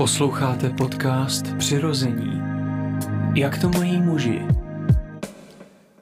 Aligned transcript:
Posloucháte 0.00 0.70
podcast 0.70 1.44
Přirození. 1.58 2.40
Jak 3.34 3.60
to 3.60 3.68
mají 3.68 4.00
muži? 4.00 4.42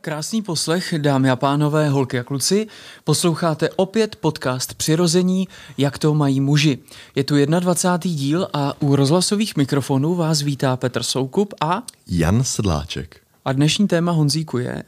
Krásný 0.00 0.42
poslech, 0.42 0.94
dámy 0.98 1.30
a 1.30 1.36
pánové, 1.36 1.88
holky 1.88 2.18
a 2.18 2.24
kluci. 2.24 2.66
Posloucháte 3.04 3.70
opět 3.70 4.16
podcast 4.16 4.74
Přirození, 4.74 5.48
jak 5.78 5.98
to 5.98 6.14
mají 6.14 6.40
muži. 6.40 6.78
Je 7.14 7.24
tu 7.24 7.34
21. 7.60 8.16
díl 8.16 8.48
a 8.52 8.82
u 8.82 8.96
rozhlasových 8.96 9.56
mikrofonů 9.56 10.14
vás 10.14 10.42
vítá 10.42 10.76
Petr 10.76 11.02
Soukup 11.02 11.54
a... 11.60 11.82
Jan 12.06 12.44
Sedláček. 12.44 13.20
A 13.44 13.52
dnešní 13.52 13.88
téma 13.88 14.12
Honzíku 14.12 14.58
je... 14.58 14.82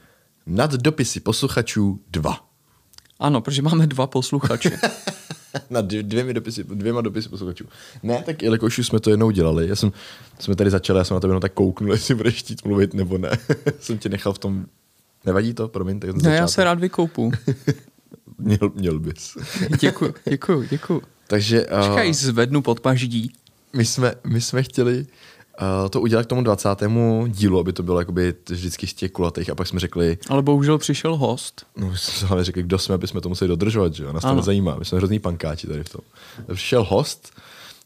Nad 0.47 0.73
dopisy 0.73 1.21
posluchačů 1.21 2.01
2. 2.11 2.50
Ano, 3.21 3.41
protože 3.41 3.63
máme 3.63 3.87
dva 3.87 4.07
posluchače. 4.07 4.71
Nad 5.71 5.85
dvěmi 5.85 6.35
dopisy, 6.35 6.65
dvěma 6.65 7.01
dopisy 7.01 7.29
posluchačů. 7.29 7.65
Ne, 8.03 8.23
tak 8.27 8.43
jelikož 8.43 8.79
už 8.79 8.87
jsme 8.87 9.01
to 9.01 9.11
jednou 9.11 9.31
dělali, 9.31 9.69
já 9.69 9.77
jsem, 9.77 9.93
jsme 10.39 10.57
tady 10.57 10.71
začali, 10.71 10.99
já 10.99 11.05
jsem 11.05 11.15
na 11.15 11.21
to 11.21 11.27
jenom 11.27 11.41
tak 11.41 11.53
kouknul, 11.53 11.93
jestli 11.93 12.15
budeš 12.15 12.35
chtít 12.35 12.65
mluvit 12.65 12.95
nebo 12.95 13.19
ne. 13.19 13.31
jsem 13.81 13.99
tě 13.99 14.09
nechal 14.09 14.33
v 14.33 14.39
tom, 14.39 14.67
nevadí 15.27 15.55
to, 15.55 15.69
promiň. 15.69 16.01
Tak 16.01 16.17
ne, 16.17 16.37
já 16.37 16.49
se 16.49 16.65
rád 16.65 16.81
vykoupu. 16.81 17.33
měl, 18.39 18.73
měl 18.75 18.99
bys. 18.99 19.37
děkuju, 19.81 20.15
děkuju, 20.29 20.63
děkuju. 20.71 21.03
Takže... 21.27 21.67
Uh, 21.67 21.83
Čekaj, 21.83 22.15
zvednu 22.15 22.63
pod 22.63 22.81
paždí. 22.81 23.33
My 23.73 23.85
jsme, 23.85 24.15
my 24.25 24.41
jsme 24.41 24.63
chtěli 24.63 25.07
to 25.91 26.01
udělat 26.01 26.23
k 26.23 26.29
tomu 26.29 26.43
20. 26.43 26.69
dílu, 27.27 27.59
aby 27.59 27.73
to 27.73 27.83
bylo 27.83 27.99
jakoby 27.99 28.35
vždycky 28.49 28.87
z 28.87 28.95
těch 28.95 29.11
kulatých 29.11 29.51
a 29.51 29.55
pak 29.55 29.67
jsme 29.67 29.81
řekli... 29.81 30.19
Ale 30.29 30.43
bohužel 30.43 30.79
přišel 30.79 31.17
host. 31.17 31.67
No, 31.77 31.91
my 31.91 31.99
jsme 31.99 32.45
řekli, 32.45 32.63
kdo 32.63 32.79
jsme, 32.79 32.95
aby 32.95 33.07
jsme 33.07 33.21
to 33.21 33.29
museli 33.29 33.49
dodržovat, 33.49 33.95
že 33.95 34.05
jo? 34.05 34.13
Nás 34.13 34.23
to 34.23 34.35
nezajímá, 34.35 34.77
my 34.79 34.85
jsme 34.85 34.99
hrozný 34.99 35.19
pankáči 35.19 35.67
tady 35.67 35.85
v 35.85 35.89
tom. 35.89 36.01
Přišel 36.55 36.85
host 36.85 37.33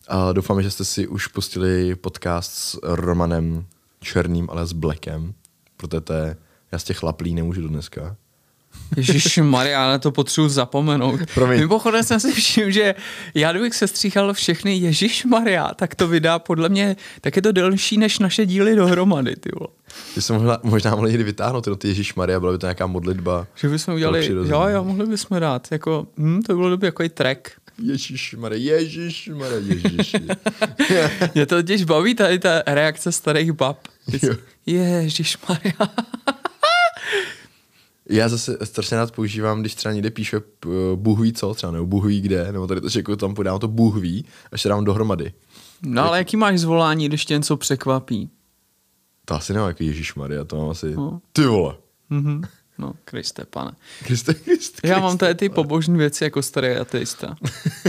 a 0.08 0.32
doufáme, 0.32 0.62
že 0.62 0.70
jste 0.70 0.84
si 0.84 1.08
už 1.08 1.26
pustili 1.26 1.94
podcast 1.94 2.52
s 2.54 2.78
Romanem 2.82 3.64
Černým, 4.00 4.50
ale 4.50 4.66
s 4.66 4.72
Blackem, 4.72 5.34
protože 5.76 6.00
to 6.00 6.12
je, 6.12 6.36
já 6.72 6.78
z 6.78 6.84
těch 6.84 6.98
chlaplí 6.98 7.34
nemůžu 7.34 7.62
do 7.62 7.68
dneska. 7.68 8.16
Ježíš 8.96 9.38
Maria, 9.38 9.86
na 9.86 9.98
to 9.98 10.12
potřebuji 10.12 10.48
zapomenout. 10.48 11.20
Promiň. 11.34 11.60
Mimochodem 11.60 12.02
jsem 12.02 12.20
si 12.20 12.32
všiml, 12.32 12.70
že 12.70 12.94
já 13.34 13.52
kdybych 13.52 13.74
se 13.74 13.88
stříhal 13.88 14.34
všechny 14.34 14.76
Ježíš 14.76 15.24
Maria, 15.24 15.74
tak 15.74 15.94
to 15.94 16.08
vydá 16.08 16.38
podle 16.38 16.68
mě, 16.68 16.96
tak 17.20 17.36
je 17.36 17.42
to 17.42 17.52
delší 17.52 17.98
než 17.98 18.18
naše 18.18 18.46
díly 18.46 18.76
dohromady, 18.76 19.36
ty 19.36 19.50
vole. 19.58 19.68
Že 20.14 20.22
jsme 20.22 20.36
mohla, 20.36 20.60
možná 20.62 20.94
mohli 20.94 21.10
někdy 21.10 21.24
vytáhnout 21.24 21.68
ty 21.78 21.88
Ježíš 21.88 22.14
Maria, 22.14 22.40
byla 22.40 22.52
by 22.52 22.58
to 22.58 22.66
nějaká 22.66 22.86
modlitba. 22.86 23.46
Že 23.54 23.68
bychom 23.68 23.94
udělali, 23.94 24.26
jo, 24.26 24.66
jo, 24.68 24.84
mohli 24.84 25.06
bychom 25.06 25.40
dát, 25.40 25.68
jako, 25.70 26.06
hm, 26.18 26.42
to 26.42 26.54
bylo 26.54 26.70
dobrý 26.70 26.86
jako 26.86 27.02
i 27.02 27.08
track. 27.08 27.48
Ježíš 27.82 28.34
Maria, 28.38 28.76
Ježíš 28.76 29.30
Maria, 29.34 29.58
Ježíš. 29.58 30.16
mě 31.34 31.46
to 31.46 31.56
totiž 31.56 31.84
baví 31.84 32.14
tady 32.14 32.38
ta 32.38 32.62
reakce 32.66 33.12
starých 33.12 33.52
bab. 33.52 33.78
Ježíš 34.66 35.38
Maria. 35.48 35.94
Já 38.08 38.28
zase 38.28 38.58
strašně 38.64 38.96
rád 38.96 39.12
používám, 39.12 39.60
když 39.60 39.74
třeba 39.74 39.92
někde 39.92 40.10
píše 40.10 40.40
Bůh 40.94 41.20
ví 41.20 41.32
co, 41.32 41.54
třeba 41.54 41.72
nebo 41.72 41.86
Bůh 41.86 42.04
ví 42.04 42.20
kde, 42.20 42.52
nebo 42.52 42.66
tady 42.66 42.80
to, 42.80 42.88
že 42.88 42.98
jako 42.98 43.16
tam 43.16 43.34
podám 43.34 43.60
to 43.60 43.68
Bůh 43.68 43.96
ví, 43.96 44.24
až 44.52 44.62
se 44.62 44.68
dám 44.68 44.84
dohromady. 44.84 45.32
No 45.82 46.04
ale 46.04 46.18
jaký 46.18 46.36
máš 46.36 46.60
zvolání, 46.60 47.08
když 47.08 47.24
tě 47.24 47.34
něco 47.34 47.56
překvapí? 47.56 48.30
To 49.24 49.34
asi 49.34 49.52
nemá 49.52 49.66
jako 49.66 49.82
Ježíš 49.82 50.14
Maria, 50.14 50.44
to 50.44 50.56
mám 50.56 50.70
asi, 50.70 50.94
no. 50.94 51.20
ty 51.32 51.42
vole. 51.42 51.76
Mm-hmm. 52.10 52.46
No, 52.78 52.92
Kriste, 53.04 53.44
pane. 53.44 53.72
Kriste, 54.04 54.34
Kriste, 54.34 54.88
Já 54.88 54.98
mám 55.00 55.18
tady 55.18 55.34
ty 55.34 55.48
pobožní 55.48 55.98
věci 55.98 56.24
jako 56.24 56.42
starý 56.42 56.68
ateista. 56.68 57.36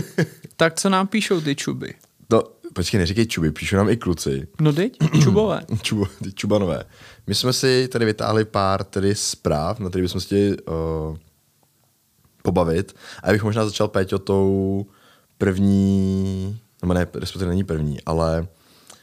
tak 0.56 0.80
co 0.80 0.90
nám 0.90 1.08
píšou 1.08 1.42
ty 1.42 1.56
čuby? 1.56 1.94
No, 2.30 2.44
počkej, 2.76 3.00
neříkej 3.00 3.26
čuby, 3.28 3.52
píšou 3.52 3.76
nám 3.76 3.90
i 3.90 3.98
kluci. 3.98 4.48
No 4.62 4.74
teď, 4.74 4.98
čubové. 5.24 5.62
Čubo, 5.82 6.06
ty 6.24 6.34
čubanové. 6.34 6.84
My 7.28 7.36
jsme 7.36 7.54
si 7.54 7.88
tady 7.88 8.06
vytáhli 8.06 8.46
pár 8.46 8.84
tedy 8.84 9.16
zpráv, 9.16 9.80
na 9.80 9.90
který 9.90 10.02
bychom 10.02 10.22
si 10.22 10.28
chtěli 10.28 10.58
uh, 10.58 11.18
pobavit. 12.44 12.96
A 13.24 13.28
já 13.28 13.34
bych 13.34 13.44
možná 13.44 13.66
začal 13.66 13.88
Péťo 13.88 14.20
tou 14.20 14.86
první, 15.38 16.60
no 16.84 16.94
ne, 16.94 17.08
respektive 17.14 17.50
není 17.50 17.64
první, 17.64 18.00
ale 18.06 18.48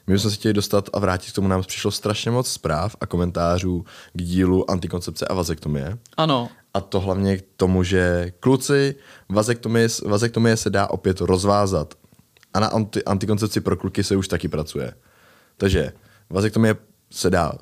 my 0.06 0.19
jsme 0.19 0.31
si 0.31 0.37
chtěli 0.37 0.54
dostat 0.54 0.91
a 0.93 0.99
vrátit 0.99 1.31
k 1.31 1.34
tomu, 1.34 1.49
nám 1.49 1.62
přišlo 1.62 1.91
strašně 1.91 2.31
moc 2.31 2.50
zpráv 2.50 2.97
a 3.00 3.06
komentářů 3.06 3.84
k 4.12 4.22
dílu 4.22 4.71
antikoncepce 4.71 5.27
a 5.27 5.34
vazektomie. 5.34 5.99
Ano. 6.16 6.49
A 6.75 6.81
to 6.81 7.00
hlavně 7.00 7.39
k 7.39 7.44
tomu, 7.56 7.83
že 7.83 8.33
kluci, 8.41 8.94
vazektomie, 9.28 9.89
vazektomie 10.06 10.56
se 10.56 10.71
dá 10.71 10.87
opět 10.91 11.21
rozvázat. 11.21 11.94
A 12.55 12.61
na 12.61 12.67
anti, 12.67 13.05
antikoncepci 13.05 13.61
pro 13.61 13.77
kluky 13.77 14.05
se 14.05 14.17
už 14.17 14.29
taky 14.29 14.49
pracuje. 14.49 14.95
Takže 15.57 15.93
vazektomie 16.31 16.77
se 17.11 17.31
dá 17.31 17.53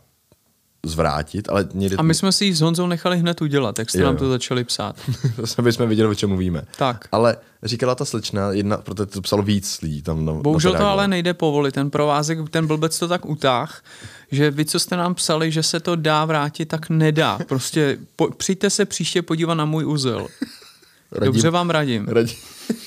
zvrátit, 0.87 1.49
ale 1.49 1.69
někdy... 1.75 1.97
A 1.97 2.03
my 2.03 2.15
jsme 2.15 2.33
si 2.33 2.45
ji 2.45 2.55
s 2.55 2.61
Honzou 2.61 2.87
nechali 2.87 3.19
hned 3.19 3.43
udělat, 3.43 3.79
jak 3.79 3.91
jste 3.91 3.99
jo. 3.99 4.07
nám 4.07 4.17
to 4.17 4.29
začali 4.29 4.65
psát. 4.65 4.97
Aby 5.59 5.73
jsme 5.73 5.87
viděli, 5.87 6.09
o 6.09 6.15
čem 6.15 6.29
mluvíme. 6.29 6.63
Tak. 6.79 7.09
Ale 7.13 7.37
říkala 7.63 7.95
ta 7.95 8.05
slečna, 8.05 8.53
jedna, 8.53 8.77
protože 8.77 9.07
to 9.07 9.21
psalo 9.21 9.43
víc 9.43 9.81
lidí 9.83 10.03
tam 10.03 10.25
na, 10.25 10.33
Bohužel 10.33 10.73
na 10.73 10.79
to 10.79 10.87
ale 10.87 11.09
nejde 11.09 11.35
povolit, 11.35 11.75
ten 11.75 11.91
provázek, 11.91 12.39
ten 12.51 12.67
blbec 12.67 12.99
to 12.99 13.09
tak 13.09 13.27
utáh, 13.27 13.83
že 14.31 14.51
vy, 14.51 14.65
co 14.65 14.81
jste 14.81 14.97
nám 14.97 15.15
psali, 15.15 15.53
že 15.53 15.63
se 15.63 15.81
to 15.81 15.97
dá 15.97 16.25
vrátit, 16.25 16.67
tak 16.67 16.91
nedá. 16.91 17.39
Prostě 17.49 17.99
po, 18.17 18.31
přijďte 18.31 18.71
se 18.71 18.85
příště 18.85 19.23
podívat 19.23 19.55
na 19.55 19.65
můj 19.65 19.87
uzel. 19.87 20.27
radím, 21.13 21.33
Dobře 21.33 21.51
vám 21.51 21.71
radím. 21.71 22.09
Radím, 22.09 22.37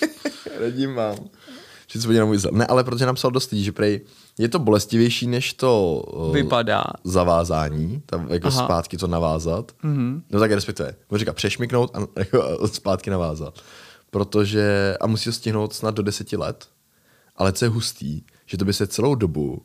radím 0.59 0.93
vám. 0.93 1.17
Že 2.01 2.19
na 2.19 2.25
můj 2.25 2.35
uzel. 2.35 2.51
Ne, 2.53 2.65
ale 2.65 2.83
protože 2.83 3.05
nám 3.05 3.15
psal 3.15 3.31
dost 3.31 3.51
lidí, 3.51 3.63
že 3.63 3.71
prej 3.71 4.01
je 4.37 4.49
to 4.49 4.59
bolestivější 4.59 5.27
než 5.27 5.53
to 5.53 6.03
uh, 6.13 6.33
Vypadá. 6.33 6.83
zavázání, 7.03 8.03
tam 8.05 8.27
jako 8.29 8.47
Aha. 8.47 8.65
zpátky 8.65 8.97
to 8.97 9.07
navázat. 9.07 9.71
Mm-hmm. 9.83 10.21
No 10.29 10.39
tak 10.39 10.51
respektive, 10.51 10.95
můžu 11.09 11.19
říkat 11.19 11.33
přešmiknout 11.35 11.95
a 11.95 11.99
jako, 12.19 12.67
zpátky 12.67 13.09
navázat. 13.09 13.59
Protože, 14.11 14.97
a 15.01 15.07
musí 15.07 15.25
to 15.25 15.31
stihnout 15.31 15.73
snad 15.73 15.95
do 15.95 16.03
deseti 16.03 16.37
let, 16.37 16.67
ale 17.35 17.53
co 17.53 17.65
je 17.65 17.69
hustý, 17.69 18.21
že 18.45 18.57
to 18.57 18.65
by 18.65 18.73
se 18.73 18.87
celou 18.87 19.15
dobu 19.15 19.61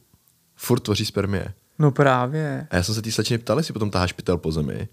furt 0.57 0.81
tvoří 0.81 1.05
spermie. 1.05 1.55
No 1.79 1.91
právě. 1.91 2.67
A 2.71 2.77
já 2.77 2.83
jsem 2.83 2.95
se 2.95 3.03
té 3.03 3.13
slečny 3.13 3.39
ptal, 3.39 3.59
jestli 3.59 3.73
potom 3.73 3.91
taháš 3.91 4.13
pytel 4.13 4.39
po 4.39 4.53
zemi. 4.53 4.89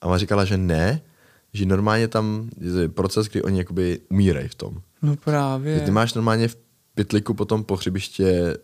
A 0.00 0.06
ona 0.06 0.18
říkala, 0.18 0.44
že 0.44 0.58
ne, 0.58 1.00
že 1.52 1.66
normálně 1.66 2.08
tam 2.08 2.50
je 2.80 2.88
proces, 2.88 3.26
kdy 3.26 3.42
oni 3.42 3.58
jakoby 3.58 4.00
umírají 4.10 4.48
v 4.48 4.54
tom. 4.54 4.80
No 5.02 5.16
právě. 5.16 5.78
Že 5.78 5.84
ty 5.84 5.90
máš 5.90 6.14
normálně 6.14 6.48
v 6.48 6.56
pytliku 6.98 7.34
potom 7.34 7.64
po 7.64 7.76
hřibiště 7.76 8.56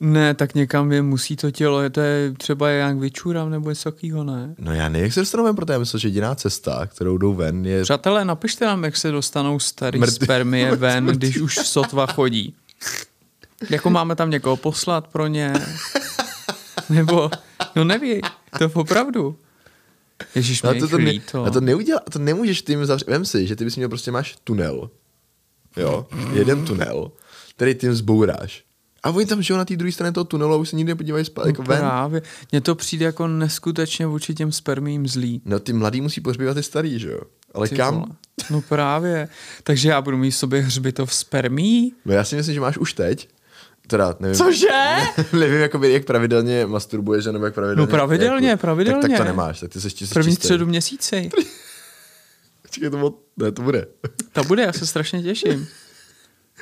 ne, 0.00 0.34
tak 0.34 0.54
někam 0.54 0.92
je, 0.92 1.02
musí 1.02 1.36
to 1.36 1.50
tělo, 1.50 1.90
to 1.90 2.00
je 2.00 2.32
třeba 2.32 2.68
jak 2.68 2.96
vyčůram 2.96 3.50
nebo 3.50 3.70
něco 3.70 3.92
takového, 3.92 4.24
ne? 4.24 4.54
No 4.58 4.74
já 4.74 4.88
nevím, 4.88 5.04
jak 5.04 5.12
se 5.12 5.20
dostanou 5.20 5.44
ven, 5.44 5.56
protože 5.56 5.72
já 5.72 5.78
myslím, 5.78 6.00
že 6.00 6.08
jediná 6.08 6.34
cesta, 6.34 6.86
kterou 6.86 7.18
jdou 7.18 7.34
ven, 7.34 7.66
je... 7.66 7.82
Přátelé, 7.82 8.24
napište 8.24 8.64
nám, 8.64 8.84
jak 8.84 8.96
se 8.96 9.10
dostanou 9.10 9.58
starý 9.58 9.98
Mrtý. 9.98 10.12
spermie 10.12 10.76
ven, 10.76 11.06
když 11.06 11.38
už 11.38 11.54
sotva 11.54 12.06
chodí. 12.06 12.54
Jako 13.70 13.90
máme 13.90 14.16
tam 14.16 14.30
někoho 14.30 14.56
poslat 14.56 15.06
pro 15.08 15.26
ně? 15.26 15.52
Nebo, 16.88 17.30
no 17.76 17.84
neví, 17.84 18.20
to 18.58 18.70
opravdu. 18.74 19.36
Ježíš, 20.34 20.62
no, 20.62 20.74
to, 20.74 20.88
to, 20.88 20.98
ne, 20.98 21.12
to. 21.30 21.50
to 21.50 21.60
neudělá, 21.60 22.00
to 22.12 22.18
nemůžeš 22.18 22.62
tím 22.62 22.86
zavřít. 22.86 23.08
Vem 23.08 23.24
si, 23.24 23.46
že 23.46 23.56
ty 23.56 23.64
bys 23.64 23.76
měl 23.76 23.88
prostě 23.88 24.10
máš 24.10 24.36
tunel. 24.44 24.90
Jo, 25.76 26.06
jeden 26.32 26.64
tunel, 26.64 27.10
který 27.56 27.74
tím 27.74 27.94
zbouráš. 27.94 28.64
A 29.02 29.10
oni 29.10 29.26
tam 29.26 29.42
žijou 29.42 29.56
na 29.56 29.64
té 29.64 29.76
druhé 29.76 29.92
straně 29.92 30.12
toho 30.12 30.24
tunelu 30.24 30.54
a 30.54 30.56
už 30.56 30.68
se 30.68 30.76
nikdy 30.76 30.90
nepodívají 30.92 31.24
spát, 31.24 31.46
jako 31.46 31.62
ven. 31.62 31.78
Právě. 31.78 32.22
Mně 32.52 32.60
to 32.60 32.74
přijde 32.74 33.06
jako 33.06 33.28
neskutečně 33.28 34.06
vůči 34.06 34.34
těm 34.34 34.52
spermím 34.52 35.08
zlý. 35.08 35.42
No 35.44 35.60
ty 35.60 35.72
mladý 35.72 36.00
musí 36.00 36.20
pohřbívat 36.20 36.54
ty 36.54 36.62
starý, 36.62 36.98
že 36.98 37.10
jo? 37.10 37.20
Ale 37.54 37.68
ty 37.68 37.76
kam? 37.76 37.94
Vole. 37.94 38.06
No 38.50 38.60
právě. 38.60 39.28
Takže 39.62 39.88
já 39.88 40.00
budu 40.00 40.16
mít 40.16 40.32
sobě 40.32 40.60
hřbitov 40.60 41.14
spermí? 41.14 41.92
No 42.04 42.14
já 42.14 42.24
si 42.24 42.36
myslím, 42.36 42.54
že 42.54 42.60
máš 42.60 42.78
už 42.78 42.92
teď. 42.92 43.28
Teda, 43.86 44.16
nevím. 44.20 44.36
Cože? 44.36 44.66
nevím, 45.38 45.60
jako 45.60 45.78
by, 45.78 45.92
jak 45.92 46.04
pravidelně 46.04 46.66
masturbuješ, 46.66 47.24
nebo 47.24 47.44
jak 47.44 47.54
pravidelně. 47.54 47.80
No 47.80 47.86
pravidelně, 47.86 48.48
jako, 48.48 48.60
pravidelně. 48.60 49.02
Tak, 49.02 49.10
tak, 49.10 49.18
to 49.18 49.24
nemáš, 49.24 49.60
tak 49.60 49.70
ty 49.70 49.80
jsi 49.80 49.90
čistý. 49.90 50.14
První 50.14 50.34
středu 50.34 50.66
měsíci. 50.66 51.30
Čekaj, 52.70 52.90
to, 52.90 53.18
ne, 53.36 53.52
to 53.52 53.62
bude. 53.62 53.86
to 54.32 54.44
bude, 54.44 54.62
já 54.62 54.72
se 54.72 54.86
strašně 54.86 55.22
těším. 55.22 55.68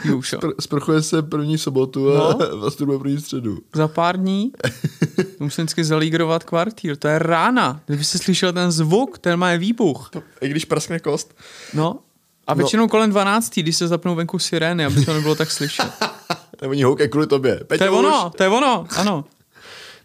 Jušo. 0.04 0.36
Spr- 0.36 0.54
sprchuje 0.60 1.02
se 1.02 1.22
první 1.22 1.58
sobotu 1.58 2.14
a 2.14 2.18
no. 2.32 2.56
masturbuje 2.60 2.98
první 2.98 3.20
středu. 3.20 3.58
Za 3.74 3.88
pár 3.88 4.16
dní 4.16 4.52
musím 5.40 5.64
vždycky 5.64 5.84
zalígrovat 5.84 6.44
kvartír. 6.44 6.96
To 6.96 7.08
je 7.08 7.18
rána. 7.18 7.80
Kdyby 7.86 8.04
se 8.04 8.18
slyšel 8.18 8.52
ten 8.52 8.72
zvuk, 8.72 9.18
ten 9.18 9.38
má 9.38 9.56
výbuch. 9.56 10.10
To, 10.10 10.22
I 10.40 10.48
když 10.48 10.64
praskne 10.64 10.98
kost. 10.98 11.34
No. 11.74 11.98
A 12.46 12.54
no. 12.54 12.58
většinou 12.58 12.82
no. 12.82 12.88
kolem 12.88 13.10
12, 13.10 13.54
když 13.54 13.76
se 13.76 13.88
zapnou 13.88 14.14
venku 14.14 14.38
sirény, 14.38 14.84
aby 14.84 15.04
to 15.04 15.14
nebylo 15.14 15.34
tak 15.34 15.50
slyšet. 15.50 15.92
Nebo 16.62 16.70
oni 16.70 16.82
houkají 16.82 17.10
kvůli 17.10 17.26
tobě. 17.26 17.60
Peťo, 17.66 17.78
to 17.78 17.84
je 17.84 17.90
ono, 17.90 18.30
to 18.36 18.42
je 18.42 18.48
ono, 18.48 18.86
ano. 18.96 19.24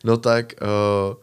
No 0.04 0.18
tak, 0.18 0.54
uh, 0.62 1.16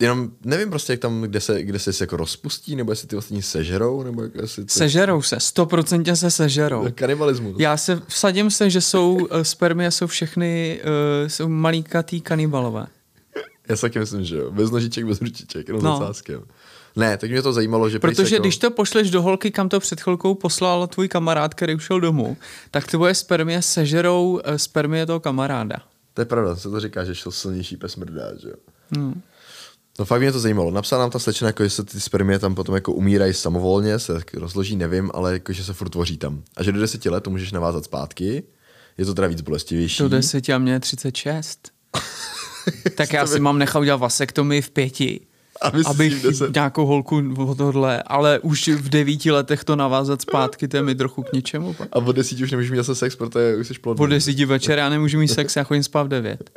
jenom 0.00 0.30
nevím 0.44 0.70
prostě, 0.70 0.92
jak 0.92 1.00
tam, 1.00 1.22
kde 1.22 1.40
se, 1.40 1.62
kde 1.62 1.78
se 1.78 1.90
jako 2.00 2.16
rozpustí, 2.16 2.76
nebo 2.76 2.92
jestli 2.92 3.08
ty 3.08 3.16
ostatní 3.16 3.42
sežerou, 3.42 4.02
nebo 4.02 4.22
jak 4.22 4.34
jestli 4.34 4.64
to... 4.64 4.74
Sežerou 4.74 5.22
se, 5.22 5.40
stoprocentně 5.40 6.16
se 6.16 6.30
sežerou. 6.30 6.86
Kanibalismus. 6.94 7.56
Já 7.58 7.76
se 7.76 8.02
vsadím 8.08 8.50
se, 8.50 8.70
že 8.70 8.80
jsou 8.80 9.14
uh, 9.14 9.26
spermie 9.42 9.90
jsou 9.90 10.06
všechny 10.06 10.80
uh, 11.22 11.28
jsou 11.28 11.48
malíkatý 11.48 12.20
kanibalové. 12.20 12.86
Já 13.68 13.76
si 13.76 13.82
taky 13.82 13.98
myslím, 13.98 14.24
že 14.24 14.36
jo. 14.36 14.50
Bez 14.50 14.70
nožiček, 14.70 15.04
bez 15.04 15.20
ručiček, 15.20 15.68
jenom 15.68 15.82
No. 15.82 15.98
zasázkem. 15.98 16.42
Ne, 16.96 17.16
tak 17.16 17.30
mě 17.30 17.42
to 17.42 17.52
zajímalo, 17.52 17.88
že 17.90 17.94
se 17.94 17.98
Protože 18.00 18.34
jako... 18.34 18.42
když 18.42 18.58
to 18.58 18.70
pošleš 18.70 19.10
do 19.10 19.22
holky, 19.22 19.50
kam 19.50 19.68
to 19.68 19.80
před 19.80 20.00
chvilkou 20.00 20.34
poslal 20.34 20.86
tvůj 20.86 21.08
kamarád, 21.08 21.54
který 21.54 21.74
ušel 21.74 22.00
domů, 22.00 22.36
tak 22.70 22.86
tvoje 22.86 23.14
spermie 23.14 23.62
sežerou 23.62 24.40
eh, 24.44 24.58
spermie 24.58 25.06
toho 25.06 25.20
kamaráda. 25.20 25.76
To 26.14 26.20
je 26.20 26.24
pravda, 26.24 26.56
se 26.56 26.70
to 26.70 26.80
říká, 26.80 27.04
že 27.04 27.14
šel 27.14 27.32
silnější 27.32 27.76
pes 27.76 27.96
mrdá, 27.96 28.24
že 28.42 28.48
jo. 28.48 28.54
Hmm. 28.96 29.20
No 30.00 30.06
fakt 30.06 30.20
mě 30.20 30.32
to 30.32 30.40
zajímalo. 30.40 30.70
Napsala 30.70 31.02
nám 31.02 31.10
ta 31.10 31.18
slečna, 31.18 31.46
jako, 31.46 31.64
že 31.64 31.70
se 31.70 31.84
ty 31.84 32.00
spermie 32.00 32.38
tam 32.38 32.54
potom 32.54 32.74
jako 32.74 32.92
umírají 32.92 33.34
samovolně, 33.34 33.98
se 33.98 34.20
rozloží, 34.34 34.76
nevím, 34.76 35.10
ale 35.14 35.32
jako, 35.32 35.52
že 35.52 35.64
se 35.64 35.72
furt 35.72 35.88
tvoří 35.88 36.16
tam. 36.16 36.42
A 36.56 36.62
že 36.62 36.72
do 36.72 36.80
deseti 36.80 37.10
let 37.10 37.20
to 37.20 37.30
můžeš 37.30 37.52
navázat 37.52 37.84
zpátky. 37.84 38.42
Je 38.98 39.04
to 39.04 39.14
teda 39.14 39.28
víc 39.28 39.40
bolestivější. 39.40 40.02
Do 40.02 40.08
deseti 40.08 40.52
a 40.52 40.58
mě 40.58 40.72
je 40.72 40.80
36. 40.80 41.70
tak 42.94 43.12
já 43.12 43.26
si 43.26 43.34
by- 43.34 43.40
mám 43.40 43.58
nechat 43.58 43.80
udělat 43.80 43.96
vasektomii 43.96 44.62
v 44.62 44.70
pěti. 44.70 45.20
Aby 45.62 45.82
abych 45.84 46.24
nějakou 46.54 46.86
holku 46.86 47.22
o 47.38 47.54
tohle, 47.54 48.02
ale 48.02 48.38
už 48.38 48.68
v 48.68 48.88
devíti 48.88 49.30
letech 49.30 49.64
to 49.64 49.76
navázat 49.76 50.22
zpátky, 50.22 50.68
to 50.68 50.76
je 50.76 50.82
mi 50.82 50.94
trochu 50.94 51.22
k 51.22 51.32
ničemu. 51.32 51.74
pak. 51.74 51.88
A 51.92 51.96
od 51.96 52.16
desíti 52.16 52.44
už 52.44 52.50
nemůžeš 52.50 52.70
mít 52.70 52.76
zase 52.76 52.94
sex, 52.94 53.16
protože 53.16 53.56
už 53.56 53.68
jsi 53.68 53.74
plodný. 53.74 53.98
Po 53.98 54.06
desíti 54.06 54.44
večer 54.44 54.78
já 54.78 54.88
nemůžu 54.88 55.18
mít 55.18 55.28
sex, 55.28 55.56
já 55.56 55.64
chodím 55.64 55.82
spát 55.82 56.02
v 56.02 56.08
devět. 56.08 56.50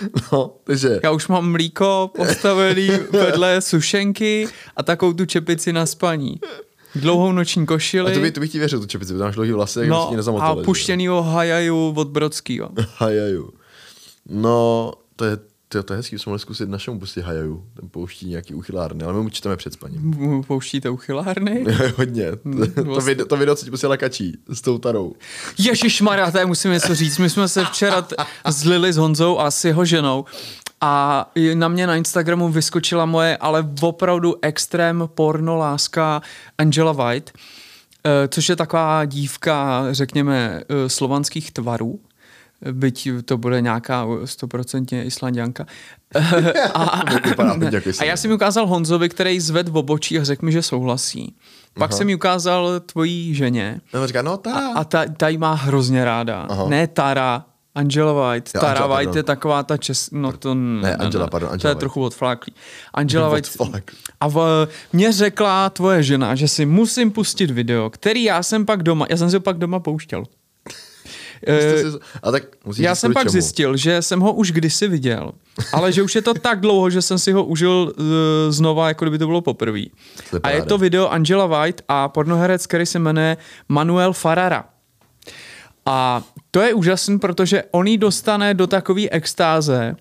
No, 0.32 0.54
takže... 0.64 1.00
Já 1.02 1.10
už 1.10 1.28
mám 1.28 1.50
mlíko 1.52 2.10
postavený 2.16 2.88
vedle 3.12 3.60
sušenky 3.60 4.48
a 4.76 4.82
takovou 4.82 5.12
tu 5.12 5.26
čepici 5.26 5.72
na 5.72 5.86
spaní. 5.86 6.40
Dlouhou 6.94 7.32
noční 7.32 7.62
A 7.62 7.66
košili. 7.66 8.14
to, 8.14 8.20
by, 8.20 8.30
to 8.30 8.40
bych 8.40 8.52
ti 8.52 8.58
věřil, 8.58 8.80
tu 8.80 8.86
čepici, 8.86 9.12
protože 9.12 9.24
máš 9.24 9.34
dlouhý 9.34 9.52
vlasy, 9.52 9.78
jak 9.80 9.88
no, 9.88 9.96
no, 9.96 10.08
a 10.08 10.16
nezamotali. 10.16 10.64
puštěnýho 10.64 11.22
hajaju 11.22 11.94
od 11.96 12.08
Brodskýho. 12.08 12.68
Hajaju. 12.96 13.52
No, 14.28 14.92
to 15.16 15.24
je, 15.24 15.38
to, 15.72 15.82
to 15.82 15.92
je 15.92 15.96
hezký, 15.96 16.18
jsme 16.18 16.30
mohli 16.30 16.38
zkusit 16.38 16.68
našemu 16.68 16.98
pustit 16.98 17.20
hajaju. 17.20 17.64
Ten 17.74 17.88
pouští 17.88 18.28
nějaký 18.28 18.54
uchylárny, 18.54 19.04
ale 19.04 19.12
my 19.12 19.22
mu 19.22 19.28
čteme 19.28 19.56
před 19.56 19.72
spaním. 19.72 20.44
Pouštíte 20.46 20.90
uchylárny? 20.90 21.64
Hodně. 21.96 22.30
To, 22.76 22.84
to, 22.84 23.00
video, 23.00 23.26
to 23.26 23.36
video, 23.36 23.54
co 23.54 23.64
ti 23.64 23.70
posílala 23.70 23.96
kačí 23.96 24.36
s 24.48 24.60
tou 24.60 24.78
tarou. 24.78 25.14
Ježíš 25.58 26.00
Maria, 26.00 26.30
tady 26.30 26.46
musím 26.46 26.70
něco 26.70 26.94
říct. 26.94 27.18
My 27.18 27.30
jsme 27.30 27.48
se 27.48 27.64
včera 27.64 28.02
t- 28.02 28.16
zlili 28.48 28.92
s 28.92 28.96
Honzou 28.96 29.38
a 29.38 29.50
s 29.50 29.64
jeho 29.64 29.84
ženou 29.84 30.24
a 30.80 31.26
na 31.54 31.68
mě 31.68 31.86
na 31.86 31.96
Instagramu 31.96 32.48
vyskočila 32.48 33.06
moje, 33.06 33.36
ale 33.36 33.68
opravdu 33.80 34.34
extrém 34.42 35.08
porno 35.14 35.56
láska 35.56 36.22
Angela 36.58 36.92
White, 36.92 37.30
eh, 38.04 38.28
což 38.28 38.48
je 38.48 38.56
taková 38.56 39.04
dívka, 39.04 39.86
řekněme, 39.90 40.62
eh, 40.68 40.88
slovanských 40.88 41.50
tvarů, 41.50 42.00
byť 42.72 43.08
to 43.24 43.38
bude 43.38 43.60
nějaká 43.60 44.06
stoprocentně 44.24 45.04
islandianka. 45.04 45.66
a, 46.74 47.02
a 48.00 48.04
já 48.04 48.16
jsem 48.16 48.28
mi 48.30 48.34
ukázal 48.34 48.66
Honzovi, 48.66 49.08
který 49.08 49.40
zved 49.40 49.68
v 49.68 49.76
obočí 49.76 50.18
a 50.18 50.24
řekl 50.24 50.46
mi, 50.46 50.52
že 50.52 50.62
souhlasí. 50.62 51.34
Pak 51.78 51.90
Aha. 51.90 51.98
jsem 51.98 52.06
mi 52.06 52.14
ukázal 52.14 52.80
tvojí 52.80 53.34
ženě 53.34 53.80
No, 53.94 54.06
říká, 54.06 54.22
no 54.22 54.36
ta. 54.36 54.72
a 54.76 54.84
ta, 54.84 55.04
ta 55.16 55.28
jí 55.28 55.38
má 55.38 55.54
hrozně 55.54 56.04
ráda. 56.04 56.46
Aha. 56.50 56.68
Ne 56.68 56.86
Tara, 56.86 57.44
Angela 57.74 58.12
White. 58.32 58.50
Jo, 58.54 58.60
Tara 58.60 58.72
Angela, 58.72 58.86
White 58.96 59.06
pardon. 59.06 59.16
je 59.18 59.22
taková 59.22 59.62
ta 59.62 59.76
čes... 59.76 60.08
No 60.12 60.32
to 60.32 60.54
ne, 60.54 60.96
Angela, 60.96 61.26
pardon, 61.26 61.48
To 61.48 61.52
Angela 61.52 61.70
je 61.70 61.74
White. 61.74 61.80
trochu 61.80 62.02
odfláklý. 62.04 62.52
Angela 62.94 63.28
White. 63.28 63.48
A 64.20 64.28
v, 64.28 64.68
mě 64.92 65.12
řekla 65.12 65.70
tvoje 65.70 66.02
žena, 66.02 66.34
že 66.34 66.48
si 66.48 66.66
musím 66.66 67.10
pustit 67.10 67.50
video, 67.50 67.90
který 67.90 68.24
já 68.24 68.42
jsem 68.42 68.66
pak 68.66 68.82
doma, 68.82 69.06
já 69.10 69.16
jsem 69.16 69.30
si 69.30 69.36
ho 69.36 69.40
pak 69.40 69.58
doma 69.58 69.80
pouštěl. 69.80 70.24
Eh, 71.46 71.90
si- 71.90 71.98
A 72.22 72.30
tak 72.30 72.42
já 72.78 72.94
jsem 72.94 73.12
pak 73.12 73.22
čemu. 73.22 73.32
zjistil, 73.32 73.76
že 73.76 74.02
jsem 74.02 74.20
ho 74.20 74.32
už 74.32 74.52
kdysi 74.52 74.88
viděl, 74.88 75.32
ale 75.72 75.92
že 75.92 76.02
už 76.02 76.14
je 76.14 76.22
to 76.22 76.34
tak 76.34 76.60
dlouho, 76.60 76.90
že 76.90 77.02
jsem 77.02 77.18
si 77.18 77.32
ho 77.32 77.44
užil 77.44 77.92
uh, 77.96 78.04
znova, 78.50 78.88
jako 78.88 79.04
kdyby 79.04 79.18
to 79.18 79.26
bylo 79.26 79.40
poprvé. 79.40 79.80
A 80.42 80.50
je 80.50 80.62
to 80.62 80.78
video 80.78 81.08
Angela 81.08 81.46
White 81.46 81.82
a 81.88 82.08
pornoherec, 82.08 82.66
který 82.66 82.86
se 82.86 82.98
jmenuje 82.98 83.36
Manuel 83.68 84.12
Farara. 84.12 84.64
A 85.86 86.22
to 86.50 86.60
je 86.60 86.74
úžasný, 86.74 87.18
protože 87.18 87.62
on 87.70 87.86
jí 87.86 87.98
dostane 87.98 88.54
do 88.54 88.66
takové 88.66 89.08
extáze, 89.10 89.96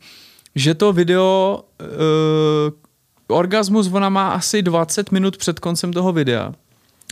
že 0.56 0.74
to 0.74 0.94
video, 0.94 1.64
uh, 1.82 3.38
orgasmus 3.38 3.88
ona 3.94 4.10
má 4.10 4.30
asi 4.30 4.62
20 4.62 5.12
minut 5.12 5.38
před 5.38 5.60
koncem 5.60 5.94
toho 5.94 6.12
videa. 6.14 6.54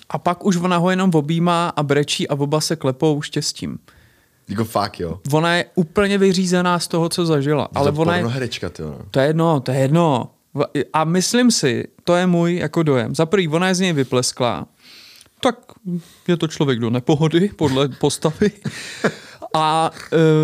A 0.10 0.18
pak 0.18 0.46
už 0.46 0.58
ona 0.58 0.78
ho 0.78 0.90
jenom 0.90 1.12
objímá 1.14 1.70
a 1.76 1.84
brečí 1.84 2.28
a 2.28 2.34
oba 2.36 2.62
se 2.62 2.76
klepou 2.76 3.22
štěstím. 3.22 3.80
Jako 4.50 4.66
fakt, 4.66 5.00
jo. 5.00 5.20
Ona 5.32 5.56
je 5.56 5.66
úplně 5.76 6.18
vyřízená 6.18 6.80
z 6.80 6.88
toho, 6.88 7.10
co 7.10 7.26
zažila. 7.26 7.70
Ale 7.76 7.92
to 7.92 8.02
ona 8.02 8.16
je, 8.16 8.24
pornoherečka, 8.24 8.70
ty, 8.70 8.82
no. 8.82 8.98
to 9.12 9.20
je 9.20 9.28
jedno, 9.28 9.60
to 9.60 9.72
je 9.72 9.80
jedno. 9.80 10.32
A 10.94 11.04
myslím 11.04 11.52
si, 11.52 11.88
to 12.04 12.16
je 12.16 12.28
můj 12.28 12.56
jako 12.56 12.84
dojem. 12.84 13.16
Za 13.16 13.26
prvý, 13.26 13.48
ona 13.48 13.68
je 13.68 13.76
z 13.76 13.80
něj 13.80 13.94
vyplesklá. 13.94 14.68
Tak 15.42 15.56
je 16.28 16.38
to 16.38 16.48
člověk 16.48 16.80
do 16.80 16.90
nepohody, 16.90 17.50
podle 17.56 17.90
postavy. 18.00 18.52
A 19.56 19.92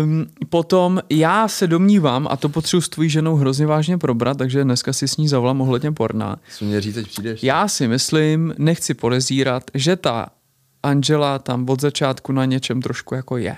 um, 0.02 0.26
potom 0.48 1.00
já 1.10 1.48
se 1.48 1.66
domnívám, 1.66 2.28
a 2.30 2.36
to 2.36 2.48
potřebuji 2.48 2.80
s 2.80 2.88
tvojí 2.88 3.10
ženou 3.10 3.36
hrozně 3.36 3.66
vážně 3.66 3.98
probrat, 3.98 4.36
takže 4.36 4.64
dneska 4.64 4.92
si 4.92 5.08
s 5.08 5.16
ní 5.16 5.28
zavolám 5.28 5.60
ohledně 5.60 5.92
porna. 5.92 6.36
Co 6.58 6.64
mě 6.64 6.80
říct, 6.80 6.94
teď 6.94 7.08
přijdeš? 7.08 7.42
Já 7.42 7.68
si 7.68 7.88
myslím, 7.88 8.54
nechci 8.58 8.94
podezírat, 8.94 9.62
že 9.74 9.96
ta 9.96 10.26
Angela 10.82 11.38
tam 11.38 11.68
od 11.68 11.80
začátku 11.80 12.32
na 12.32 12.44
něčem 12.44 12.82
trošku 12.82 13.14
jako 13.14 13.36
je. 13.36 13.56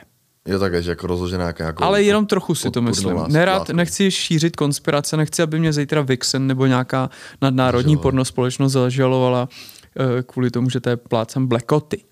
Jo, 0.49 0.59
takhle, 0.59 0.83
že 0.83 0.91
jako 0.91 1.07
rozložená 1.07 1.45
nějaká 1.45 1.65
jako... 1.65 1.85
Ale 1.85 2.03
jenom 2.03 2.27
trochu 2.27 2.55
si 2.55 2.71
to 2.71 2.83
myslím. 2.83 3.17
Nerad, 3.29 3.59
lásku. 3.59 3.77
nechci 3.77 4.11
šířit 4.11 4.57
konspirace, 4.57 5.17
nechci, 5.17 5.43
aby 5.43 5.59
mě 5.59 5.73
zítra 5.73 6.03
Vixen 6.03 6.47
nebo 6.47 6.67
nějaká 6.67 7.11
nadnárodní 7.43 7.83
Zažalovala. 7.83 8.03
pornospolečnost 8.03 8.73
zažalovala 8.73 9.49
eh, 9.97 10.23
kvůli 10.23 10.51
tomu, 10.51 10.71
že 10.71 10.81
to 10.81 10.91
je 10.91 10.97
plácem 10.97 11.47
Blackoty. 11.47 12.08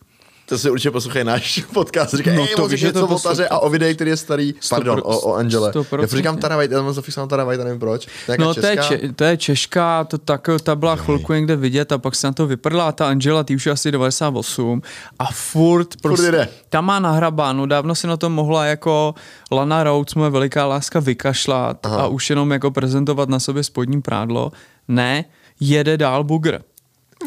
To 0.49 0.59
si 0.59 0.71
určitě 0.71 0.91
poslouchají 0.91 1.25
náš 1.25 1.65
podcast. 1.75 2.15
Říkají, 2.15 2.37
No 2.37 2.43
no, 2.43 2.57
to 2.57 2.69
víš, 2.69 2.83
něco 2.83 3.07
to 3.07 3.15
o 3.15 3.19
Taře 3.19 3.49
a 3.49 3.59
o 3.59 3.71
videi, 3.71 3.95
který 3.95 4.11
je 4.11 4.17
starý. 4.17 4.55
Pardon, 4.71 4.99
o, 5.05 5.21
o 5.21 5.35
Angele. 5.35 5.73
Já 5.77 5.83
furt 5.83 6.07
říkám 6.09 6.37
Tara 6.37 6.57
White, 6.57 6.73
já 6.73 6.83
mám 6.83 6.93
zafixovat 6.95 7.31
Tara 7.31 7.45
White, 7.45 7.65
nevím 7.65 7.81
proč. 7.81 8.07
To 8.27 8.33
je 8.33 8.39
No 8.39 8.45
nějaká 8.45 8.61
to 8.61 8.67
je, 8.67 8.99
če, 9.01 9.13
to 9.13 9.25
je 9.25 9.37
Češka, 9.37 10.05
to 10.05 10.19
tak, 10.19 10.49
ta 10.63 10.75
byla 10.77 10.97
chvilku 10.97 11.33
někde 11.33 11.57
vidět 11.57 11.93
a 11.93 11.99
pak 11.99 12.15
se 12.15 12.27
na 12.27 12.33
to 12.33 12.47
vyprdla 12.47 12.93
ta 12.93 13.09
Angela, 13.09 13.45
ty 13.45 13.55
už 13.57 13.67
je 13.67 13.73
asi 13.73 13.93
98 13.93 14.83
a 15.19 15.25
furt 15.33 15.89
prostě, 16.03 16.27
jede. 16.27 16.49
ta 16.69 16.81
má 16.81 16.99
nahrabáno, 16.99 17.67
dávno 17.67 17.95
si 17.95 18.07
na 18.07 18.17
to 18.17 18.31
mohla 18.31 18.65
jako 18.65 19.15
Lana 19.53 19.85
Rhodes, 19.85 20.15
moje 20.15 20.31
veliká 20.31 20.67
láska, 20.67 21.01
vykašlat 21.01 21.87
Aha. 21.87 21.97
a 22.03 22.07
už 22.07 22.31
jenom 22.31 22.51
jako 22.51 22.71
prezentovat 22.71 23.29
na 23.29 23.41
sobě 23.41 23.63
spodní 23.63 24.03
prádlo. 24.03 24.53
Ne, 24.89 25.25
jede 25.61 25.97
dál 25.97 26.25
bugr. 26.25 26.59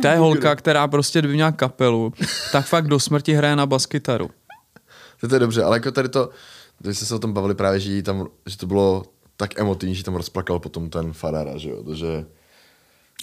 To 0.02 0.08
je 0.08 0.18
holka, 0.18 0.56
která 0.56 0.88
prostě 0.88 1.20
kdyby 1.20 1.34
měla 1.34 1.52
kapelu, 1.52 2.14
tak 2.52 2.66
fakt 2.66 2.88
do 2.88 3.00
smrti 3.00 3.34
hraje 3.34 3.56
na 3.56 3.66
baskytaru. 3.66 4.30
To, 5.22 5.28
to 5.28 5.36
je 5.36 5.40
dobře, 5.40 5.64
ale 5.64 5.76
jako 5.78 5.92
tady 5.92 6.10
to, 6.10 6.30
když 6.80 6.98
jste 6.98 7.06
se 7.06 7.16
o 7.16 7.20
tom 7.20 7.34
bavili 7.34 7.56
právě, 7.56 7.80
že, 7.80 8.04
tam, 8.04 8.28
že 8.46 8.58
to 8.58 8.68
bylo 8.68 9.04
tak 9.38 9.60
emotivní, 9.60 9.96
že 9.96 10.04
tam 10.04 10.16
rozplakal 10.16 10.60
potom 10.60 10.90
ten 10.90 11.14
Farara, 11.14 11.58
že 11.58 11.70
jo, 11.70 11.84
takže... 11.84 12.26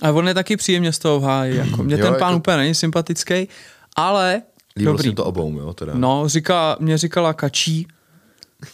A 0.03 0.11
on 0.13 0.29
je 0.29 0.35
taky 0.35 0.57
příjemně 0.57 0.93
z 0.93 0.99
toho 0.99 1.21
v 1.21 1.23
háji. 1.23 1.57
Jako. 1.57 1.83
Mně 1.83 1.95
Jo, 1.97 2.03
ten 2.05 2.15
pán 2.19 2.29
jako- 2.29 2.37
úplně 2.39 2.57
není 2.57 2.75
sympatický, 2.75 3.49
ale 3.97 4.43
Líbilo 4.77 4.97
dobrý. 4.97 5.15
to 5.15 5.25
obou, 5.25 5.59
jo, 5.59 5.73
teda. 5.73 5.93
No, 5.95 6.29
říká, 6.29 6.77
mě 6.81 6.99
říkala 6.99 7.33
Kačí, 7.33 7.87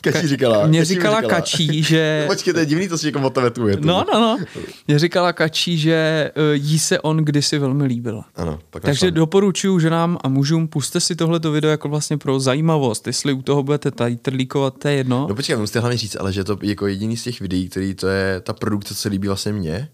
Kačí 0.00 0.26
říkala. 0.28 0.66
mě 0.66 0.78
Kačí 0.78 0.90
mi 0.90 0.94
říkala 0.94 1.22
Kačí, 1.22 1.82
že... 1.92 2.24
Počkej, 2.26 2.52
to 2.54 2.58
je 2.60 2.66
divný, 2.66 2.88
to 2.88 2.98
si 2.98 3.06
někomu 3.06 3.26
otevetuje. 3.26 3.76
No, 3.80 4.04
no, 4.12 4.20
no. 4.20 4.38
Mě 4.88 4.98
říkala 4.98 5.32
Kačí, 5.32 5.78
že 5.78 6.30
uh, 6.36 6.42
jí 6.52 6.78
se 6.78 7.00
on 7.00 7.16
kdysi 7.16 7.58
velmi 7.58 7.84
líbil. 7.84 8.22
Ano, 8.36 8.58
pak 8.70 8.82
Takže 8.82 9.06
našla. 9.06 9.16
doporučuji 9.16 9.78
ženám 9.78 10.18
a 10.24 10.28
mužům, 10.28 10.68
puste 10.68 11.00
si 11.00 11.16
tohleto 11.16 11.52
video 11.52 11.70
jako 11.70 11.88
vlastně 11.88 12.18
pro 12.18 12.40
zajímavost. 12.40 13.06
Jestli 13.06 13.32
u 13.32 13.42
toho 13.42 13.62
budete 13.62 13.90
tady 13.90 14.16
trlíkovat, 14.16 14.74
to 14.78 14.88
je 14.88 14.94
jedno. 14.94 15.26
No 15.28 15.34
počkej, 15.34 15.56
musíte 15.56 15.80
hlavně 15.80 15.98
říct, 15.98 16.16
ale 16.20 16.32
že 16.32 16.44
to 16.44 16.58
jako 16.62 16.86
jediný 16.86 17.16
z 17.16 17.22
těch 17.22 17.40
videí, 17.40 17.68
který 17.68 17.94
to 17.94 18.06
je 18.08 18.40
ta 18.40 18.52
produkce, 18.52 18.94
co 18.94 19.00
se 19.00 19.08
líbí 19.08 19.28
vlastně 19.28 19.52
mně, 19.52 19.88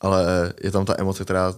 ale 0.00 0.52
je 0.64 0.70
tam 0.70 0.84
ta 0.84 0.94
emoce, 0.98 1.24
která 1.24 1.54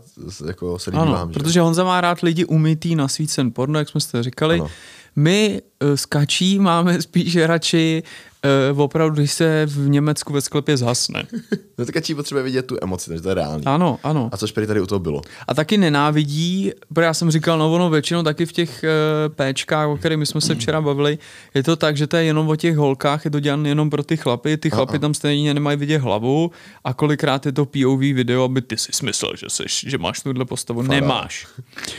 jako 0.47 0.79
se 0.79 0.91
líbí 0.91 1.01
Ano, 1.03 1.13
vám, 1.13 1.29
že? 1.29 1.33
protože 1.39 1.61
Honza 1.61 1.85
má 1.85 2.01
rád 2.01 2.21
lidi 2.21 2.45
umytý, 2.45 2.95
nasvícen 2.95 3.51
porno, 3.53 3.79
jak 3.79 3.89
jsme 3.89 4.01
si 4.01 4.13
to 4.13 4.23
říkali. 4.23 4.61
Ano. 4.61 4.71
My 5.17 5.61
uh, 5.83 5.97
s 5.97 6.07
Kačí 6.07 6.59
máme 6.59 7.03
spíš 7.03 7.37
radši 7.37 8.03
uh, 8.73 8.81
opravdu, 8.81 9.17
když 9.17 9.33
se 9.33 9.67
v 9.67 9.89
Německu 9.89 10.33
ve 10.33 10.41
sklepě 10.41 10.77
zhasne. 10.77 11.27
No 11.79 11.85
tak 11.85 11.95
kačí 11.95 12.15
potřebuje 12.15 12.45
vidět 12.45 12.67
tu 12.67 12.77
emoci, 12.83 13.11
takže 13.11 13.23
to 13.23 13.29
je 13.29 13.35
reálný. 13.35 13.65
Ano, 13.65 13.99
ano. 14.03 14.29
A 14.33 14.37
což 14.37 14.53
prý 14.53 14.67
tady 14.67 14.81
u 14.81 14.87
toho 14.87 14.99
bylo. 14.99 15.23
A 15.49 15.55
taky 15.55 15.79
nenávidí, 15.79 16.73
protože 16.89 17.05
já 17.05 17.15
jsem 17.15 17.31
říkal, 17.31 17.59
no 17.59 17.73
ono 17.73 17.91
většinou 17.91 18.23
taky 18.23 18.47
v 18.47 18.53
těch 18.53 18.85
uh, 18.85 19.35
péčkách, 19.35 19.89
o 19.89 19.97
kterých 19.97 20.19
my 20.19 20.27
jsme 20.27 20.41
se 20.41 20.55
včera 20.55 20.81
bavili, 20.81 21.19
je 21.55 21.63
to 21.63 21.77
tak, 21.77 21.97
že 21.97 22.07
to 22.07 22.17
je 22.17 22.25
jenom 22.25 22.49
o 22.49 22.57
těch 22.57 22.77
holkách, 22.77 23.25
je 23.25 23.31
to 23.31 23.41
dělané 23.41 23.69
jenom 23.69 23.91
pro 23.91 24.03
ty 24.03 24.17
chlapy, 24.17 24.57
ty 24.57 24.71
chlapy 24.71 24.91
Aha. 24.91 24.99
tam 24.99 25.15
stejně 25.15 25.55
nemají 25.55 25.77
vidět 25.77 25.99
hlavu 25.99 26.51
a 26.85 26.95
kolikrát 26.95 27.47
je 27.47 27.53
to 27.53 27.67
POV 27.67 28.01
video, 28.01 28.43
aby 28.45 28.63
ty 28.63 28.77
si 28.77 28.93
smyslel, 28.93 29.33
že, 29.37 29.47
seš, 29.49 29.85
že 29.89 29.99
máš 29.99 30.21
tuhle 30.21 30.45
postavu. 30.45 30.83
Fara. 30.83 31.01
Nemáš. 31.01 31.47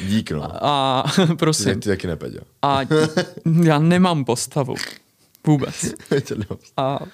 Dík, 0.07 0.31
no. 0.31 0.65
A 0.65 1.03
Ty, 1.27 1.35
prosím, 1.35 1.79
ty 1.79 1.89
taky 1.89 2.07
nepeď, 2.07 2.33
a 2.61 2.79
já 3.63 3.79
nemám 3.79 4.25
postavu. 4.25 4.75
Vůbec. 5.47 5.93
A 6.77 7.01
uh, 7.01 7.07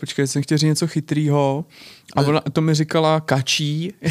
počkej, 0.00 0.26
jsem 0.26 0.42
chtěl 0.42 0.58
říct 0.58 0.68
něco 0.68 0.86
chytrýho. 0.86 1.64
A 2.16 2.20
ona, 2.20 2.40
to 2.52 2.60
mi 2.60 2.74
říkala 2.74 3.20
kačí. 3.20 3.94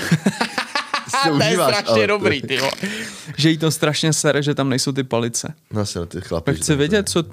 to 1.24 1.38
to 1.38 1.44
je 1.44 1.54
strašně 1.54 2.02
to- 2.02 2.08
dobrý, 2.08 2.42
ty. 2.42 2.60
Že 3.38 3.50
jí 3.50 3.58
to 3.58 3.72
strašně 3.72 4.14
sere, 4.14 4.44
že 4.44 4.56
tam 4.56 4.70
nejsou 4.70 4.92
ty 4.92 5.04
palice. 5.04 5.54
No 5.72 5.82
asi, 5.82 6.00
no, 6.00 6.06
ty 6.06 6.22
chlapi. 6.22 6.46
Tak 6.52 6.56
chci 6.62 6.72
to 6.72 6.78
vědět, 6.78 7.10
co 7.10 7.24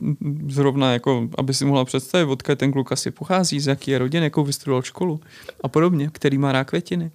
zrovna, 0.48 0.92
jako, 0.92 1.28
aby 1.38 1.54
si 1.54 1.64
mohla 1.64 1.84
představit, 1.84 2.24
odkud 2.24 2.58
ten 2.58 2.72
kluk 2.72 2.92
asi 2.92 3.10
pochází, 3.10 3.60
z 3.60 3.66
jaký 3.66 3.90
je 3.90 3.98
rodiny, 3.98 4.26
jakou 4.26 4.44
vystudoval 4.44 4.82
školu 4.82 5.20
a 5.62 5.68
podobně, 5.68 6.10
který 6.12 6.38
má 6.38 6.52
rád 6.52 6.64
květiny. 6.64 7.10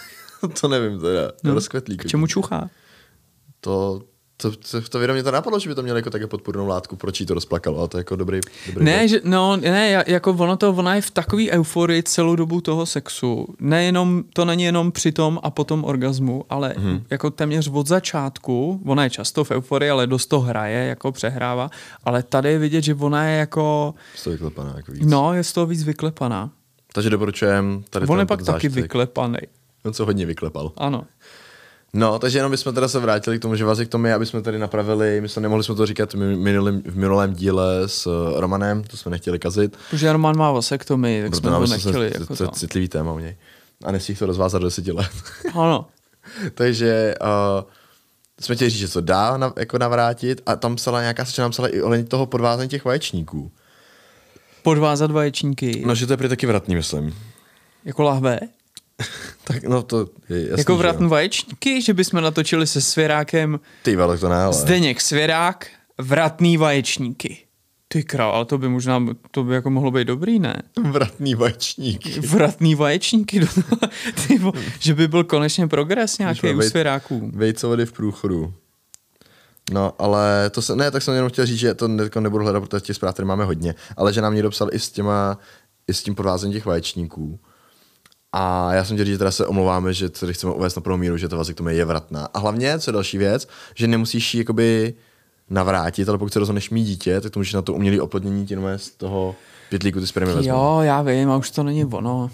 to 0.60 0.68
nevím 0.68 1.00
teda. 1.00 1.32
No. 1.44 1.54
Rozkvetlý. 1.54 1.96
K 1.96 2.06
čemu 2.06 2.26
čuchá? 2.26 2.70
To, 3.60 4.02
to, 4.40 4.50
to, 4.50 4.80
to 4.88 4.98
vědomě 4.98 5.22
to 5.22 5.30
napadlo, 5.30 5.58
že 5.58 5.68
by 5.68 5.74
to 5.74 5.82
mělo 5.82 5.96
jako 5.98 6.10
také 6.10 6.26
podpůrnou 6.26 6.66
látku, 6.66 6.96
proč 6.96 7.20
jí 7.20 7.26
to 7.26 7.34
rozplakalo, 7.34 7.78
ale 7.78 7.88
to 7.88 7.96
je 7.96 8.00
jako 8.00 8.16
dobrý, 8.16 8.40
dobrý 8.66 8.84
Ne, 8.84 9.00
bod. 9.02 9.08
že, 9.08 9.20
no, 9.24 9.56
ne, 9.56 9.90
ja- 9.90 10.04
jako 10.06 10.30
ono 10.32 10.56
to, 10.56 10.70
ona 10.70 10.94
je 10.94 11.00
v 11.02 11.10
takový 11.10 11.50
euforii 11.50 12.02
celou 12.02 12.36
dobu 12.36 12.60
toho 12.60 12.86
sexu. 12.86 13.46
Nejenom, 13.60 14.24
to 14.32 14.44
není 14.44 14.62
jenom 14.64 14.92
při 14.92 15.12
tom 15.12 15.40
a 15.42 15.50
potom 15.50 15.84
orgazmu, 15.84 16.44
ale 16.50 16.74
Mhm. 16.78 16.88
mm. 16.90 17.02
jako 17.10 17.30
téměř 17.30 17.68
od 17.72 17.86
začátku, 17.86 18.80
ona 18.86 19.04
je 19.04 19.10
často 19.10 19.44
v 19.44 19.50
euforii, 19.50 19.90
ale 19.90 20.06
dost 20.06 20.26
to 20.26 20.40
hraje, 20.40 20.84
jako 20.88 21.12
přehrává, 21.12 21.70
ale 22.04 22.22
tady 22.22 22.48
je 22.50 22.58
vidět, 22.58 22.84
že 22.84 22.94
ona 22.94 23.24
je 23.24 23.38
jako, 23.38 23.94
Z 24.16 24.22
toho 24.24 24.32
vyklepaná 24.32 24.72
jako 24.76 24.92
víc. 24.92 25.02
no, 25.06 25.34
je 25.34 25.44
z 25.44 25.52
toho 25.52 25.66
víc 25.66 25.82
vyklepaná. 25.84 26.50
Takže 26.92 27.10
doporučujem 27.10 27.84
tady 27.90 28.06
On 28.06 28.18
je 28.18 28.26
pak 28.26 28.38
taky 28.38 28.46
zážitek. 28.52 28.82
vyklepaný. 28.82 29.38
On 29.84 29.92
se 29.94 30.02
hodně 30.02 30.26
vyklepal. 30.26 30.72
Ano. 30.76 31.04
No, 31.92 32.18
takže 32.18 32.38
jenom 32.38 32.50
bychom 32.50 32.74
teda 32.74 32.88
se 32.88 32.98
vrátili 32.98 33.38
k 33.38 33.42
tomu, 33.42 33.56
že 33.56 33.64
vazektomii, 33.64 34.12
aby 34.12 34.26
jsme 34.26 34.42
tady 34.42 34.58
napravili, 34.58 35.20
my 35.20 35.28
jsme 35.28 35.42
nemohli 35.42 35.64
jsme 35.64 35.74
to 35.74 35.86
říkat 35.86 36.12
v 36.12 36.16
minulém, 36.16 36.82
v 36.82 36.96
minulém 36.96 37.34
díle 37.34 37.82
s 37.86 38.06
eh, 38.06 38.40
Romanem, 38.40 38.84
to 38.84 38.96
jsme 38.96 39.10
nechtěli 39.10 39.38
kazit, 39.38 39.76
Protože 39.90 40.12
Roman 40.12 40.36
má 40.36 40.52
vasektomii, 40.52 41.22
tak 41.22 41.30
protože 41.30 41.40
jsme 41.40 41.50
nám 41.50 41.60
to 41.60 41.66
jsme 41.66 41.76
nechtěli. 41.76 42.10
se, 42.10 42.20
Jako 42.20 42.36
to 42.36 42.44
je 42.44 42.48
citlivý 42.52 42.88
téma 42.88 43.12
u 43.12 43.18
něj. 43.18 43.36
A 43.84 43.92
nesmí 43.92 44.14
to 44.14 44.26
rozvázat 44.26 44.62
do 44.62 44.66
deseti 44.66 44.92
let. 44.92 45.10
Ano. 45.54 45.86
takže 46.54 47.14
uh, 47.22 47.70
jsme 48.40 48.54
chtěli 48.54 48.70
říct, 48.70 48.80
že 48.80 48.88
to 48.88 49.00
dá 49.00 49.36
na, 49.36 49.52
jako 49.56 49.78
navrátit 49.78 50.40
a 50.46 50.56
tam 50.56 50.76
psala 50.76 51.00
nějaká 51.00 51.24
seča 51.24 51.42
nám 51.42 51.50
psala 51.50 51.68
i 51.68 51.82
ohledně 51.82 52.06
toho 52.06 52.26
podvázání 52.26 52.68
těch 52.68 52.84
vaječníků. 52.84 53.52
Podvázat 54.62 55.10
vaječníky. 55.10 55.82
No, 55.86 55.94
že 55.94 56.06
to 56.06 56.12
je 56.12 56.16
prý 56.16 56.28
taky 56.28 56.46
vratný, 56.46 56.74
myslím. 56.74 57.14
Jako 57.84 58.02
lahve. 58.02 58.40
Tak 59.44 59.62
no 59.62 59.82
to 59.82 60.08
je 60.28 60.40
jasný, 60.40 60.58
jako 60.58 60.76
vratný 60.76 61.08
vaječníky, 61.08 61.82
že 61.82 61.94
bychom 61.94 62.22
natočili 62.22 62.66
se 62.66 62.80
svěrákem 62.80 63.60
Ty 63.82 63.96
vole, 63.96 64.18
to 64.18 64.28
ne, 64.28 64.36
ale. 64.36 64.52
Zdeněk 64.52 65.00
Svěrák, 65.00 65.66
vratný 65.98 66.56
vaječníky. 66.56 67.38
Ty 67.88 68.02
král, 68.02 68.30
ale 68.30 68.44
to 68.44 68.58
by 68.58 68.68
možná, 68.68 69.06
to 69.30 69.44
by 69.44 69.54
jako 69.54 69.70
mohlo 69.70 69.90
být 69.90 70.04
dobrý, 70.04 70.38
ne? 70.38 70.62
Vratný 70.90 71.34
vaječník. 71.34 72.16
Vratný 72.16 72.74
vaječníky, 72.74 73.40
ty, 74.26 74.38
vo- 74.38 74.52
že 74.78 74.94
by 74.94 75.08
byl 75.08 75.24
konečně 75.24 75.66
progres 75.68 76.18
nějaký 76.18 76.54
u 76.54 76.62
svěráků. 76.62 77.30
Vejcovody 77.34 77.86
v 77.86 77.92
průchodu. 77.92 78.54
No, 79.72 79.92
ale 79.98 80.50
to 80.50 80.62
se, 80.62 80.76
ne, 80.76 80.90
tak 80.90 81.02
jsem 81.02 81.14
jenom 81.14 81.30
chtěl 81.30 81.46
říct, 81.46 81.58
že 81.58 81.74
to 81.74 81.88
ne, 81.88 82.02
jako 82.02 82.20
nebudu 82.20 82.44
hledat, 82.44 82.60
protože 82.60 82.80
těch 82.80 82.96
zpráv 82.96 83.14
tady 83.14 83.26
máme 83.26 83.44
hodně, 83.44 83.74
ale 83.96 84.12
že 84.12 84.20
nám 84.20 84.34
někdo 84.34 84.50
psal 84.50 84.68
i 84.72 84.78
s 84.78 84.90
těma, 84.90 85.38
i 85.88 85.94
s 85.94 86.02
tím 86.02 86.14
podvázením 86.14 86.52
těch 86.54 86.66
vaječníků. 86.66 87.40
A 88.32 88.74
já 88.74 88.84
jsem 88.84 88.96
chtěl 88.96 89.04
říct, 89.04 89.14
že 89.14 89.18
teda 89.18 89.30
se 89.30 89.46
omlouváme, 89.46 89.92
že 89.94 90.08
tady 90.08 90.34
chceme 90.34 90.52
uvést 90.52 90.76
na 90.76 90.82
prvou 90.82 90.96
míru, 90.96 91.16
že 91.16 91.28
ta 91.28 91.36
vazektomie 91.36 91.76
je 91.76 91.84
vratná. 91.84 92.28
A 92.34 92.38
hlavně, 92.38 92.78
co 92.78 92.90
je 92.90 92.92
další 92.92 93.18
věc, 93.18 93.48
že 93.74 93.86
nemusíš 93.86 94.34
ji 94.34 94.40
jakoby 94.40 94.94
navrátit, 95.50 96.08
ale 96.08 96.18
pokud 96.18 96.32
se 96.32 96.38
rozhodneš 96.38 96.70
mít 96.70 96.84
dítě, 96.84 97.20
tak 97.20 97.32
to 97.32 97.40
můžeš 97.40 97.52
na 97.52 97.62
to 97.62 97.74
umělý 97.74 98.00
oplodnění 98.00 98.46
tím 98.46 98.60
z 98.76 98.90
toho 98.90 99.36
pytlíku 99.70 100.00
ty 100.00 100.06
spermy 100.06 100.32
vezmout. 100.32 100.46
Jo, 100.56 100.78
já 100.82 101.02
vím, 101.02 101.30
a 101.30 101.36
už 101.36 101.50
to 101.50 101.62
není 101.62 101.84
ono. 101.84 102.30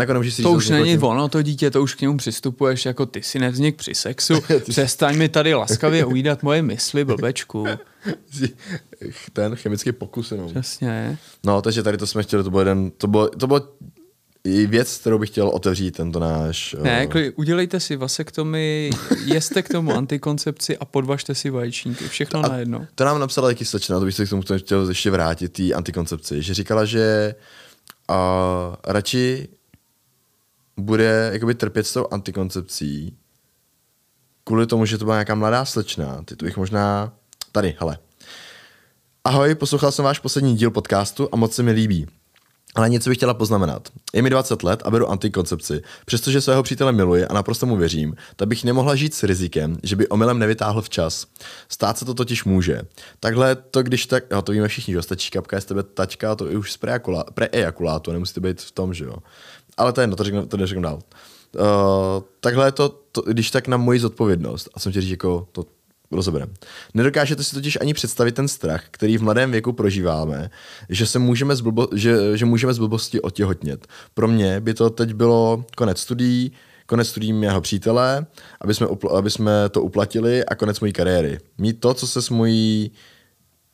Jako 0.00 0.12
nemůžeš 0.12 0.34
si 0.34 0.42
To 0.42 0.52
už 0.52 0.68
není 0.68 0.90
tím- 0.90 1.04
ono, 1.04 1.28
to 1.28 1.42
dítě, 1.42 1.70
to 1.70 1.82
už 1.82 1.94
k 1.94 2.00
němu 2.00 2.16
přistupuješ 2.16 2.84
jako 2.84 3.06
ty 3.06 3.22
si 3.22 3.38
nevznik 3.38 3.76
při 3.76 3.94
sexu, 3.94 4.34
přestaň 4.68 5.16
mi 5.16 5.28
tady 5.28 5.54
laskavě 5.54 6.04
ujídat 6.04 6.42
moje 6.42 6.62
mysli, 6.62 7.04
blbečku. 7.04 7.66
ten 9.32 9.56
chemický 9.56 9.92
pokus 9.92 10.32
jenom. 10.32 10.48
Přesně. 10.50 11.18
No, 11.44 11.62
takže 11.62 11.82
tady 11.82 11.98
to 11.98 12.06
jsme 12.06 12.22
chtěli, 12.22 12.44
to 12.44 12.50
byl 12.50 12.58
jeden, 12.60 12.90
to 12.90 13.06
bylo, 13.06 13.28
to 13.28 13.46
bylo 13.46 13.60
i 14.44 14.66
věc, 14.66 14.98
kterou 14.98 15.18
bych 15.18 15.30
chtěl 15.30 15.48
otevřít 15.48 15.96
tento 15.96 16.18
náš... 16.18 16.76
Ne, 16.82 17.02
eh, 17.02 17.06
kli- 17.06 17.32
udělejte 17.36 17.80
si 17.80 17.96
vasektomii, 17.96 18.90
jeste 19.24 19.62
k 19.62 19.68
tomu 19.68 19.92
antikoncepci 19.92 20.78
a 20.78 20.84
podvažte 20.84 21.34
si 21.34 21.50
vaječníky. 21.50 22.08
Všechno 22.08 22.42
najednou. 22.42 22.86
To 22.94 23.04
nám 23.04 23.20
napsala 23.20 23.48
taky 23.48 23.64
slečna, 23.64 23.98
to 23.98 24.04
bych 24.04 24.14
se 24.14 24.26
k 24.26 24.30
tomu 24.30 24.42
chtěl 24.56 24.88
ještě 24.88 25.10
vrátit, 25.10 25.48
té 25.48 25.72
antikoncepci, 25.72 26.42
že 26.42 26.54
říkala, 26.54 26.84
že 26.84 27.34
uh, 28.10 28.16
radši 28.84 29.48
bude 30.76 31.30
jakoby 31.32 31.54
trpět 31.54 31.86
s 31.86 31.92
tou 31.92 32.06
antikoncepcí 32.10 33.16
kvůli 34.44 34.66
tomu, 34.66 34.86
že 34.86 34.98
to 34.98 35.04
byla 35.04 35.16
nějaká 35.16 35.34
mladá 35.34 35.64
slečna. 35.64 36.22
Ty 36.24 36.36
to 36.36 36.44
bych 36.44 36.56
možná... 36.56 37.12
Tady, 37.52 37.76
hele. 37.78 37.98
Ahoj, 39.24 39.54
poslouchal 39.54 39.92
jsem 39.92 40.04
váš 40.04 40.18
poslední 40.18 40.56
díl 40.56 40.70
podcastu 40.70 41.28
a 41.32 41.36
moc 41.36 41.54
se 41.54 41.62
mi 41.62 41.72
líbí. 41.72 42.06
Ale 42.74 42.88
něco 42.88 43.10
bych 43.10 43.16
chtěla 43.16 43.34
poznamenat. 43.34 43.88
Je 44.12 44.22
mi 44.22 44.30
20 44.30 44.62
let 44.62 44.82
a 44.84 44.90
beru 44.90 45.10
antikoncepci. 45.10 45.82
Přestože 46.04 46.40
svého 46.40 46.62
přítele 46.62 46.92
miluji 46.92 47.26
a 47.26 47.34
naprosto 47.34 47.66
mu 47.66 47.76
věřím, 47.76 48.16
tak 48.36 48.48
bych 48.48 48.64
nemohla 48.64 48.96
žít 48.96 49.14
s 49.14 49.22
rizikem, 49.22 49.76
že 49.82 49.96
by 49.96 50.08
omylem 50.08 50.38
nevytáhl 50.38 50.82
včas. 50.82 51.26
Stát 51.68 51.98
se 51.98 52.04
to 52.04 52.14
totiž 52.14 52.44
může. 52.44 52.82
Takhle 53.20 53.56
to, 53.56 53.82
když 53.82 54.06
tak, 54.06 54.32
a 54.32 54.42
to 54.42 54.52
víme 54.52 54.68
všichni, 54.68 54.94
že 54.94 55.02
stačí 55.02 55.30
kapka 55.30 55.56
je 55.56 55.60
z 55.60 55.64
tebe 55.64 55.82
tačka, 55.82 56.34
to 56.34 56.46
je 56.46 56.58
už 56.58 56.72
z 56.72 56.78
preejakulátu, 57.34 58.12
nemusíte 58.12 58.40
být 58.40 58.60
v 58.60 58.72
tom, 58.72 58.94
že 58.94 59.04
jo. 59.04 59.16
Ale 59.76 59.92
to 59.92 60.00
je 60.00 60.02
jedno, 60.02 60.16
to, 60.16 60.24
řeknu, 60.24 60.46
to 60.46 60.56
neřeknu 60.56 60.82
dál. 60.82 60.98
Uh, 61.54 62.22
takhle 62.40 62.66
je 62.66 62.72
to, 62.72 62.88
to, 63.12 63.22
když 63.22 63.50
tak 63.50 63.68
na 63.68 63.76
moji 63.76 64.00
zodpovědnost. 64.00 64.68
A 64.74 64.80
jsem 64.80 64.92
ti 64.92 65.00
říct, 65.00 65.10
jako 65.10 65.48
to 65.52 65.64
rozeberem. 66.16 66.54
Nedokážete 66.94 67.44
si 67.44 67.54
totiž 67.54 67.78
ani 67.80 67.94
představit 67.94 68.34
ten 68.34 68.48
strach, 68.48 68.84
který 68.90 69.18
v 69.18 69.22
mladém 69.22 69.50
věku 69.50 69.72
prožíváme, 69.72 70.50
že 70.88 71.06
se 71.06 71.18
můžeme 71.18 71.56
z, 71.56 71.60
blbo, 71.60 71.88
že, 71.94 72.36
že 72.36 72.44
můžeme 72.44 72.74
z 72.74 72.78
blbosti 72.78 73.20
otěhotnět. 73.20 73.86
Pro 74.14 74.28
mě 74.28 74.60
by 74.60 74.74
to 74.74 74.90
teď 74.90 75.12
bylo 75.14 75.64
konec 75.76 75.98
studií, 75.98 76.52
konec 76.86 77.08
studií 77.08 77.32
mého 77.32 77.60
přítele, 77.60 78.26
aby 78.60 78.74
jsme, 78.74 78.86
upl- 78.86 79.16
aby 79.16 79.30
jsme 79.30 79.68
to 79.68 79.82
uplatili 79.82 80.44
a 80.44 80.54
konec 80.54 80.80
mojí 80.80 80.92
kariéry. 80.92 81.38
Mít 81.58 81.80
to, 81.80 81.94
co 81.94 82.06
se 82.06 82.22
s 82.22 82.30
mojí 82.30 82.92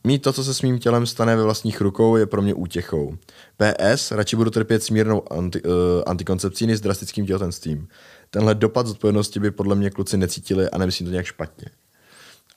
Mít 0.05 0.23
to, 0.23 0.33
co 0.33 0.45
se 0.45 0.55
s 0.55 0.63
mým 0.63 0.79
tělem 0.79 1.07
stane 1.07 1.37
ve 1.37 1.43
vlastních 1.43 1.81
rukou, 1.81 2.17
je 2.17 2.27
pro 2.27 2.43
mě 2.43 2.55
útěchou. 2.55 3.17
PS, 3.57 4.11
radši 4.11 4.37
budu 4.37 4.51
trpět 4.51 4.83
smírnou 4.83 5.33
anti, 5.33 5.63
uh, 5.63 5.73
antikoncepcí 6.07 6.67
než 6.67 6.79
s 6.79 6.81
drastickým 6.81 7.27
těhotenstvím. 7.27 7.89
Tenhle 8.31 8.55
dopad 8.55 8.87
zodpovědnosti 8.87 9.41
by 9.41 9.51
podle 9.51 9.77
mě 9.77 9.91
kluci 9.91 10.17
necítili 10.17 10.71
a 10.71 10.79
nemyslím 10.79 11.07
to 11.07 11.11
nějak 11.11 11.27
špatně. 11.27 11.67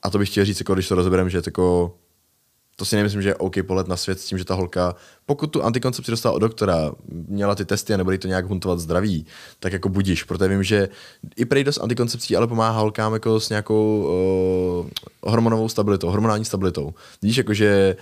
A 0.02 0.10
to 0.10 0.18
bych 0.18 0.30
chtěl 0.30 0.44
říct, 0.44 0.60
jako 0.60 0.74
když 0.74 0.88
to 0.88 0.94
rozebereme, 0.94 1.30
že 1.30 1.42
jako, 1.46 1.94
to 2.76 2.84
si 2.84 2.96
nemyslím, 2.96 3.22
že 3.22 3.28
je 3.28 3.34
OK 3.34 3.54
polet 3.66 3.88
na 3.88 3.96
svět 3.96 4.20
s 4.20 4.24
tím, 4.24 4.38
že 4.38 4.44
ta 4.44 4.54
holka, 4.54 4.94
pokud 5.26 5.46
tu 5.46 5.62
antikoncepci 5.62 6.10
dostala 6.10 6.34
od 6.34 6.38
doktora, 6.38 6.92
měla 7.28 7.54
ty 7.54 7.64
testy 7.64 7.94
a 7.94 7.96
nebude 7.96 8.18
to 8.18 8.28
nějak 8.28 8.46
huntovat 8.46 8.78
zdraví, 8.78 9.26
tak 9.60 9.72
jako 9.72 9.88
budíš, 9.88 10.22
protože 10.24 10.48
vím, 10.48 10.62
že 10.62 10.88
i 11.36 11.44
prej 11.44 11.64
dost 11.64 11.78
antikoncepcí, 11.78 12.36
ale 12.36 12.46
pomáhá 12.46 12.80
holkám 12.80 13.12
jako 13.12 13.40
s 13.40 13.48
nějakou 13.48 14.02
uh, 14.84 15.30
hormonovou 15.30 15.68
stabilitou, 15.68 16.10
hormonální 16.10 16.44
stabilitou. 16.44 16.94
Víš, 17.22 17.36
jako 17.36 17.54
že 17.54 17.96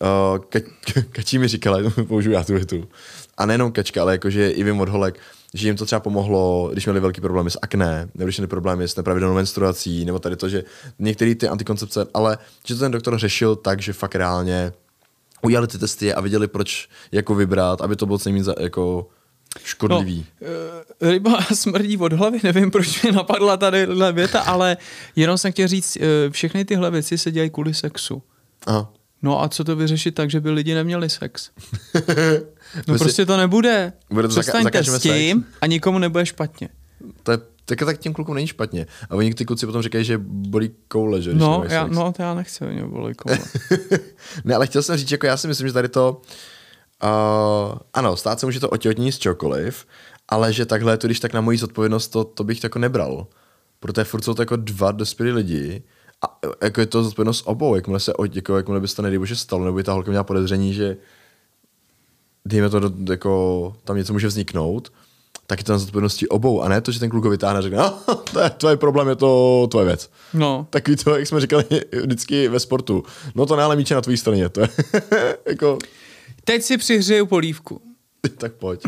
uh, 0.00 0.38
ka, 0.38 0.60
ka, 0.60 1.02
kačí 1.10 1.38
mi 1.38 1.48
říkala, 1.48 1.78
použiju 2.08 2.32
já 2.32 2.44
tu 2.44 2.52
větu, 2.52 2.88
a 3.36 3.46
nejenom 3.46 3.72
kačka, 3.72 4.02
ale 4.02 4.12
jakože 4.12 4.50
i 4.50 4.64
vím 4.64 4.80
od 4.80 4.88
holek, 4.88 5.20
že 5.54 5.68
jim 5.68 5.76
to 5.76 5.86
třeba 5.86 6.00
pomohlo, 6.00 6.68
když 6.72 6.86
měli 6.86 7.00
velký 7.00 7.20
problémy 7.20 7.50
s 7.50 7.58
akné, 7.62 8.08
nebo 8.14 8.24
když 8.26 8.36
měli 8.38 8.48
problémy 8.48 8.88
s 8.88 8.96
nepravidelnou 8.96 9.34
menstruací, 9.34 10.04
nebo 10.04 10.18
tady 10.18 10.36
to, 10.36 10.48
že 10.48 10.64
některé 10.98 11.34
ty 11.34 11.48
antikoncepce, 11.48 12.06
ale 12.14 12.38
že 12.66 12.74
to 12.74 12.80
ten 12.80 12.92
doktor 12.92 13.18
řešil 13.18 13.56
tak, 13.56 13.82
že 13.82 13.92
fakt 13.92 14.14
reálně 14.14 14.72
udělali 15.42 15.66
ty 15.66 15.78
testy 15.78 16.14
a 16.14 16.20
viděli, 16.20 16.48
proč 16.48 16.88
jako 17.12 17.34
vybrat, 17.34 17.80
aby 17.80 17.96
to 17.96 18.06
bylo 18.06 18.18
co 18.18 18.28
nejméně 18.28 18.44
za- 18.44 18.54
jako 18.60 19.08
škodlivý. 19.64 20.26
No, 20.40 20.48
uh, 20.48 21.10
ryba 21.10 21.38
smrdí 21.54 21.96
od 21.96 22.12
hlavy, 22.12 22.40
nevím, 22.42 22.70
proč 22.70 23.02
mě 23.02 23.12
napadla 23.12 23.56
tady 23.56 23.86
věta, 24.12 24.40
ale 24.40 24.76
jenom 25.16 25.38
jsem 25.38 25.52
chtěl 25.52 25.68
říct, 25.68 25.96
uh, 25.96 26.02
všechny 26.30 26.64
tyhle 26.64 26.90
věci 26.90 27.18
se 27.18 27.30
dělají 27.30 27.50
kvůli 27.50 27.74
sexu. 27.74 28.22
Aha. 28.66 28.92
No 29.24 29.42
a 29.42 29.48
co 29.48 29.64
to 29.64 29.76
vyřešit 29.76 30.14
tak, 30.14 30.30
že 30.30 30.40
by 30.40 30.50
lidi 30.50 30.74
neměli 30.74 31.10
sex? 31.10 31.50
No 32.88 32.98
prostě 32.98 33.26
to 33.26 33.36
nebude. 33.36 33.92
Bude 34.10 34.28
to 34.28 34.34
zaka- 34.34 34.40
Přestaňte 34.40 34.64
zakažeme 34.64 34.98
s 34.98 35.02
tím 35.02 35.42
sex. 35.42 35.56
a 35.60 35.66
nikomu 35.66 35.98
nebude 35.98 36.26
špatně. 36.26 36.68
To 37.22 37.32
je, 37.32 37.38
tak, 37.64 37.78
tak 37.78 37.98
těm 37.98 38.12
klukům 38.12 38.34
není 38.34 38.46
špatně. 38.46 38.86
A 39.10 39.14
oni 39.14 39.34
ty 39.34 39.44
kluci 39.44 39.66
potom 39.66 39.82
říkají, 39.82 40.04
že 40.04 40.18
bolí 40.24 40.70
koule, 40.88 41.22
že? 41.22 41.34
No, 41.34 41.64
já, 41.68 41.84
sex. 41.84 41.96
no, 41.96 42.12
to 42.12 42.22
já 42.22 42.34
nechci, 42.34 42.64
oni 42.64 42.82
bolí 42.82 43.14
koule. 43.18 43.38
ne, 44.44 44.54
ale 44.54 44.66
chtěl 44.66 44.82
jsem 44.82 44.96
říct, 44.96 45.10
jako 45.10 45.26
já 45.26 45.36
si 45.36 45.48
myslím, 45.48 45.66
že 45.68 45.72
tady 45.72 45.88
to, 45.88 46.20
uh, 47.02 47.78
ano, 47.94 48.16
stát 48.16 48.40
se 48.40 48.46
může 48.46 48.60
to 48.60 48.68
otěhotnění 48.70 49.12
z 49.12 49.18
čokoliv, 49.18 49.86
ale 50.28 50.52
že 50.52 50.66
takhle 50.66 50.92
je 50.92 50.96
to, 50.96 51.06
když 51.08 51.20
tak 51.20 51.32
na 51.32 51.40
moji 51.40 51.58
zodpovědnost, 51.58 52.08
to, 52.08 52.24
to 52.24 52.44
bych 52.44 52.64
jako 52.64 52.78
nebral. 52.78 53.26
Protože 53.80 54.04
furt 54.04 54.22
jsou 54.24 54.34
to 54.34 54.42
jako 54.42 54.56
dva 54.56 54.92
dospělí 54.92 55.32
lidi 55.32 55.82
a 56.24 56.38
jako 56.64 56.80
je 56.80 56.86
to 56.86 57.02
zodpovědnost 57.04 57.42
obou, 57.46 57.74
jakmile 57.74 58.00
se, 58.00 58.12
od- 58.14 58.36
jako, 58.36 58.56
jakmile 58.56 58.80
by 58.80 58.88
se 58.88 58.96
to 58.96 59.02
nejbože 59.02 59.36
stalo, 59.36 59.64
nebo 59.64 59.76
by 59.76 59.82
ta 59.84 59.92
holka 59.92 60.10
měla 60.10 60.24
podezření, 60.24 60.74
že 60.74 60.96
dejme 62.44 62.70
to, 62.70 62.80
do, 62.80 63.12
jako, 63.12 63.76
tam 63.84 63.96
něco 63.96 64.12
může 64.12 64.26
vzniknout, 64.26 64.92
tak 65.46 65.58
je 65.60 65.64
to 65.64 65.72
na 65.72 65.78
zodpovědnosti 65.78 66.28
obou 66.28 66.62
a 66.62 66.68
ne 66.68 66.80
to, 66.80 66.92
že 66.92 67.00
ten 67.00 67.10
kluk 67.10 67.24
ho 67.24 67.30
vytáhne 67.30 67.58
a 67.58 67.62
řekne, 67.62 67.78
no, 67.78 67.98
to 68.32 68.40
je 68.40 68.50
tvoje 68.50 68.76
problém, 68.76 69.08
je 69.08 69.16
to 69.16 69.66
tvoje 69.70 69.86
věc. 69.86 70.10
No, 70.34 70.66
Takový 70.70 70.96
to, 70.96 71.16
jak 71.16 71.26
jsme 71.26 71.40
říkali 71.40 71.64
vždycky 72.02 72.48
ve 72.48 72.60
sportu. 72.60 73.04
No 73.34 73.46
to 73.46 73.56
ne, 73.56 73.62
ale 73.62 73.76
míč 73.76 73.90
je 73.90 73.94
na 73.94 74.00
tvojí 74.00 74.16
straně. 74.16 74.48
To 74.48 74.60
je 74.60 74.68
jako, 75.48 75.78
teď 76.44 76.62
si 76.62 76.76
přihřeju 76.78 77.26
polívku. 77.26 77.80
tak 78.38 78.52
pojď. 78.52 78.80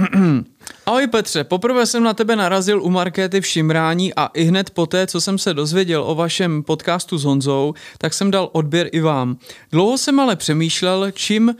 Ahoj 0.86 1.06
Petře, 1.06 1.44
poprvé 1.44 1.86
jsem 1.86 2.02
na 2.02 2.14
tebe 2.14 2.36
narazil 2.36 2.82
u 2.82 2.90
Markéty 2.90 3.40
v 3.40 3.46
Šimrání 3.46 4.14
a 4.14 4.26
i 4.26 4.44
hned 4.44 4.70
poté, 4.70 5.06
co 5.06 5.20
jsem 5.20 5.38
se 5.38 5.54
dozvěděl 5.54 6.02
o 6.06 6.14
vašem 6.14 6.62
podcastu 6.62 7.18
s 7.18 7.24
Honzou, 7.24 7.74
tak 7.98 8.14
jsem 8.14 8.30
dal 8.30 8.48
odběr 8.52 8.88
i 8.92 9.00
vám. 9.00 9.36
Dlouho 9.72 9.98
jsem 9.98 10.20
ale 10.20 10.36
přemýšlel, 10.36 11.10
čím 11.10 11.54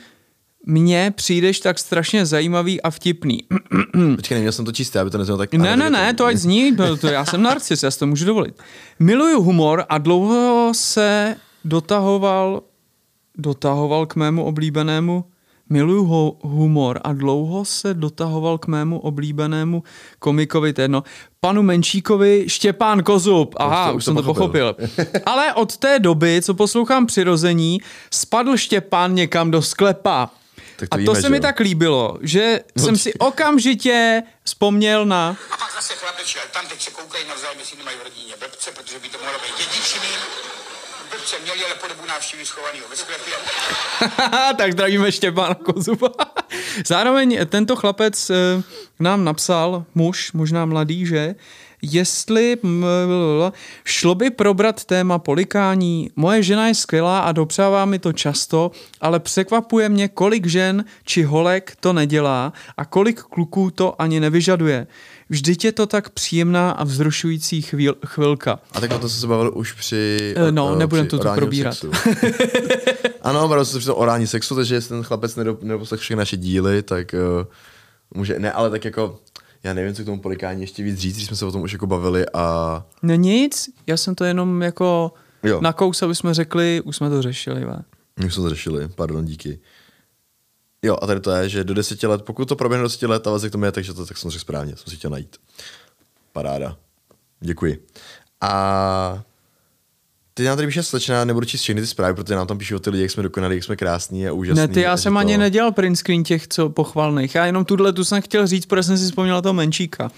mně 0.67 1.13
přijdeš 1.17 1.61
tak 1.61 1.79
strašně 1.79 2.27
zajímavý 2.27 2.83
a 2.83 2.91
vtipný. 2.91 3.39
Počkej, 4.17 4.35
neměl 4.35 4.53
jsem 4.53 4.65
to 4.65 4.73
čisté, 4.73 5.01
aby 5.01 5.11
to 5.11 5.19
neznělo 5.19 5.39
tak... 5.39 5.55
Ne, 5.55 5.77
ne, 5.77 5.91
ne, 5.91 6.15
to 6.15 6.25
ať 6.25 6.37
zní, 6.37 6.73
no, 6.73 6.97
to 6.97 7.07
já 7.07 7.25
jsem 7.25 7.43
narcis, 7.43 7.83
já 7.83 7.91
si 7.91 7.99
to 7.99 8.07
můžu 8.07 8.25
dovolit. 8.25 8.55
Miluju 8.99 9.43
humor 9.43 9.85
a 9.89 9.99
dlouho 9.99 10.73
se 10.75 11.37
dotahoval, 11.65 12.63
dotahoval 13.39 14.07
k 14.07 14.17
mému 14.17 14.45
oblíbenému, 14.45 15.25
miluju 15.69 16.05
ho, 16.05 16.37
humor 16.43 17.01
a 17.05 17.13
dlouho 17.13 17.65
se 17.65 17.95
dotahoval 17.95 18.59
k 18.59 18.67
mému 18.67 18.99
oblíbenému 18.99 19.83
komikovi, 20.19 20.73
to 20.73 20.81
je 20.81 20.85
jedno, 20.85 21.03
panu 21.41 21.63
Menšíkovi 21.63 22.45
Štěpán 22.49 23.03
Kozub. 23.03 23.55
Aha, 23.59 23.87
to- 23.87 23.93
už, 23.93 23.97
už 23.97 24.05
jsem 24.05 24.17
to 24.17 24.23
pochopil. 24.23 24.75
pochopil. 24.75 25.07
Ale 25.27 25.55
od 25.55 25.77
té 25.77 25.99
doby, 25.99 26.43
co 26.43 26.55
poslouchám 26.55 27.07
přirození, 27.07 27.81
spadl 28.11 28.57
Štěpán 28.57 29.15
někam 29.15 29.51
do 29.51 29.63
sklepa. 29.63 30.31
Tak 30.79 30.89
to 30.89 30.95
a 30.95 30.97
to 30.97 31.01
víme, 31.01 31.15
se 31.15 31.23
že 31.23 31.29
mi 31.29 31.37
jo. 31.37 31.43
tak 31.43 31.61
líbilo, 31.61 32.19
že 32.23 32.61
jsem 32.79 32.97
si 32.97 33.15
okamžitě 33.15 34.23
vzpomněl 34.43 35.07
na 35.07 35.37
A 35.51 35.57
pak 35.57 35.73
zase 35.75 35.95
chlapeči, 35.95 36.39
ale 36.39 36.49
tam 36.53 36.67
teď 36.71 36.83
se 36.83 36.91
koukají 36.91 37.25
navzájem, 37.29 37.59
jestli 37.59 37.79
nemají 37.79 37.97
v 37.99 38.03
rodině 38.03 38.35
blbce, 38.39 38.71
protože 38.71 38.99
by 38.99 39.09
to 39.09 39.19
mohlo 39.19 39.39
být 39.39 39.57
dědičným. 39.59 40.21
Blbce 41.27 41.43
měli, 41.43 41.65
ale 41.65 41.75
po 41.75 41.87
dobu 41.87 42.07
návštěvy 42.09 42.47
schovanýho 42.47 42.89
ve 42.89 42.97
sklepě. 42.97 43.33
tak 44.57 44.73
zdravíme 44.73 45.13
Štěpána 45.13 45.55
Kozuba. 45.55 46.11
Zároveň 46.87 47.47
tento 47.47 47.77
chlapec 47.77 48.31
eh, 48.31 48.63
nám 49.01 49.25
napsal, 49.25 49.85
muž, 49.95 50.33
možná 50.33 50.65
mladý, 50.65 51.07
že 51.07 51.35
jestli 51.83 52.57
šlo 53.85 54.15
by 54.15 54.31
probrat 54.31 54.85
téma 54.85 55.19
polikání. 55.19 56.11
Moje 56.17 56.43
žena 56.43 56.69
je 56.69 56.75
skvělá 56.75 57.21
a 57.21 57.33
dopřává 57.33 57.85
mi 57.85 57.99
to 57.99 58.13
často, 58.13 58.71
ale 59.01 59.21
překvapuje 59.21 59.89
mě, 59.89 60.09
kolik 60.09 60.47
žen 60.47 60.85
či 61.05 61.23
holek 61.23 61.77
to 61.81 61.93
nedělá 61.93 62.53
a 62.77 62.85
kolik 62.85 63.21
kluků 63.23 63.71
to 63.71 64.03
ani 64.03 64.21
nevyžaduje. 64.21 64.87
Vždyť 65.29 65.65
je 65.65 65.73
to 65.73 65.87
tak 65.87 66.11
příjemná 66.11 66.71
a 66.71 66.85
vzrušující 66.85 67.63
chvíl, 67.63 67.95
chvilka. 68.07 68.59
A 68.73 68.81
tak 68.81 68.91
o 68.93 68.99
to 68.99 69.09
jsme 69.09 69.21
se 69.21 69.27
bavili 69.27 69.51
už 69.51 69.73
při... 69.73 70.35
Eh, 70.37 70.53
no, 70.53 70.73
eh, 70.73 70.79
nebudem 70.79 71.07
to 71.07 71.19
tu 71.19 71.29
probírat. 71.35 71.77
Ano, 73.23 73.49
bavili 73.49 73.67
jsme 73.67 73.73
se 73.73 73.79
při 73.79 73.87
tom 73.87 73.95
orální 73.99 74.27
sexu, 74.27 74.57
takže 74.57 74.75
jestli 74.75 74.89
ten 74.89 75.03
chlapec 75.03 75.37
nedo- 75.37 75.59
nedoposlech 75.63 76.01
všechny 76.01 76.17
naše 76.17 76.37
díly, 76.37 76.83
tak 76.83 77.15
uh, 77.39 77.47
může... 78.15 78.39
Ne, 78.39 78.53
ale 78.53 78.71
tak 78.71 78.85
jako... 78.85 79.19
Já 79.67 79.75
nevím, 79.75 79.95
co 79.95 80.03
k 80.03 80.07
tomu 80.07 80.21
polikání 80.21 80.61
ještě 80.61 80.83
víc 80.83 80.99
říct, 80.99 81.15
když 81.15 81.27
jsme 81.27 81.37
se 81.37 81.45
o 81.47 81.53
tom 81.53 81.63
už 81.63 81.73
jako 81.73 81.87
bavili 81.87 82.27
a... 82.35 82.87
Ne 83.03 83.17
nic, 83.17 83.69
já 83.87 83.97
jsem 83.97 84.15
to 84.15 84.25
jenom 84.25 84.63
jako 84.63 85.13
Jo. 85.43 85.61
na 85.61 85.73
kous, 85.73 86.03
aby 86.03 86.15
jsme 86.15 86.35
řekli, 86.35 86.83
už 86.85 86.97
jsme 86.97 87.11
to 87.11 87.23
řešili. 87.23 87.65
Ve. 87.65 87.79
Už 88.27 88.35
jsme 88.35 88.43
to 88.43 88.49
řešili, 88.51 88.89
pardon, 88.89 89.25
díky. 89.25 89.59
Jo, 90.83 90.97
a 91.03 91.07
tady 91.07 91.21
to 91.21 91.31
je, 91.31 91.49
že 91.49 91.65
do 91.65 91.75
deseti 91.75 92.07
let, 92.07 92.23
pokud 92.23 92.49
to 92.49 92.57
proběhne 92.57 92.83
do 92.83 92.89
deseti 92.89 93.07
let 93.07 93.27
a 93.27 93.31
vazek 93.31 93.53
tomu 93.53 93.65
je, 93.65 93.73
takže 93.73 93.95
to 93.95 94.07
tak 94.07 94.17
jsem 94.17 94.31
řekl 94.31 94.41
správně, 94.41 94.77
jsem 94.77 94.91
si 94.91 94.97
chtěl 94.97 95.11
najít. 95.11 95.37
Paráda. 96.33 96.77
Děkuji. 97.41 97.87
A 98.41 99.23
ty 100.37 100.45
nám 100.45 100.57
tady 100.57 100.69
píše 100.69 100.83
slečna, 100.83 101.25
nebudu 101.25 101.47
číst 101.47 101.61
všechny 101.61 101.81
ty 101.81 101.87
zprávy, 101.87 102.15
protože 102.15 102.35
nám 102.35 102.47
tam 102.47 102.59
píšou 102.59 102.79
ty 102.79 102.91
lidi, 102.91 103.03
jak 103.03 103.11
jsme 103.11 103.23
dokonalí, 103.23 103.55
jak 103.55 103.65
jsme 103.65 103.77
krásní 103.77 104.29
a 104.29 104.33
úžasní. 104.33 104.61
Ne, 104.61 104.69
ty 104.69 104.81
já 104.81 104.97
jsem 104.97 105.13
že 105.15 105.19
ani 105.19 105.35
to... 105.35 105.41
nedělal 105.41 105.73
print 105.73 105.99
screen 105.99 106.25
těch, 106.25 106.49
co 106.49 106.69
pochvalných. 106.69 107.35
Já 107.35 107.47
jenom 107.47 107.65
tuhle 107.65 107.93
tu 107.93 108.05
jsem 108.05 108.23
chtěl 108.23 108.47
říct, 108.47 108.67
protože 108.67 108.83
jsem 108.83 108.99
si 108.99 109.05
vzpomněl 109.05 109.43
toho 109.43 109.53
menšíka. 109.53 110.11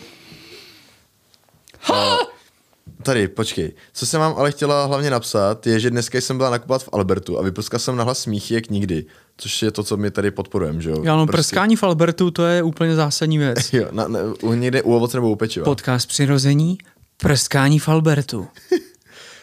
Tady, 3.03 3.29
počkej. 3.29 3.73
Co 3.93 4.07
jsem 4.07 4.21
vám 4.21 4.35
ale 4.37 4.51
chtěla 4.51 4.85
hlavně 4.85 5.11
napsat, 5.11 5.67
je, 5.67 5.81
že 5.81 5.91
dneska 5.91 6.21
jsem 6.21 6.37
byla 6.37 6.51
nakupovat 6.51 6.83
v 6.83 6.89
Albertu 6.93 7.39
a 7.39 7.43
vyprskal 7.43 7.81
jsem 7.81 7.97
nahlas 7.97 8.19
smíchy 8.19 8.55
jak 8.55 8.71
nikdy, 8.71 9.05
což 9.37 9.63
je 9.63 9.71
to, 9.71 9.83
co 9.83 9.97
my 9.97 10.11
tady 10.11 10.31
podporujeme, 10.31 10.81
že 10.83 10.91
jo? 10.91 11.03
Já 11.03 11.17
no, 11.17 11.27
Prostě- 11.27 11.39
prskání 11.39 11.77
v 11.77 11.83
Albertu, 11.83 12.31
to 12.31 12.47
je 12.47 12.63
úplně 12.63 12.95
zásadní 12.95 13.39
věc. 13.39 13.73
Jo, 13.73 13.89
na, 13.91 14.09
na, 14.09 14.19
u, 14.43 14.53
někde 14.53 14.83
u 14.83 14.95
ovoce 14.95 15.17
nebo 15.17 15.31
u 15.31 15.37
pečiva. 15.37 15.65
Podcast 15.65 16.09
přirození, 16.09 16.79
prskání 17.17 17.79
v 17.79 17.89
Albertu. 17.89 18.49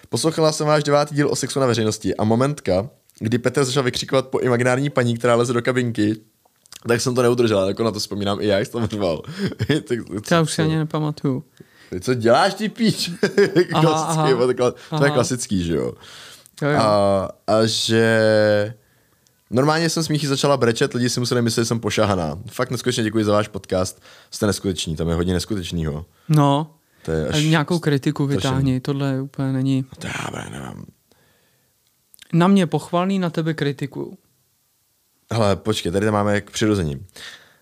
Poslouchala 0.09 0.51
jsem 0.51 0.67
váš 0.67 0.83
devátý 0.83 1.15
díl 1.15 1.29
o 1.31 1.35
sexu 1.35 1.59
na 1.59 1.65
veřejnosti 1.65 2.15
a 2.15 2.23
momentka, 2.23 2.89
kdy 3.19 3.37
Petr 3.37 3.65
začal 3.65 3.83
vykřikovat 3.83 4.27
po 4.27 4.39
imaginární 4.39 4.89
paní, 4.89 5.17
která 5.17 5.35
leze 5.35 5.53
do 5.53 5.61
kabinky, 5.61 6.15
tak 6.87 7.01
jsem 7.01 7.15
to 7.15 7.21
neudržela, 7.21 7.67
jako 7.67 7.83
na 7.83 7.91
to 7.91 7.99
vzpomínám 7.99 8.41
i 8.41 8.47
já, 8.47 8.59
jak 8.59 8.67
jsem 8.67 8.87
to 8.87 8.97
To 10.27 10.33
já 10.33 10.41
už 10.41 10.53
si 10.53 10.61
ani 10.61 10.75
nepamatuju. 10.75 11.43
Ty 11.89 11.99
co 11.99 12.13
děláš, 12.13 12.53
ty 12.53 12.69
píč? 12.69 13.11
Aha, 13.73 13.81
klasický, 13.81 14.19
aha. 14.19 14.53
to, 14.53 14.71
to 14.71 15.03
je 15.03 15.09
Aha. 15.09 15.09
klasický, 15.09 15.63
že 15.63 15.75
jo? 15.75 15.93
Jo, 16.61 16.69
jo. 16.69 16.79
A, 16.79 17.29
a 17.47 17.65
že 17.65 18.73
normálně 19.49 19.89
jsem 19.89 20.03
smíchy 20.03 20.27
začala 20.27 20.57
brečet, 20.57 20.93
lidi 20.93 21.09
si 21.09 21.19
museli 21.19 21.41
myslet, 21.41 21.63
že 21.63 21.65
jsem 21.65 21.79
pošahaná. 21.79 22.39
Fakt 22.51 22.71
neskutečně 22.71 23.03
děkuji 23.03 23.25
za 23.25 23.31
váš 23.31 23.47
podcast, 23.47 24.01
jste 24.31 24.47
neskuteční, 24.47 24.95
tam 24.95 25.09
je 25.09 25.15
hodně 25.15 25.33
neskutečného. 25.33 26.05
No, 26.29 26.71
To 27.05 27.11
je 27.11 27.27
až... 27.27 27.43
nějakou 27.43 27.79
kritiku 27.79 28.25
vytáhni, 28.25 28.79
tohle 28.79 29.21
úplně 29.21 29.53
není. 29.53 29.85
To 29.99 30.07
já 30.07 30.49
nevím. 30.49 30.85
Na 32.33 32.47
mě 32.47 32.67
pochvalný, 32.67 33.19
na 33.19 33.29
tebe 33.29 33.53
kritiku. 33.53 34.17
Hele, 35.31 35.55
počkej, 35.55 35.91
tady 35.91 36.05
to 36.05 36.11
máme 36.11 36.41
k 36.41 36.51
přirození. 36.51 37.05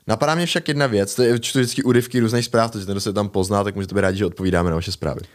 Napadá 0.08 0.36
mě 0.36 0.46
však 0.46 0.68
jedna 0.68 0.88
věc, 0.88 1.16
to 1.16 1.24
je 1.24 1.40
čtu 1.40 1.60
vždycky 1.60 1.84
úryvky 1.84 2.20
různých 2.20 2.46
zpráv, 2.46 2.72
takže 2.72 2.86
ten, 2.86 2.94
kdo 2.94 3.02
se 3.02 3.14
tam 3.14 3.30
pozná, 3.30 3.64
tak 3.64 3.76
můžete 3.76 3.96
být 3.96 4.02
rádi, 4.02 4.18
že 4.18 4.26
odpovídáme 4.26 4.70
na 4.70 4.76
vaše 4.76 4.92
zprávy. 4.92 5.22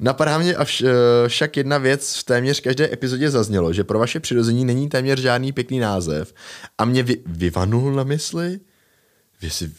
Napadá 0.00 0.38
mě 0.38 0.54
avš, 0.54 0.82
eh, 0.82 1.28
však 1.28 1.56
jedna 1.56 1.78
věc 1.78 2.16
v 2.16 2.24
téměř 2.24 2.60
každé 2.60 2.92
epizodě 2.92 3.30
zaznělo, 3.30 3.72
že 3.72 3.84
pro 3.84 3.98
vaše 3.98 4.20
přirození 4.20 4.64
není 4.64 4.88
téměř 4.88 5.20
žádný 5.20 5.52
pěkný 5.52 5.78
název 5.78 6.34
a 6.78 6.84
mě 6.84 7.02
vy, 7.02 7.16
vyvanul 7.26 7.92
na 7.92 8.04
mysli? 8.04 8.60
Vy 9.42 9.50
si... 9.50 9.72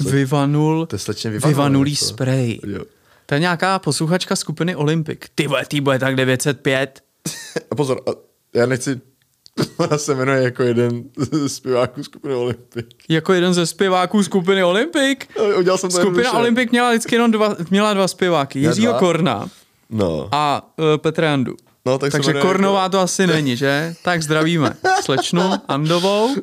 Vyvanul, 0.00 0.86
To 0.86 0.94
je 0.94 1.00
slečně 1.00 1.30
vyvanul, 1.30 1.54
vyvanulý 1.54 1.90
něco. 1.90 2.04
sprej. 2.04 2.60
Jo. 2.66 2.84
To 3.26 3.34
je 3.34 3.40
nějaká 3.40 3.78
posluchačka 3.78 4.36
skupiny 4.36 4.76
Olympic. 4.76 5.18
Ty 5.34 5.46
vole, 5.46 5.64
ty 5.66 5.80
bude 5.80 5.98
tak 5.98 6.16
905. 6.16 7.00
A 7.70 7.74
pozor, 7.74 8.00
a 8.06 8.10
já 8.54 8.66
nechci... 8.66 9.00
Ona 9.76 9.98
se 9.98 10.14
jmenuje 10.14 10.42
jako 10.42 10.62
jeden 10.62 11.04
z 11.16 11.48
zpěváků 11.48 12.04
skupiny 12.04 12.34
Olympic. 12.34 12.86
Jako 13.08 13.32
jeden 13.32 13.54
ze 13.54 13.66
zpěváků 13.66 14.22
skupiny 14.22 14.64
Olympic. 14.64 15.18
Udělal 15.58 15.78
jsem 15.78 15.90
to 15.90 16.00
Skupina. 16.00 16.32
Olympic 16.32 16.70
měla 16.70 16.90
vždycky 16.90 17.14
jenom 17.14 17.30
dva, 17.30 17.56
měla 17.70 17.94
dva 17.94 18.08
zpěváky. 18.08 18.60
Ne, 18.60 18.68
Jiřího 18.68 18.92
dva? 18.92 18.98
Korna 18.98 19.48
No. 19.90 20.28
a 20.32 20.72
uh, 20.78 20.84
Petra 20.96 21.26
Jandu. 21.26 21.56
No, 21.86 21.98
tak 21.98 22.12
Takže 22.12 22.32
Kornová 22.32 22.88
to 22.88 23.00
asi 23.00 23.26
není, 23.26 23.56
že? 23.56 23.94
Tak 24.02 24.22
zdravíme. 24.22 24.74
Slečnu 25.04 25.42
Andovou. 25.68 26.26
Uh, 26.26 26.38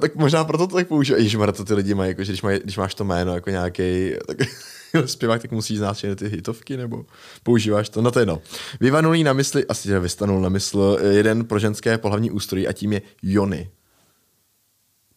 tak 0.00 0.16
možná 0.16 0.44
proto 0.44 0.66
to 0.66 0.76
tak 0.76 0.88
používají. 0.88 1.24
Ježišmarja, 1.24 1.52
to 1.52 1.64
ty 1.64 1.74
lidi 1.74 1.94
mají, 1.94 2.08
jako, 2.08 2.24
že 2.24 2.32
když, 2.32 2.42
mají, 2.42 2.60
když 2.62 2.76
máš 2.76 2.94
to 2.94 3.04
jméno 3.04 3.34
jako 3.34 3.50
nějaký 3.50 4.12
tak, 4.26 4.36
zpěvák, 5.06 5.42
tak 5.42 5.50
musíš 5.50 5.78
znát 5.78 5.92
všechny 5.92 6.16
ty 6.16 6.28
hitovky, 6.28 6.76
nebo 6.76 7.04
používáš 7.42 7.88
to. 7.88 8.02
No 8.02 8.10
to 8.10 8.20
je 8.20 8.26
no. 8.26 8.40
Vyvanulý 8.80 9.24
na 9.24 9.32
mysli, 9.32 9.66
asi 9.66 9.88
že 9.88 10.00
vystanul 10.00 10.40
na 10.40 10.48
mysl, 10.48 10.98
eh, 11.00 11.06
jeden 11.06 11.44
pro 11.44 11.58
ženské 11.58 11.98
pohlavní 11.98 12.30
ústrojí 12.30 12.68
a 12.68 12.72
tím 12.72 12.92
je 12.92 13.02
Jony. 13.22 13.70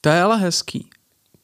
To 0.01 0.09
je 0.09 0.21
ale 0.21 0.37
hezký. 0.37 0.89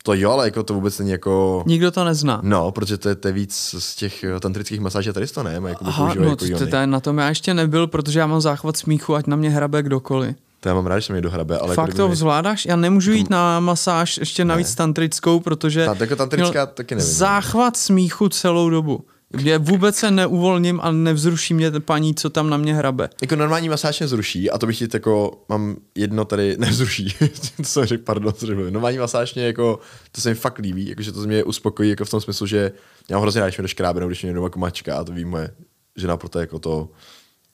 To 0.03 0.13
jo, 0.13 0.31
ale 0.31 0.45
jako 0.45 0.63
to 0.63 0.73
vůbec 0.73 0.99
není 0.99 1.11
jako... 1.11 1.63
Nikdo 1.67 1.91
to 1.91 2.03
nezná. 2.03 2.39
No, 2.43 2.71
protože 2.71 2.97
to 2.97 3.09
je, 3.09 3.15
to 3.15 3.27
je 3.27 3.31
víc 3.31 3.75
z 3.79 3.95
těch 3.95 4.23
eh, 4.23 4.39
tantrických 4.39 4.79
masáží, 4.79 5.13
tady 5.13 5.27
to 5.27 5.43
ne, 5.43 5.61
jako 5.67 5.85
Aha, 5.85 6.13
no 6.13 6.23
jako 6.23 6.35
to, 6.35 6.67
to, 6.67 6.85
na 6.85 6.99
tom 6.99 7.17
já 7.17 7.29
ještě 7.29 7.53
nebyl, 7.53 7.87
protože 7.87 8.19
já 8.19 8.27
mám 8.27 8.41
záchvat 8.41 8.77
smíchu, 8.77 9.15
ať 9.15 9.27
na 9.27 9.35
mě 9.35 9.49
hrabe 9.49 9.83
kdokoliv. 9.83 10.35
To 10.65 10.69
já 10.69 10.75
mám 10.75 10.85
rád, 10.85 10.99
že 10.99 11.13
mě 11.13 11.21
dohrabe, 11.21 11.57
ale 11.57 11.75
Fakt 11.75 11.87
jako 11.87 11.97
to 11.97 12.07
mi- 12.09 12.15
zvládáš? 12.15 12.65
Já 12.65 12.75
nemůžu 12.75 13.11
jít 13.11 13.29
na 13.29 13.59
masáž 13.59 14.17
ještě 14.17 14.45
navíc 14.45 14.75
tantrickou, 14.75 15.39
protože... 15.39 15.85
Ta- 15.85 15.95
jako 15.99 16.15
tantrická 16.15 16.65
taky 16.65 16.95
nevím. 16.95 17.07
no. 17.09 17.13
Záchvat 17.13 17.77
smíchu 17.77 18.29
celou 18.29 18.69
dobu. 18.69 19.05
Kde 19.29 19.57
vůbec 19.57 19.95
se 19.95 20.11
neuvolním 20.11 20.79
a 20.83 20.91
nevzruší 20.91 21.53
mě 21.53 21.71
paní, 21.71 22.15
co 22.15 22.29
tam 22.29 22.49
na 22.49 22.57
mě 22.57 22.75
hrabe. 22.75 23.09
Jako 23.21 23.35
normální 23.35 23.69
masáž 23.69 23.99
mě 23.99 24.07
zruší 24.07 24.49
a 24.51 24.57
to 24.57 24.67
bych 24.67 24.77
ti 24.77 24.87
jako, 24.93 25.43
mám 25.49 25.75
jedno 25.95 26.25
tady, 26.25 26.57
nezruší, 26.57 27.15
to 27.57 27.63
jsem 27.63 27.85
řekl, 27.85 28.03
pardon, 28.03 28.33
co 28.33 28.45
řekl. 28.45 28.71
Normální 28.71 28.97
masáž 28.97 29.33
mě 29.35 29.45
jako, 29.45 29.79
to 30.11 30.21
se 30.21 30.29
mi 30.29 30.35
fakt 30.35 30.57
líbí, 30.57 30.89
jakože 30.89 31.11
to 31.11 31.19
mě 31.19 31.43
uspokojí 31.43 31.89
jako 31.89 32.05
v 32.05 32.09
tom 32.09 32.21
smyslu, 32.21 32.47
že 32.47 32.71
já 33.09 33.17
mám 33.17 33.21
hrozně 33.21 33.41
rád, 33.41 33.47
když 33.47 33.57
mě 33.57 33.61
jde 33.63 33.67
škrábenou, 33.67 34.07
když 34.07 34.21
mě 34.21 34.27
někdo 34.27 34.43
jako 34.43 34.59
mačka 34.59 34.97
a 34.97 35.03
to 35.03 35.11
ví 35.11 35.25
moje 35.25 35.49
žena, 35.95 36.17
proto 36.17 36.39
jako 36.39 36.59
to 36.59 36.89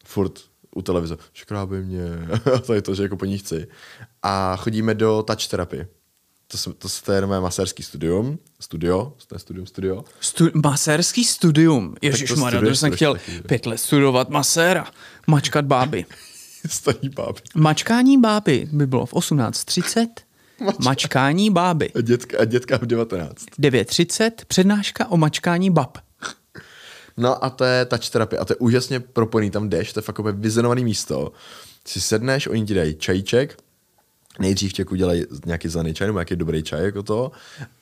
furt 0.05 0.50
u 0.75 0.81
televize, 0.81 1.17
škrábe 1.33 1.81
mě, 1.81 2.03
a 2.55 2.59
to 2.59 2.73
je 2.73 2.81
to, 2.81 2.95
že 2.95 3.03
jako 3.03 3.17
po 3.17 3.25
ní 3.25 3.37
chci. 3.37 3.67
A 4.23 4.55
chodíme 4.55 4.93
do 4.95 5.23
touch 5.23 5.47
terapie. 5.47 5.87
To, 6.47 6.57
jsem, 6.57 6.73
to, 6.73 6.87
to 7.05 7.11
je 7.11 7.25
moje 7.25 7.39
masérský 7.39 7.83
studium, 7.83 8.39
studio, 8.59 9.13
to 9.27 9.35
je 9.35 9.39
studium, 9.39 9.67
studio. 9.67 10.03
Stu- 10.19 10.51
masérský 10.63 11.23
studium. 11.23 11.95
Ježíš 12.01 12.29
to 12.29 12.35
studuješ 12.35 12.79
jsem 12.79 12.91
chtěl 12.91 13.13
taky, 13.13 13.41
pět 13.41 13.65
let 13.65 13.77
studovat 13.77 14.29
maséra. 14.29 14.87
Mačkat 15.27 15.65
báby. 15.65 16.05
Starý 16.67 17.09
báb. 17.09 17.37
Mačkání 17.55 18.21
báby 18.21 18.67
by 18.71 18.87
bylo 18.87 19.05
v 19.05 19.13
18.30. 19.13 20.07
Mačkání 20.83 21.49
báby. 21.49 21.91
A 21.95 22.01
dětka, 22.01 22.37
a 22.39 22.45
dětka 22.45 22.77
v 22.77 22.85
19. 22.85 23.45
9.30. 23.59 24.31
Přednáška 24.47 25.07
o 25.07 25.17
mačkání 25.17 25.69
bab. 25.69 25.97
No 27.17 27.45
a 27.45 27.49
to 27.49 27.63
je 27.63 27.85
touch 27.85 28.09
terapie 28.09 28.39
a 28.39 28.45
to 28.45 28.53
je 28.53 28.57
úžasně 28.57 28.99
propojený, 28.99 29.51
tam 29.51 29.69
jdeš, 29.69 29.93
to 29.93 29.99
je 29.99 30.01
fakt 30.01 30.19
vyzenovaný 30.19 30.83
místo. 30.83 31.31
Si 31.87 32.01
sedneš, 32.01 32.47
oni 32.47 32.65
ti 32.65 32.73
dají 32.73 32.95
čajíček, 32.95 33.57
nejdřív 34.39 34.73
tě 34.73 34.85
udělají 34.85 35.23
nějaký 35.45 35.67
zelený 35.67 35.93
čaj 35.93 36.07
nebo 36.07 36.19
nějaký 36.19 36.35
dobrý 36.35 36.63
čaj 36.63 36.83
jako 36.83 37.03
to 37.03 37.31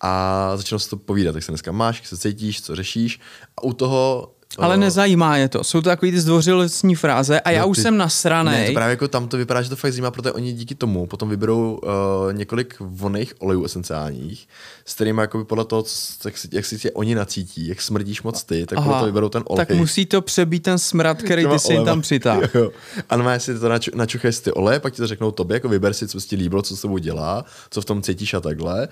a 0.02 0.52
začnou 0.58 0.80
se 0.80 0.90
to 0.90 0.98
povídat, 0.98 1.36
jak 1.36 1.44
se 1.44 1.52
dneska 1.52 1.72
máš, 1.72 1.98
jak 1.98 2.08
se 2.08 2.18
cítíš, 2.18 2.62
co 2.62 2.76
řešíš 2.76 3.20
a 3.58 3.64
u 3.64 3.74
toho 3.74 4.32
Ale 4.58 4.76
eh, 4.76 4.78
nezajímá 4.78 5.38
je 5.38 5.50
to. 5.50 5.64
Jsou 5.64 5.82
to 5.82 5.90
takový 5.90 6.12
ty 6.12 6.20
zdvořilostní 6.20 6.96
fráze 6.96 7.40
a 7.40 7.52
já 7.52 7.62
No 7.62 7.68
už 7.68 7.78
ty- 7.78 7.82
jsem 7.84 7.94
Ne, 7.94 7.98
nasranej. 7.98 8.68
to 8.68 8.74
právě 8.74 8.90
jako 8.92 9.08
tam 9.08 9.28
to 9.28 9.38
vypadá, 9.38 9.62
že 9.62 9.70
to 9.70 9.76
fakt 9.76 9.92
zajímá, 9.92 10.12
protože 10.12 10.32
oni 10.32 10.54
díky 10.54 10.76
tomu 10.76 11.08
potom 11.08 11.30
vyberou 11.30 11.80
uh, 11.84 11.90
několik 12.34 12.76
voných 12.80 13.34
olejů 13.40 13.64
esenciálních, 13.66 14.48
s 14.86 14.94
kterými 14.94 15.22
jako 15.22 15.46
podle 15.46 15.66
toho, 15.66 15.84
jak 16.26 16.38
si, 16.38 16.48
jak 16.52 16.66
si 16.66 16.78
tě 16.78 16.92
oni 16.92 17.16
nacítí, 17.16 17.68
jak 17.68 17.82
smrdíš 17.82 18.22
moc 18.22 18.44
ty, 18.44 18.66
tak 18.66 18.78
podle 18.80 18.94
toho 18.94 19.06
vyberou 19.06 19.30
ten 19.30 19.44
olej. 19.46 19.66
tak 19.66 19.78
musí 19.78 20.06
to 20.06 20.22
přebít 20.22 20.64
ten 20.64 20.78
smrad, 20.80 21.18
který 21.24 21.46
ty 21.48 21.60
si 21.60 21.74
jim 21.74 21.86
tam 21.86 22.02
přitáhl. 22.02 22.42
Jo. 22.54 22.72
A 23.10 23.16
normálně 23.16 23.40
si 23.40 23.60
to 23.60 23.70
naču, 23.70 23.92
načuchej 23.96 24.34
si 24.34 24.44
ty 24.44 24.52
oleje, 24.52 24.80
pak 24.80 24.94
ti 24.94 24.98
to 24.98 25.08
řeknou 25.08 25.32
tobě, 25.32 25.54
jako 25.56 25.70
vyber 25.70 25.94
si, 25.94 26.08
co 26.08 26.20
ti 26.20 26.36
líbilo, 26.36 26.62
co 26.62 26.78
s 26.78 26.82
tebou 26.82 26.98
dělá, 26.98 27.46
co 27.70 27.82
v 27.82 27.86
tom 27.86 28.02
cítíš 28.02 28.34
a 28.34 28.40
takhle. 28.42 28.88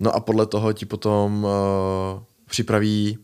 No 0.00 0.14
a 0.16 0.20
podle 0.20 0.46
toho 0.46 0.72
ti 0.72 0.86
potom 0.86 1.44
uh, 1.44 1.50
připraví 2.50 3.18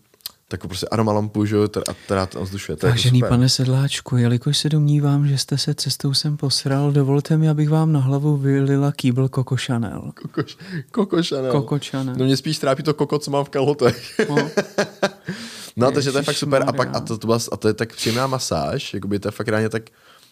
takovou 0.48 0.68
prostě 0.68 0.86
aromalampu, 0.86 1.44
že 1.44 1.56
jo, 1.56 1.68
teda, 1.68 1.84
teda 2.08 2.26
to 2.26 2.44
vzdušuje. 2.44 2.76
To 2.76 2.86
je 2.86 2.88
jako 2.88 2.96
Vážený 2.96 3.18
super. 3.18 3.28
pane 3.28 3.48
Sedláčku, 3.48 4.16
jelikož 4.16 4.58
se 4.58 4.68
domnívám, 4.68 5.28
že 5.28 5.38
jste 5.38 5.58
se 5.58 5.74
cestou 5.74 6.14
sem 6.14 6.36
posral, 6.36 6.92
dovolte 6.92 7.36
mi, 7.36 7.48
abych 7.48 7.68
vám 7.68 7.92
na 7.92 8.00
hlavu 8.00 8.36
vylila 8.36 8.92
kýbl 8.92 9.28
Coco 9.28 9.56
Chanel. 9.56 10.12
Kokoš, 10.22 10.56
Coco 10.94 11.22
Chanel. 11.22 11.52
Coco 11.52 11.78
Chanel. 11.90 12.14
No 12.18 12.24
mě 12.24 12.36
spíš 12.36 12.58
trápí 12.58 12.82
to 12.82 12.94
koko, 12.94 13.18
co 13.18 13.30
mám 13.30 13.44
v 13.44 13.48
kalhotech. 13.48 14.20
No. 14.28 14.36
no, 15.76 15.90
takže 15.90 16.12
to 16.12 16.18
je 16.18 16.24
fakt 16.24 16.36
super. 16.36 16.64
A, 16.66 16.72
pak, 16.72 16.96
a, 16.96 17.00
to, 17.00 17.18
to 17.18 17.26
byla, 17.26 17.38
a 17.52 17.56
to 17.56 17.68
je 17.68 17.74
tak 17.74 17.94
příjemná 17.94 18.26
masáž, 18.26 18.94
jakoby 18.94 19.18
to 19.18 19.28
je 19.28 19.32
fakt 19.32 19.48
ráně 19.48 19.68
tak 19.68 19.82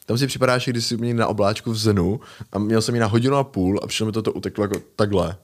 tam 0.07 0.18
si 0.18 0.27
připadáš, 0.27 0.68
když 0.68 0.85
jsi 0.85 0.96
měl 0.96 1.16
na 1.16 1.27
obláčku 1.27 1.72
v 1.72 1.77
zenu 1.77 2.20
a 2.53 2.59
měl 2.59 2.83
jsem 2.83 2.94
ji 2.94 3.00
na 3.00 3.07
hodinu 3.07 3.37
a 3.37 3.44
půl 3.44 3.81
a 3.83 3.87
přišlo 3.87 4.07
mi 4.07 4.12
to, 4.12 4.22
to 4.22 4.33
uteklo 4.33 4.64
jako 4.64 4.77
takhle. 4.96 5.37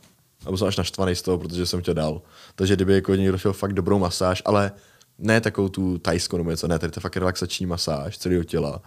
A 0.47 0.49
byl 0.49 0.57
jsem 0.57 0.69
až 0.69 0.77
naštvaný 0.77 1.15
z 1.15 1.23
toho, 1.23 1.39
protože 1.39 1.67
jsem 1.67 1.83
tě 1.83 1.95
dal. 1.95 2.23
Takže 2.55 2.77
kdyby 2.77 2.95
jako 2.95 3.15
někdo 3.15 3.39
chtěl 3.39 3.53
fakt 3.53 3.73
dobrou 3.73 3.99
masáž, 3.99 4.43
ale 4.45 4.73
ne 5.19 5.41
takovou 5.41 5.69
tu 5.69 5.99
tajskou 5.99 6.37
nebo 6.37 6.51
něco, 6.51 6.69
ne, 6.69 6.79
tady 6.79 6.93
to 6.93 6.99
je 6.99 7.03
fakt 7.03 7.17
relaxační 7.17 7.67
masáž 7.67 8.19
celého 8.19 8.45
těla. 8.45 8.83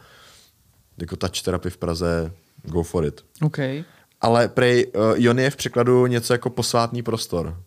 Jako 0.97 1.15
touch 1.15 1.41
terapie 1.41 1.71
v 1.71 1.77
Praze, 1.77 2.31
go 2.63 2.83
for 2.83 3.05
it. 3.05 3.25
OK. 3.41 3.57
Ale 4.21 4.47
prej, 4.47 4.91
uh, 4.95 5.01
Jon 5.15 5.39
je 5.39 5.49
v 5.49 5.55
překladu 5.55 6.07
něco 6.07 6.33
jako 6.33 6.49
posvátný 6.49 7.03
prostor. 7.03 7.57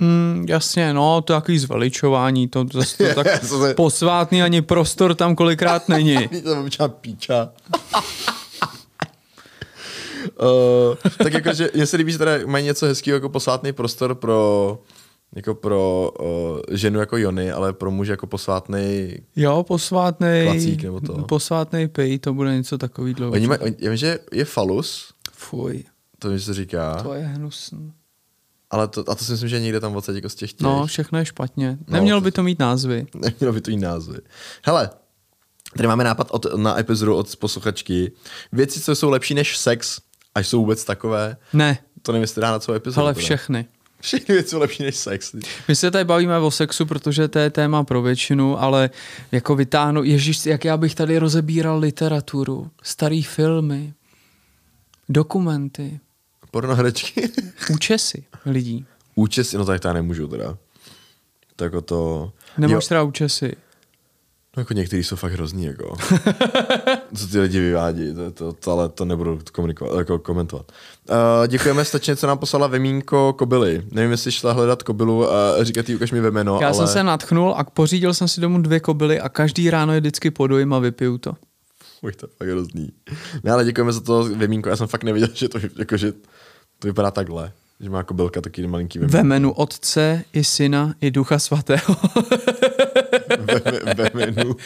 Mm, 0.00 0.46
jasně, 0.48 0.94
no, 0.94 1.20
to 1.22 1.32
je 1.32 1.40
takový 1.40 1.58
zveličování, 1.58 2.48
to, 2.48 2.64
to, 2.64 2.80
to 2.96 3.14
tak 3.14 3.26
posvátný 3.76 4.42
ani 4.42 4.62
prostor 4.62 5.14
tam 5.14 5.36
kolikrát 5.36 5.88
není. 5.88 6.28
to 6.44 6.54
mám 6.54 6.90
píča. 7.00 7.52
uh, 10.42 10.96
tak 11.18 11.32
jako, 11.32 11.52
že 11.52 11.70
mně 11.74 11.86
se 11.86 11.96
líbí, 11.96 12.12
že 12.12 12.18
teda 12.18 12.32
mají 12.46 12.64
něco 12.64 12.86
hezkého 12.86 13.14
jako 13.14 13.28
posvátný 13.28 13.72
prostor 13.72 14.14
pro 14.14 14.78
jako 15.36 15.54
pro 15.54 16.12
uh, 16.20 16.58
ženu 16.70 17.00
jako 17.00 17.16
Jony, 17.16 17.52
ale 17.52 17.72
pro 17.72 17.90
muže 17.90 18.12
jako 18.12 18.26
posvátný. 18.26 19.12
Jo, 19.36 19.62
posvátnej, 19.68 20.46
Klacík 20.46 20.82
nebo 20.82 21.00
to. 21.00 21.12
posvátnej 21.22 21.88
pej, 21.88 22.18
to 22.18 22.34
bude 22.34 22.54
něco 22.56 22.78
takový 22.78 23.14
dlouho. 23.14 23.32
Oni 23.32 23.46
mají, 23.46 23.60
oni, 23.60 23.74
já 23.78 23.90
vím, 23.90 23.96
že 23.96 24.18
je 24.32 24.44
falus, 24.44 25.14
Fuj, 25.32 25.84
to 26.18 26.28
mi 26.28 26.40
se 26.40 26.54
říká, 26.54 27.02
to 27.02 27.14
je 27.14 27.22
hnusný. 27.22 27.92
ale 28.70 28.88
to, 28.88 29.00
a 29.10 29.14
to 29.14 29.24
si 29.24 29.32
myslím, 29.32 29.48
že 29.48 29.60
někde 29.60 29.80
tam 29.80 29.96
odsaď 29.96 30.14
jako 30.14 30.28
z 30.28 30.34
těch 30.34 30.52
těch. 30.52 30.64
No, 30.64 30.86
všechno 30.86 31.18
je 31.18 31.24
špatně. 31.24 31.78
No, 31.88 31.94
Nemělo 31.94 32.20
to- 32.20 32.24
by 32.24 32.32
to 32.32 32.42
mít 32.42 32.58
názvy. 32.58 33.06
Nemělo 33.14 33.52
by 33.52 33.60
to 33.60 33.70
jít 33.70 33.76
názvy. 33.80 34.18
Hele, 34.64 34.90
tady 35.76 35.86
máme 35.88 36.04
nápad 36.04 36.28
od, 36.30 36.46
na 36.56 36.80
epizodu 36.80 37.16
od 37.16 37.36
posluchačky. 37.36 38.12
Věci, 38.52 38.80
co 38.80 38.94
jsou 38.94 39.10
lepší 39.10 39.34
než 39.34 39.56
sex, 39.58 40.00
a 40.34 40.40
jsou 40.40 40.60
vůbec 40.60 40.84
takové. 40.84 41.36
Ne, 41.52 41.78
To 42.02 42.12
nevím, 42.12 42.22
jestli 42.22 42.42
dá 42.42 42.50
na 42.50 42.58
celou 42.58 42.76
epizodu. 42.76 43.04
ale 43.04 43.14
všechny. 43.14 43.66
Všechny 44.00 44.34
věci 44.34 44.48
jsou 44.50 44.58
lepší 44.58 44.82
než 44.82 44.96
sex. 44.96 45.34
My 45.68 45.76
se 45.76 45.90
tady 45.90 46.04
bavíme 46.04 46.38
o 46.38 46.50
sexu, 46.50 46.86
protože 46.86 47.28
to 47.28 47.38
je 47.38 47.50
téma 47.50 47.84
pro 47.84 48.02
většinu, 48.02 48.62
ale 48.62 48.90
jako 49.32 49.54
vytáhnu, 49.56 50.04
ježíš, 50.04 50.46
jak 50.46 50.64
já 50.64 50.76
bych 50.76 50.94
tady 50.94 51.18
rozebíral 51.18 51.78
literaturu, 51.78 52.70
starý 52.82 53.22
filmy, 53.22 53.94
dokumenty, 55.08 56.00
Pornoherečky. 56.50 57.30
účesy 57.72 58.24
lidí. 58.46 58.86
Účes, 59.14 59.52
no 59.52 59.64
tak 59.64 59.84
já 59.84 59.92
nemůžu 59.92 60.28
teda. 60.28 60.56
Tak 61.56 61.64
jako 61.66 61.80
to... 61.80 62.32
Jo, 62.68 62.80
teda 62.88 63.02
účesy. 63.02 63.52
No 64.56 64.60
jako 64.60 64.74
některý 64.74 65.04
jsou 65.04 65.16
fakt 65.16 65.32
hrozný, 65.32 65.64
jako. 65.64 65.96
Co 67.14 67.26
ty 67.26 67.40
lidi 67.40 67.60
vyvádí, 67.60 68.14
to, 68.14 68.30
to, 68.30 68.52
to, 68.52 68.72
ale 68.72 68.88
to 68.88 69.04
nebudu 69.04 69.40
komunikovat, 69.52 69.98
jako 69.98 70.18
komentovat. 70.18 70.72
Uh, 71.10 71.46
děkujeme 71.46 71.84
stačně, 71.84 72.16
co 72.16 72.26
nám 72.26 72.38
poslala 72.38 72.66
Vemínko 72.66 73.32
Kobily. 73.32 73.82
Nevím, 73.90 74.10
jestli 74.10 74.32
šla 74.32 74.52
hledat 74.52 74.82
Kobylu 74.82 75.30
a 75.32 75.64
říkat 75.64 75.88
jí, 75.88 75.94
ukaž 75.94 76.12
mi 76.12 76.20
vemeno, 76.20 76.58
Já 76.60 76.66
ale... 76.66 76.76
jsem 76.76 76.86
se 76.86 77.04
natchnul 77.04 77.54
a 77.56 77.64
pořídil 77.64 78.14
jsem 78.14 78.28
si 78.28 78.40
domů 78.40 78.62
dvě 78.62 78.80
kobily 78.80 79.20
a 79.20 79.28
každý 79.28 79.70
ráno 79.70 79.92
je 79.92 80.00
vždycky 80.00 80.30
podojím 80.30 80.74
a 80.74 80.78
vypiju 80.78 81.18
to. 81.18 81.32
Uj, 82.02 82.12
to 82.12 82.26
je 82.26 82.30
fakt 82.38 82.48
hrozný. 82.48 82.92
Ne, 83.44 83.52
ale 83.52 83.64
děkujeme 83.64 83.92
za 83.92 84.00
to 84.00 84.24
Vemínko, 84.24 84.68
já 84.68 84.76
jsem 84.76 84.86
fakt 84.86 85.04
nevěděl, 85.04 85.28
že 85.34 85.48
to, 85.48 85.58
jako, 85.78 85.96
že 85.96 86.12
to 86.78 86.88
vypadá 86.88 87.10
takhle. 87.10 87.52
Že 87.80 87.90
má 87.90 88.02
kobylka 88.02 88.40
taky 88.40 88.66
malinký 88.66 88.98
vemínko. 88.98 89.16
Ve 89.16 89.24
jménu 89.24 89.52
Otce 89.52 90.24
i 90.32 90.44
Syna 90.44 90.94
i 91.00 91.10
Ducha 91.10 91.38
Svatého. 91.38 91.96
Ve, 93.40 93.94
ve 93.94 94.10
menu. 94.14 94.56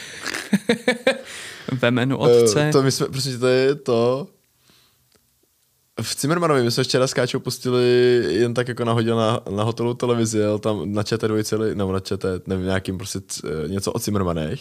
Ve 1.81 1.90
jménu 1.90 2.18
Otce. 2.18 2.68
Eh, 2.68 2.72
to 2.72 2.83
my 2.83 2.92
jsme, 2.92 3.07
prostě 3.07 3.38
to 3.38 3.46
je 3.46 3.74
to... 3.74 4.27
V 6.03 6.14
Cimmermanovi 6.14 6.62
my 6.62 6.70
jsme 6.70 6.85
včera 6.85 7.07
s 7.07 7.14
Káčou 7.14 7.38
pustili 7.38 7.85
jen 8.29 8.55
tak 8.55 8.68
jako 8.68 8.85
nahodil 8.85 9.16
na, 9.16 9.40
na 9.50 9.62
hotelu 9.62 9.94
televizi, 9.94 10.38
jel 10.38 10.59
tam 10.59 10.92
na 10.92 11.03
ČT2, 11.03 11.74
nebo 11.77 11.92
na 11.92 12.00
ČT, 12.00 12.48
nevím, 12.48 12.64
nějakým 12.64 12.98
prostě 12.98 13.20
c, 13.27 13.42
něco 13.66 13.92
o 13.92 13.98
Cimmermanech. 13.98 14.61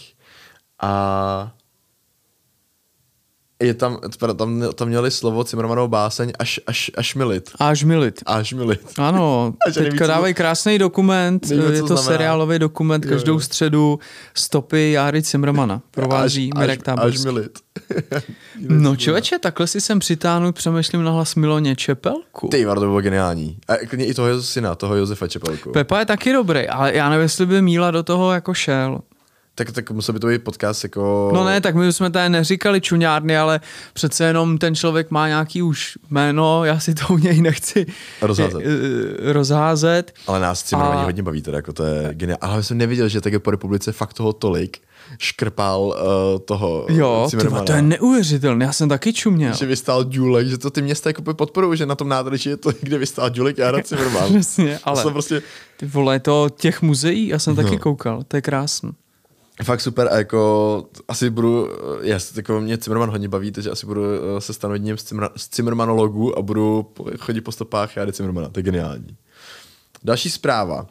A 0.81 1.51
je 3.65 3.73
tam, 3.73 3.97
tam, 4.35 4.63
tam 4.75 4.87
měli 4.87 5.11
slovo 5.11 5.43
Cimmermanovo 5.43 5.87
báseň 5.87 6.31
až, 6.39 6.59
až, 6.67 6.91
až 6.97 7.15
milit. 7.15 7.49
Až 7.59 7.83
milit. 7.83 8.23
Až 8.25 8.53
milit. 8.53 8.81
Ano, 8.97 9.53
A 9.67 9.69
že 9.71 9.79
neví, 9.79 9.91
teďka 9.91 10.07
dávají 10.07 10.33
krásný 10.33 10.77
dokument, 10.77 11.49
Nevíme, 11.49 11.73
je 11.73 11.79
to 11.81 11.87
znamená. 11.87 12.03
seriálový 12.07 12.59
dokument, 12.59 13.05
Jo, 13.05 13.09
každou 13.11 13.33
jo. 13.33 13.39
středu 13.39 13.99
stopy 14.33 14.91
Járy 14.91 15.23
Cimrmana. 15.23 15.81
Provází 15.91 16.49
až, 16.53 16.59
Mirek 16.59 16.79
až, 16.79 16.81
až 16.87 16.95
Táborský. 16.95 17.25
milit. 17.25 17.59
No 18.69 18.95
člověče, 18.95 19.39
takhle 19.39 19.67
si 19.67 19.81
sem 19.81 19.99
přitáhnu, 19.99 20.51
přemýšlím 20.51 21.03
na 21.03 21.11
hlas 21.11 21.35
Miloně 21.35 21.75
Čepelku. 21.75 22.47
Ty, 22.47 22.65
to 22.65 22.79
bylo 22.79 23.01
geniální. 23.01 23.57
A 23.67 23.75
klidně 23.77 24.05
i 24.05 24.13
toho 24.13 24.41
syna, 24.41 24.75
toho 24.75 24.95
Josefa 24.95 25.27
Čepelku. 25.27 25.71
Pepa 25.71 25.99
je 25.99 26.05
taky 26.05 26.33
dobrý, 26.33 26.67
ale 26.67 26.95
já 26.95 27.09
nevím, 27.09 27.21
jestli 27.23 27.45
by 27.45 27.61
Míla 27.61 27.91
do 27.91 28.03
toho 28.03 28.31
jako 28.33 28.53
šel. 28.53 28.99
Tak, 29.55 29.71
tak 29.71 29.91
musel 29.91 30.13
by 30.13 30.19
to 30.19 30.27
být 30.27 30.43
podcast 30.43 30.83
jako... 30.83 31.31
No 31.33 31.43
ne, 31.45 31.61
tak 31.61 31.75
my 31.75 31.93
jsme 31.93 32.09
tady 32.09 32.29
neříkali 32.29 32.81
čuňárny, 32.81 33.37
ale 33.37 33.59
přece 33.93 34.23
jenom 34.25 34.57
ten 34.57 34.75
člověk 34.75 35.11
má 35.11 35.27
nějaký 35.27 35.61
už 35.61 35.97
jméno, 36.09 36.65
já 36.65 36.79
si 36.79 36.93
to 36.93 37.13
u 37.13 37.17
něj 37.17 37.41
nechci 37.41 37.85
Rozházet. 38.21 38.61
eh, 38.65 39.33
rozházet. 39.33 40.13
Ale 40.27 40.39
nás 40.39 40.63
Cimrmani 40.63 41.01
A- 41.01 41.03
hodně 41.03 41.23
baví, 41.23 41.41
teda, 41.41 41.57
jako 41.57 41.73
to 41.73 41.83
je 41.83 42.09
geniální. 42.13 42.39
Ale 42.41 42.63
jsem 42.63 42.77
neviděl, 42.77 43.07
že 43.09 43.21
tak 43.21 43.33
po 43.39 43.51
republice 43.51 43.91
fakt 43.91 44.13
toho 44.13 44.33
tolik 44.33 44.77
škrpal 45.19 45.81
uh, 45.81 46.39
toho 46.45 46.85
Jo, 46.89 47.27
tyva, 47.31 47.61
to 47.63 47.71
je 47.71 47.81
neuvěřitelné, 47.81 48.65
já 48.65 48.73
jsem 48.73 48.89
taky 48.89 49.13
čuměl. 49.13 49.53
Že 49.53 49.65
vystál 49.65 50.03
Důlek, 50.03 50.47
že 50.47 50.57
to 50.57 50.69
ty 50.69 50.81
města 50.81 51.09
jako 51.09 51.33
podporují, 51.33 51.77
že 51.77 51.85
na 51.85 51.95
tom 51.95 52.09
nádraží 52.09 52.49
je 52.49 52.57
to, 52.57 52.71
kde 52.81 52.97
vystál 52.97 53.29
Důlek 53.29 53.59
a 53.59 53.71
Rad 53.71 53.87
Cimrman. 53.87 54.29
Přesně, 54.29 54.79
Ale... 54.83 55.11
prostě 55.11 55.41
ty 55.77 55.85
vole, 55.85 56.19
to 56.19 56.49
těch 56.57 56.81
muzeí, 56.81 57.27
já 57.27 57.39
jsem 57.39 57.55
taky 57.55 57.71
No. 57.71 57.77
koukal, 57.79 58.23
to 58.27 58.37
je 58.37 58.41
krásný. 58.41 58.91
Fakt 59.63 59.81
super 59.81 60.07
a 60.11 60.17
jako 60.17 60.85
asi 61.07 61.29
budu, 61.29 61.69
já 62.01 62.19
jako 62.35 62.61
mě 62.61 62.77
Cimrman 62.77 63.09
hodně 63.09 63.29
baví, 63.29 63.51
takže 63.51 63.71
asi 63.71 63.85
budu 63.85 64.03
eh, 64.03 64.41
se 64.41 64.53
stanu 64.53 64.73
jedním 64.73 64.97
z, 64.97 65.03
Cimr, 65.03 65.27
z 65.35 65.59
a 66.37 66.41
budu 66.41 66.93
chodit 67.19 67.41
po 67.41 67.51
stopách 67.51 67.97
Járy 67.97 68.13
Cimrmana, 68.13 68.49
to 68.49 68.59
je 68.59 68.63
geniální. 68.63 69.17
Další 70.03 70.29
zpráva. 70.29 70.87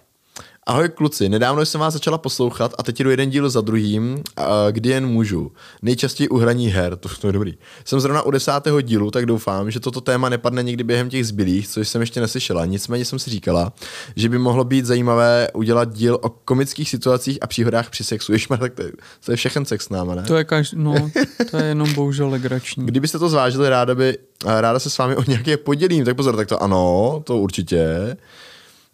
Ahoj 0.66 0.88
kluci, 0.88 1.28
nedávno 1.28 1.66
jsem 1.66 1.80
vás 1.80 1.94
začala 1.94 2.18
poslouchat 2.18 2.74
a 2.78 2.82
teď 2.82 3.00
jdu 3.00 3.10
jeden 3.10 3.30
díl 3.30 3.50
za 3.50 3.60
druhým, 3.60 4.22
kdy 4.70 4.88
jen 4.88 5.06
můžu. 5.06 5.52
Nejčastěji 5.82 6.28
u 6.28 6.36
hraní 6.36 6.68
her, 6.68 6.96
to, 6.96 7.08
to 7.20 7.26
je 7.26 7.32
dobrý. 7.32 7.54
Jsem 7.84 8.00
zrovna 8.00 8.22
u 8.22 8.30
desátého 8.30 8.80
dílu, 8.80 9.10
tak 9.10 9.26
doufám, 9.26 9.70
že 9.70 9.80
toto 9.80 10.00
téma 10.00 10.28
nepadne 10.28 10.62
někdy 10.62 10.84
během 10.84 11.08
těch 11.08 11.26
zbylých, 11.26 11.68
což 11.68 11.88
jsem 11.88 12.00
ještě 12.00 12.20
neslyšela. 12.20 12.66
Nicméně 12.66 13.04
jsem 13.04 13.18
si 13.18 13.30
říkala, 13.30 13.72
že 14.16 14.28
by 14.28 14.38
mohlo 14.38 14.64
být 14.64 14.86
zajímavé 14.86 15.48
udělat 15.54 15.92
díl 15.92 16.18
o 16.22 16.28
komických 16.28 16.88
situacích 16.88 17.38
a 17.40 17.46
příhodách 17.46 17.90
při 17.90 18.04
sexu. 18.04 18.32
Ježmar, 18.32 18.58
tak 18.58 18.74
to 18.74 18.82
je, 18.82 18.92
to 19.24 19.32
je 19.32 19.36
všechen 19.36 19.64
sex 19.64 19.84
s 19.84 19.88
náma, 19.88 20.14
ne? 20.14 20.22
To 20.22 20.36
je 20.36 20.44
kaž... 20.44 20.72
no, 20.72 21.10
to 21.50 21.56
je 21.56 21.64
jenom 21.64 21.94
bohužel 21.94 22.28
legrační. 22.28 22.86
Kdybyste 22.86 23.18
to 23.18 23.28
zvážili, 23.28 23.68
ráda, 23.68 23.94
by, 23.94 24.18
ráda 24.44 24.78
se 24.78 24.90
s 24.90 24.98
vámi 24.98 25.16
o 25.16 25.24
nějaké 25.28 25.56
podělím. 25.56 26.04
Tak 26.04 26.16
pozor, 26.16 26.36
tak 26.36 26.48
to 26.48 26.62
ano, 26.62 27.22
to 27.24 27.38
určitě. 27.38 28.16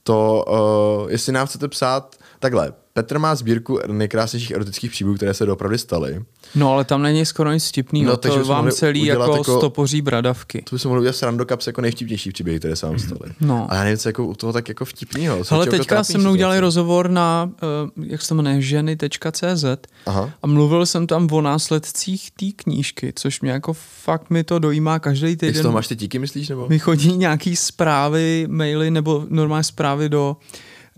To, 0.09 0.45
uh, 0.49 1.11
jestli 1.11 1.33
nám 1.33 1.47
chcete 1.47 1.69
psát, 1.69 2.17
takhle, 2.39 2.73
Petr 2.99 3.19
má 3.19 3.35
sbírku 3.35 3.79
nejkrásnějších 3.87 4.51
erotických 4.51 4.91
příběhů, 4.91 5.17
které 5.17 5.35
se 5.35 5.47
doopravdy 5.47 5.79
staly. 5.79 6.25
No 6.55 6.73
ale 6.73 6.85
tam 6.85 7.03
není 7.03 7.27
skoro 7.27 7.53
nic 7.53 7.69
vtipného, 7.69 8.07
No, 8.11 8.17
takže 8.17 8.39
to 8.39 8.45
vám 8.45 8.71
celý 8.71 9.05
jako, 9.07 9.37
jako- 9.37 9.59
stopoří 9.59 10.03
bradavky. 10.03 10.63
To 10.71 10.77
bychom 10.77 10.89
mohli 10.89 11.01
udělat 11.01 11.17
srandokaps 11.17 11.67
jako 11.67 11.81
nejvtipnější 11.81 12.33
příběhy, 12.33 12.59
které 12.59 12.77
se 12.77 12.87
vám 12.87 12.99
staly. 12.99 13.31
No. 13.41 13.67
A 13.71 13.75
já 13.75 13.85
nevím, 13.85 13.99
co 13.99 14.09
jako 14.09 14.27
u 14.27 14.35
toho 14.35 14.53
tak 14.53 14.69
jako 14.69 14.85
vtipného. 14.85 15.43
Ale 15.51 15.67
teďka 15.67 16.05
se 16.05 16.19
mnou 16.19 16.35
dělali 16.35 16.61
rozhovor 16.61 17.11
na, 17.11 17.51
uh, 17.97 18.05
jak 18.07 18.23
se 18.23 18.29
to 18.29 18.35
jmenuje, 18.35 18.63
ženy.cz 18.63 19.65
Aha. 20.07 20.31
a 20.43 20.47
mluvil 20.47 20.87
jsem 20.87 21.07
tam 21.07 21.29
o 21.33 21.41
následcích 21.41 22.31
té 22.31 22.47
knížky, 22.57 23.13
což 23.17 23.41
mě 23.41 23.51
jako 23.51 23.73
fakt 24.05 24.31
mi 24.31 24.45
to 24.45 24.59
dojímá 24.59 24.99
každý 24.99 25.31
Jak 25.31 25.39
týden. 25.41 25.63
toho 25.63 25.73
máš 25.75 25.89
ty 25.89 25.97
díky, 25.97 26.19
myslíš? 26.19 26.49
Nebo? 26.49 26.67
Mi 26.69 26.79
chodí 26.79 27.17
nějaký 27.17 27.57
zprávy, 27.57 28.47
maily 28.51 28.91
nebo 28.91 29.25
normální 29.29 29.65
zprávy 29.65 30.09
do 30.09 30.37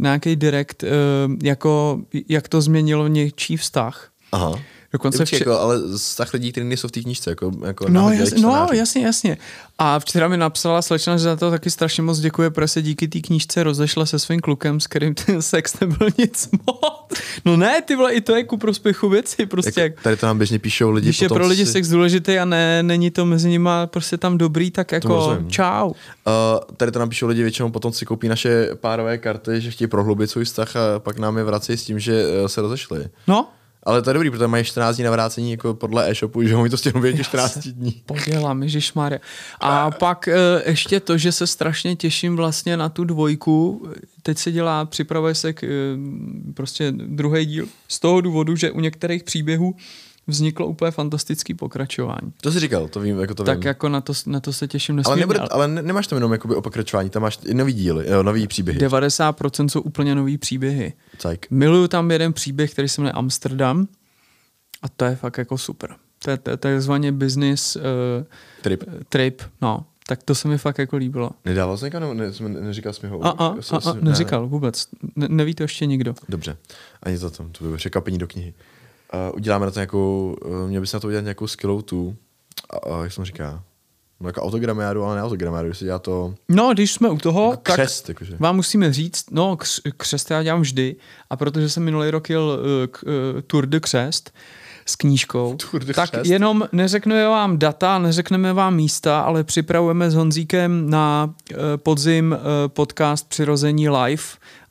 nějaký 0.01 0.37
direct, 0.37 0.83
uh, 0.83 0.89
jako 1.43 2.01
jak 2.29 2.49
to 2.49 2.61
změnilo 2.61 3.09
něčí 3.09 3.57
vztah. 3.57 4.11
Aha. 4.33 4.61
Dokonce 4.93 5.19
Počkej, 5.19 5.39
vče- 5.39 5.51
jako, 5.51 5.61
ale 5.61 5.77
vztah 5.99 6.33
lidí, 6.33 6.53
kteří 6.53 6.67
nejsou 6.67 6.89
v 6.89 6.91
té 6.93 7.01
knížce, 7.01 7.31
jako, 7.31 7.51
jako 7.67 7.85
No, 7.89 7.95
nahodili 7.95 8.21
jas, 8.31 8.43
no, 8.43 8.69
jasně, 8.73 9.05
jasně. 9.07 9.39
A 9.79 9.99
včera 9.99 10.29
mi 10.29 10.37
napsala 10.37 10.83
slečna, 10.83 11.17
že 11.17 11.23
za 11.25 11.37
to 11.37 11.51
taky 11.51 11.71
strašně 11.71 12.03
moc 12.03 12.19
děkuje, 12.19 12.51
protože 12.51 12.69
se 12.69 12.83
díky 12.83 13.09
té 13.09 13.21
knížce 13.21 13.63
rozešla 13.63 14.07
se 14.07 14.19
svým 14.19 14.41
klukem, 14.41 14.81
s 14.81 14.87
kterým 14.87 15.15
ten 15.15 15.43
sex 15.53 15.81
nebyl 15.81 16.09
nic 16.19 16.49
moc. 16.67 17.19
No 17.45 17.57
ne, 17.57 17.83
ty 17.83 17.97
vole, 17.97 18.13
i 18.13 18.21
to 18.21 18.37
je 18.37 18.45
ku 18.45 18.57
prospěchu 18.57 19.09
věci, 19.09 19.47
prostě 19.47 19.81
jak, 19.81 19.93
Jako, 19.93 20.03
tady 20.03 20.17
to 20.17 20.27
nám 20.27 20.39
běžně 20.39 20.59
píšou 20.59 20.91
lidi. 20.91 21.07
když 21.07 21.23
je 21.23 21.29
pro 21.29 21.47
lidi 21.47 21.67
si- 21.67 21.73
sex 21.73 21.89
důležitý 21.89 22.39
a 22.39 22.45
ne, 22.45 22.83
není 22.83 23.11
to 23.11 23.27
mezi 23.27 23.49
nimi 23.49 23.71
prostě 23.87 24.17
tam 24.17 24.39
dobrý, 24.39 24.71
tak 24.71 24.93
jako 24.93 25.39
čau. 25.49 25.87
Uh, 25.89 25.95
tady 26.77 26.93
to 26.93 26.99
nám 26.99 27.09
píšou 27.09 27.27
lidi 27.27 27.43
většinou 27.43 27.71
potom 27.71 27.93
si 27.93 28.07
koupí 28.07 28.29
naše 28.29 28.69
párové 28.75 29.19
karty, 29.19 29.61
že 29.61 29.71
chtějí 29.71 29.89
prohloubit 29.89 30.31
svůj 30.31 30.45
vztah 30.45 30.77
a 30.77 30.99
pak 30.99 31.19
nám 31.19 31.39
je 31.39 31.45
vrací 31.45 31.73
s 31.73 31.85
tím, 31.85 31.99
že 31.99 32.25
uh, 32.41 32.47
se 32.47 32.61
rozešli. 32.61 33.07
No, 33.27 33.49
Ale 33.83 34.03
to 34.03 34.11
je 34.11 34.15
dobrý, 34.15 34.31
protože 34.31 34.47
mají 34.47 34.65
14 34.65 34.97
dní 34.97 35.05
na 35.05 35.11
vrácení 35.11 35.51
jako 35.51 35.75
podle 35.75 36.11
e-shopu, 36.11 36.43
že 36.43 36.57
oni 36.57 36.71
to 36.71 36.77
během 37.01 37.17
těch 37.17 37.27
14 37.27 37.59
dní. 37.59 38.03
podělám, 38.07 38.63
ježišmarja. 38.63 39.19
A 39.61 39.91
pak 39.91 40.29
e, 40.29 40.35
ještě 40.67 41.01
to, 41.01 41.19
že 41.19 41.33
se 41.33 41.47
strašně 41.47 41.97
těším 41.97 42.37
vlastně 42.37 42.77
na 42.77 42.89
tu 42.89 43.05
dvojku. 43.05 43.89
Teď 44.23 44.39
se 44.39 44.53
dělá, 44.53 44.85
připravuje 44.85 45.35
se 45.35 45.53
k, 45.53 45.65
e, 45.65 45.69
prostě 46.55 46.93
druhý 46.93 47.47
díl 47.47 47.67
z 47.89 47.99
toho 47.99 48.21
důvodu, 48.21 48.57
že 48.57 48.71
u 48.71 48.81
některých 48.81 49.25
příběhů 49.25 49.75
vzniklo 50.27 50.67
úplně 50.67 50.91
fantastický 50.91 51.55
pokračování. 51.55 52.33
To 52.43 52.53
jsi 52.53 52.61
říkal, 52.61 52.89
to 52.89 53.01
vím, 53.01 53.19
jako 53.19 53.35
to 53.35 53.45
Tak 53.45 53.59
vím. 53.59 53.67
jako 53.67 53.89
na 53.89 54.01
to, 54.01 54.13
na 54.27 54.41
to 54.41 54.53
se 54.53 54.69
těším 54.69 54.93
ale, 54.95 54.97
nesmírně. 54.97 55.21
nebude, 55.21 55.39
ale 55.41 55.69
ne, 55.69 55.83
nemáš 55.83 56.07
tam 56.07 56.17
jenom 56.17 56.33
jakoby 56.33 56.55
o 56.55 56.63
pokračování, 56.63 57.11
tam 57.11 57.23
máš 57.23 57.39
i 57.47 57.55
nový 57.55 57.73
díly, 57.73 58.07
nový 58.23 58.47
příběhy. 58.47 58.81
90% 58.81 59.67
jsou 59.69 59.81
úplně 59.81 60.15
nový 60.15 60.39
příběhy. 60.39 60.93
Tak. 61.23 61.51
Miluju 61.51 61.89
tam 61.89 62.11
jeden 62.11 62.33
příběh, 62.33 62.73
který 62.73 62.89
se 62.89 63.01
jmenuje 63.01 63.13
Amsterdam 63.13 63.89
a 64.83 64.89
to 64.89 65.05
je 65.05 65.17
fakt 65.17 65.39
jako 65.39 65.59
super. 65.59 65.95
To 66.25 66.31
je, 66.31 66.39
takzvaně 66.57 67.13
business 67.13 67.77
uh, 67.77 67.83
Trip. 68.63 68.85
trip, 69.09 69.43
no. 69.63 69.85
Tak 70.07 70.23
to 70.23 70.35
se 70.35 70.49
mi 70.49 70.59
fakt 70.59 70.79
jako 70.79 70.97
líbilo. 70.97 71.31
Nedával 71.45 71.77
jsi 71.77 71.85
někam, 71.85 72.17
ne, 72.17 72.33
jsme- 72.33 72.49
neříkal 72.49 72.93
jsi 72.93 73.07
mi 73.07 73.11
ho? 73.13 73.27
A, 73.27 73.31
a, 73.31 73.47
a, 73.47 73.91
a 73.91 73.93
ne. 73.95 74.01
neříkal 74.01 74.49
vůbec. 74.49 74.87
Ne, 75.17 75.27
neví 75.29 75.55
to 75.55 75.63
ještě 75.63 75.87
nikdo. 75.87 76.15
Dobře, 76.29 76.57
ani 77.03 77.19
za 77.19 77.31
to, 77.31 77.37
to 77.37 77.45
by 77.61 77.65
bylo 77.65 77.77
překvapení 77.77 78.19
do 78.19 78.27
knihy. 78.27 78.55
Uh, 79.15 79.37
uděláme 79.37 79.67
na 79.67 79.73
to 79.73 79.79
nějakou, 79.79 80.37
uh, 80.45 80.69
měl 80.69 80.81
bys 80.81 80.93
na 80.93 81.01
to 81.01 81.07
udělat 81.07 81.23
nějakou 81.23 81.47
skillou 81.47 81.83
tu, 81.83 82.17
uh, 82.87 82.97
uh, 82.97 83.03
jak 83.03 83.13
se 83.13 83.21
mu 83.21 83.25
říká, 83.25 83.63
no 84.21 84.29
jako 84.29 84.43
autogramiádu, 84.43 85.05
ale 85.05 85.17
ne 85.17 85.23
autogramiádu, 85.23 85.69
když 85.69 85.79
se 85.79 85.85
dělá 85.85 85.99
to 85.99 86.35
No, 86.49 86.71
když 86.73 86.93
jsme 86.93 87.09
u 87.09 87.19
toho, 87.19 87.51
jako 87.51 87.63
tak 87.63 87.75
křest, 87.75 88.09
jakože. 88.09 88.37
vám 88.39 88.57
musíme 88.57 88.93
říct, 88.93 89.31
no, 89.31 89.57
kř, 89.57 89.81
křest 89.97 90.31
já 90.31 90.43
dělám 90.43 90.61
vždy 90.61 90.97
a 91.31 91.37
protože 91.37 91.69
jsem 91.69 91.83
minulý 91.83 92.11
rok 92.11 92.31
jel 92.31 92.43
uh, 92.43 92.87
k, 92.87 93.03
uh, 93.03 93.41
Tour 93.47 93.67
de 93.67 93.81
Křest 93.81 94.33
s 94.91 94.97
knížkou, 94.97 95.57
tak 95.95 96.11
jenom 96.25 96.69
neřekneme 96.73 97.29
vám 97.29 97.59
data, 97.59 97.99
neřekneme 97.99 98.53
vám 98.53 98.75
místa, 98.75 99.21
ale 99.21 99.45
připravujeme 99.45 100.11
s 100.11 100.15
Honzíkem 100.15 100.91
na 100.91 101.35
uh, 101.51 101.57
podzim 101.77 102.33
uh, 102.33 102.39
podcast 102.69 103.29
Přirození 103.29 103.89
live 103.89 104.23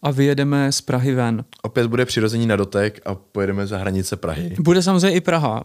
a 0.01 0.11
vyjedeme 0.11 0.71
z 0.71 0.81
Prahy 0.81 1.15
ven. 1.15 1.43
Opět 1.61 1.87
bude 1.87 2.05
přirození 2.05 2.47
na 2.47 2.55
dotek 2.55 3.01
a 3.05 3.15
pojedeme 3.15 3.67
za 3.67 3.77
hranice 3.77 4.15
Prahy. 4.15 4.55
Bude 4.59 4.81
samozřejmě 4.83 5.11
i 5.11 5.21
Praha, 5.21 5.63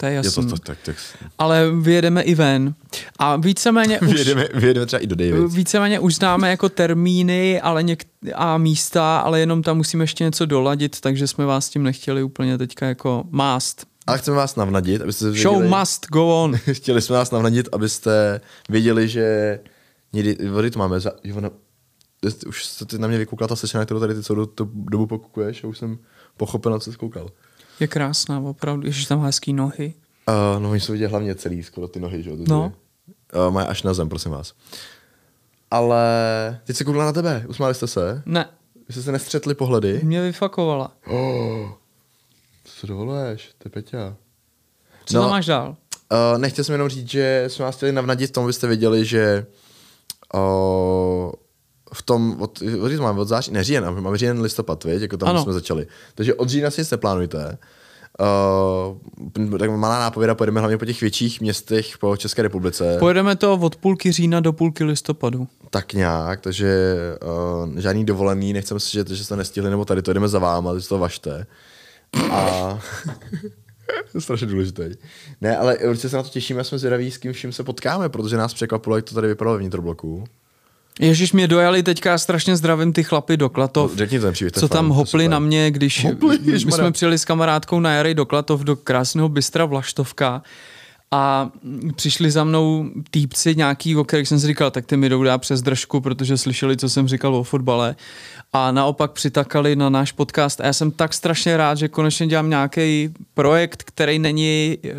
to 0.00 0.06
je 0.06 0.12
Je 0.12 0.16
jasný. 0.16 0.44
to, 0.44 0.50
to 0.50 0.58
tak, 0.58 0.78
tak. 0.82 0.96
Ale 1.38 1.70
vyjedeme 1.80 2.22
i 2.22 2.34
ven. 2.34 2.74
A 3.18 3.36
víceméně 3.36 4.00
už... 4.08 4.12
Vyjedeme, 4.12 4.48
vyjedeme 4.54 4.86
třeba 4.86 5.00
i 5.00 5.06
do 5.06 5.16
Davids. 5.16 5.54
Víceméně 5.54 6.00
už 6.00 6.14
známe 6.14 6.50
jako 6.50 6.68
termíny 6.68 7.60
ale 7.60 7.82
něk- 7.82 8.04
a 8.34 8.58
místa, 8.58 9.18
ale 9.18 9.40
jenom 9.40 9.62
tam 9.62 9.76
musíme 9.76 10.04
ještě 10.04 10.24
něco 10.24 10.46
doladit, 10.46 11.00
takže 11.00 11.26
jsme 11.26 11.46
vás 11.46 11.68
tím 11.68 11.82
nechtěli 11.82 12.22
úplně 12.22 12.58
teďka 12.58 12.86
jako 12.86 13.24
mást. 13.30 13.86
Ale 14.06 14.18
chceme 14.18 14.36
vás 14.36 14.56
navnadit, 14.56 15.02
abyste 15.02 15.24
věděli, 15.24 15.42
Show 15.42 15.78
must 15.78 16.06
go 16.06 16.42
on. 16.44 16.56
chtěli 16.72 17.02
jsme 17.02 17.16
vás 17.16 17.30
navnadit, 17.30 17.68
abyste 17.72 18.40
věděli, 18.68 19.08
že 19.08 19.58
někdy, 20.12 20.48
vody 20.48 20.70
to 20.70 20.78
máme, 20.78 21.00
za, 21.00 21.12
ona, 21.36 21.50
už 22.46 22.64
se 22.64 22.84
ty 22.86 22.98
na 22.98 23.08
mě 23.08 23.18
vykoukla 23.18 23.46
ta 23.48 23.56
sešena, 23.56 23.84
kterou 23.84 24.00
tady 24.00 24.14
ty 24.14 24.22
celou 24.22 24.46
tu 24.46 24.70
dobu 24.74 25.06
pokukuješ 25.06 25.64
a 25.64 25.68
už 25.68 25.78
jsem 25.78 25.98
pochopil, 26.36 26.72
na 26.72 26.78
co 26.78 26.92
jsi 26.92 26.98
koukal. 26.98 27.30
Je 27.82 27.88
krásná, 27.88 28.40
opravdu. 28.40 28.86
Ježiš, 28.86 29.06
tam 29.06 29.18
má 29.18 29.24
hezký 29.24 29.52
nohy. 29.52 29.94
Uh, 30.28 30.62
no, 30.62 30.74
jsou 30.74 30.92
vidět 30.92 31.06
hlavně 31.06 31.34
celý, 31.34 31.62
skoro 31.62 31.88
ty 31.88 32.00
nohy, 32.00 32.22
že 32.22 32.30
jo? 32.30 32.36
No. 32.48 32.72
Uh, 33.46 33.52
mají 33.54 33.68
až 33.68 33.82
na 33.82 33.94
zem, 33.94 34.08
prosím 34.08 34.30
vás. 34.30 34.52
Ale 35.70 36.00
teď 36.64 36.76
se 36.76 36.84
koukla 36.84 37.04
na 37.04 37.12
tebe, 37.12 37.44
usmáli 37.48 37.74
jste 37.74 37.86
se? 37.86 38.22
Ne, 38.26 38.46
Vy 38.88 38.92
jste 38.94 39.02
se 39.02 39.12
nestřetli 39.12 39.54
pohledy? 39.54 40.00
mě 40.02 40.22
vyfakovala. 40.22 40.92
Oh, 41.06 41.68
co 42.64 42.72
si 42.80 42.86
dovoluješ? 42.86 43.50
To 43.58 43.66
je 43.66 43.70
Peťa. 43.70 44.16
Co 45.04 45.16
No. 45.16 45.20
tam 45.22 45.30
máš 45.30 45.46
dál? 45.46 45.76
Uh, 46.12 46.38
nechtěl 46.38 46.64
jsem 46.64 46.72
jenom 46.72 46.88
říct, 46.88 47.08
že 47.08 47.44
jsme 47.48 47.64
vás 47.64 47.76
chtěli 47.76 47.92
navnadit 47.92 48.30
v 48.30 48.32
tom, 48.32 48.44
abyste 48.44 48.66
věděli, 48.66 49.04
že 49.04 49.46
uh, 50.34 51.32
v 51.94 52.02
tom, 52.02 52.36
od, 52.40 52.62
od, 52.62 52.92
od, 52.92 53.00
máme 53.00 53.20
od 53.20 53.28
září, 53.28 53.52
ne 53.52 53.64
říjen, 53.64 54.00
máme 54.00 54.18
říjen 54.18 54.40
listopad, 54.40 54.84
viď, 54.84 55.02
jako 55.02 55.16
tam 55.16 55.28
Ano. 55.28 55.42
jsme 55.42 55.52
začali. 55.52 55.86
Takže 56.14 56.34
od 56.34 56.48
října 56.48 56.70
si 56.70 56.80
nic 56.80 56.90
neplánujte. 56.90 57.58
Uh, 58.20 59.58
tak 59.58 59.70
malá 59.70 60.00
nápověda, 60.00 60.34
pojedeme 60.34 60.60
hlavně 60.60 60.78
po 60.78 60.84
těch 60.84 61.00
větších 61.00 61.40
městech 61.40 61.98
po 61.98 62.16
České 62.16 62.42
republice. 62.42 62.96
Pojedeme 62.98 63.36
to 63.36 63.54
od 63.54 63.76
půlky 63.76 64.12
října 64.12 64.40
do 64.40 64.52
půlky 64.52 64.84
listopadu. 64.84 65.48
Tak 65.70 65.92
nějak, 65.92 66.40
takže 66.40 66.96
uh, 67.64 67.78
žádný 67.78 68.04
dovolený, 68.04 68.52
nechcem 68.52 68.80
si, 68.80 68.92
že, 68.92 69.04
že 69.08 69.24
jste 69.24 69.36
nestihli, 69.36 69.70
nebo 69.70 69.84
tady 69.84 70.02
to 70.02 70.12
jdeme 70.12 70.28
za 70.28 70.38
váma, 70.38 70.72
takže 70.72 70.88
to 70.88 70.98
vašte. 70.98 71.46
A 72.30 72.78
to 74.12 74.18
je 74.18 74.20
strašně 74.20 74.46
důležitý. 74.46 74.82
Ne, 75.40 75.56
ale 75.56 75.76
určitě 75.76 76.08
se 76.08 76.16
na 76.16 76.22
to 76.22 76.28
těšíme, 76.28 76.64
jsme 76.64 76.78
zvědaví, 76.78 77.10
s 77.10 77.18
kým 77.18 77.32
vším 77.32 77.52
se 77.52 77.64
potkáme, 77.64 78.08
protože 78.08 78.36
nás 78.36 78.54
překvapilo, 78.54 78.96
jak 78.96 79.04
to 79.04 79.14
tady 79.14 79.28
vypadalo 79.28 79.56
ve 79.56 79.60
vnitrobloku. 79.60 80.24
Ježíš, 81.00 81.32
mě 81.32 81.48
dojali 81.48 81.82
teďka 81.82 82.18
strašně 82.18 82.56
zdravím 82.56 82.92
ty 82.92 83.02
chlapy 83.02 83.36
do 83.36 83.48
Klatov. 83.48 83.90
No, 83.90 83.96
řekni 83.96 84.20
ten 84.20 84.32
příběh, 84.32 84.52
Co 84.52 84.68
tam 84.68 84.84
fajn, 84.88 84.96
hopli 84.96 85.28
na 85.28 85.38
mě, 85.38 85.70
když 85.70 86.04
Hopli, 86.04 86.38
my 86.42 86.60
jsme 86.60 86.92
přijeli 86.92 87.18
s 87.18 87.24
kamarádkou 87.24 87.80
na 87.80 87.92
jary 87.94 88.14
do 88.14 88.26
Klatov, 88.26 88.60
do 88.60 88.76
krásného 88.76 89.28
bystra 89.28 89.64
Vlaštovka. 89.64 90.42
A 91.14 91.50
přišli 91.96 92.30
za 92.30 92.44
mnou 92.44 92.90
týpci 93.10 93.56
nějaký, 93.56 93.96
o 93.96 94.04
kterých 94.04 94.28
jsem 94.28 94.40
si 94.40 94.46
říkal, 94.46 94.70
tak 94.70 94.86
ty 94.86 94.96
mi 94.96 95.08
jdou 95.08 95.22
dát 95.22 95.38
přes 95.38 95.62
držku, 95.62 96.00
protože 96.00 96.38
slyšeli, 96.38 96.76
co 96.76 96.88
jsem 96.88 97.08
říkal 97.08 97.36
o 97.36 97.42
fotbale. 97.42 97.96
A 98.52 98.72
naopak 98.72 99.12
přitakali 99.12 99.76
na 99.76 99.88
náš 99.88 100.12
podcast. 100.12 100.60
A 100.60 100.66
já 100.66 100.72
jsem 100.72 100.90
tak 100.90 101.14
strašně 101.14 101.56
rád, 101.56 101.78
že 101.78 101.88
konečně 101.88 102.26
dělám 102.26 102.50
nějaký 102.50 103.14
projekt, 103.34 103.82
který 103.82 104.18
není 104.18 104.78
uh, 104.84 104.90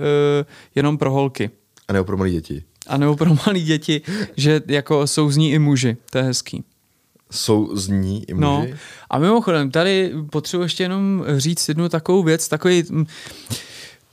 jenom 0.75 0.97
pro 0.97 1.11
holky. 1.11 1.49
A 1.87 1.93
nebo 1.93 2.05
pro 2.05 2.17
malé 2.17 2.29
děti. 2.29 2.63
A 2.87 2.97
nebo 2.97 3.15
pro 3.15 3.29
malé 3.45 3.59
děti, 3.59 4.01
že 4.37 4.61
jako 4.67 5.07
jsou 5.07 5.31
z 5.31 5.37
ní 5.37 5.51
i 5.51 5.59
muži, 5.59 5.97
to 6.09 6.17
je 6.17 6.23
hezký. 6.23 6.63
Jsou 7.31 7.75
z 7.75 7.87
ní 7.87 8.25
i 8.29 8.33
muži? 8.33 8.41
No 8.43 8.67
a 9.09 9.19
mimochodem, 9.19 9.71
tady 9.71 10.11
potřebuji 10.29 10.63
ještě 10.63 10.83
jenom 10.83 11.25
říct 11.37 11.67
jednu 11.69 11.89
takovou 11.89 12.23
věc, 12.23 12.47
takový, 12.47 12.83
mm, 12.89 13.05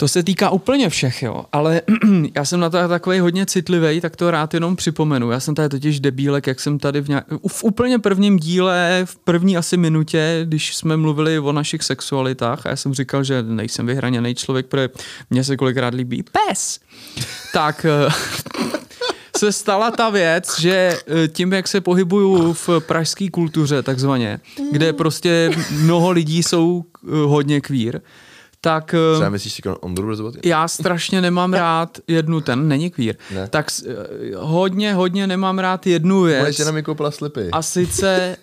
to 0.01 0.09
se 0.09 0.23
týká 0.23 0.51
úplně 0.51 0.89
všech, 0.89 1.23
jo, 1.23 1.45
ale 1.53 1.83
já 2.35 2.45
jsem 2.45 2.61
na 2.61 2.71
to 2.71 2.89
takový 2.89 3.19
hodně 3.21 3.47
citlivý, 3.47 4.01
tak 4.01 4.17
to 4.17 4.31
rád 4.31 4.55
jenom 4.55 4.77
připomenu. 4.77 5.31
Já 5.31 5.41
jsem 5.41 5.55
tady 5.55 5.69
totiž 5.69 6.01
debílek, 6.01 6.47
jak 6.47 6.61
jsem 6.61 6.79
tady 6.79 7.01
v, 7.01 7.09
nějak, 7.09 7.25
v 7.49 7.65
úplně 7.65 7.99
prvním 7.99 8.39
díle, 8.39 9.03
v 9.05 9.17
první 9.17 9.57
asi 9.57 9.77
minutě, 9.77 10.41
když 10.45 10.77
jsme 10.77 10.97
mluvili 10.97 11.39
o 11.39 11.53
našich 11.53 11.83
sexualitách 11.83 12.67
a 12.67 12.69
já 12.69 12.77
jsem 12.77 12.95
říkal, 12.95 13.25
že 13.25 13.43
nejsem 13.43 13.87
vyhraněný 13.87 14.35
člověk, 14.35 14.67
protože 14.67 14.89
mně 15.31 15.45
se 15.45 15.57
kolikrát 15.57 15.95
líbí 15.95 16.23
pes. 16.23 16.81
Tak 17.53 17.85
eh, 17.85 18.13
se 19.37 19.53
stala 19.53 19.91
ta 19.91 20.11
věc, 20.11 20.61
že 20.61 20.99
eh, 21.07 21.29
tím, 21.29 21.53
jak 21.53 21.69
se 21.69 21.81
pohybuju 21.81 22.53
v 22.53 22.69
pražské 22.79 23.31
kultuře 23.31 23.83
takzvaně, 23.83 24.41
kde 24.73 24.93
prostě 24.93 25.51
mnoho 25.71 26.11
lidí 26.11 26.43
jsou 26.43 26.85
eh, 26.85 27.09
hodně 27.11 27.61
kvír, 27.61 28.01
tak 28.61 28.95
eh, 28.95 29.15
Třeba 29.15 29.31
myslíš 29.31 29.53
si 29.53 29.63
Brzoboty? 29.89 30.41
já 30.49 30.69
strašně 30.69 31.21
nemám 31.21 31.53
rád 31.55 31.99
jednu, 32.09 32.41
ten 32.41 32.69
není 32.69 32.91
kvír, 32.91 33.17
Ne. 33.35 33.49
tak 33.49 33.67
eh, 33.87 33.95
hodně, 34.37 34.95
hodně 34.95 35.27
nemám 35.27 35.59
rád 35.59 35.87
jednu 35.87 36.19
Moje 36.21 36.43
věc 36.43 36.57
žena 36.57 36.71
mi 36.71 36.83
koupila 36.83 37.11
slipy. 37.11 37.49
a 37.53 37.63
sice, 37.63 38.37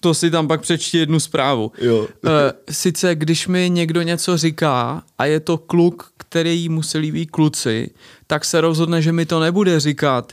to 0.00 0.14
si 0.14 0.30
tam 0.30 0.48
pak 0.48 0.60
přečti 0.60 0.98
jednu 0.98 1.20
zprávu. 1.20 1.72
Jo. 1.78 2.08
Eh, 2.26 2.52
Sice, 2.72 3.14
když 3.14 3.48
mi 3.48 3.70
někdo 3.70 4.02
něco 4.02 4.36
říká 4.36 5.02
a 5.18 5.24
je 5.24 5.40
to 5.40 5.58
kluk, 5.58 6.10
který 6.18 6.68
mu 6.68 6.82
se 6.82 6.98
líbí 6.98 7.26
kluci, 7.26 7.90
tak 8.26 8.44
se 8.44 8.60
rozhodne, 8.60 9.02
že 9.02 9.12
mi 9.12 9.26
to 9.26 9.40
nebude 9.40 9.80
říkat 9.80 10.32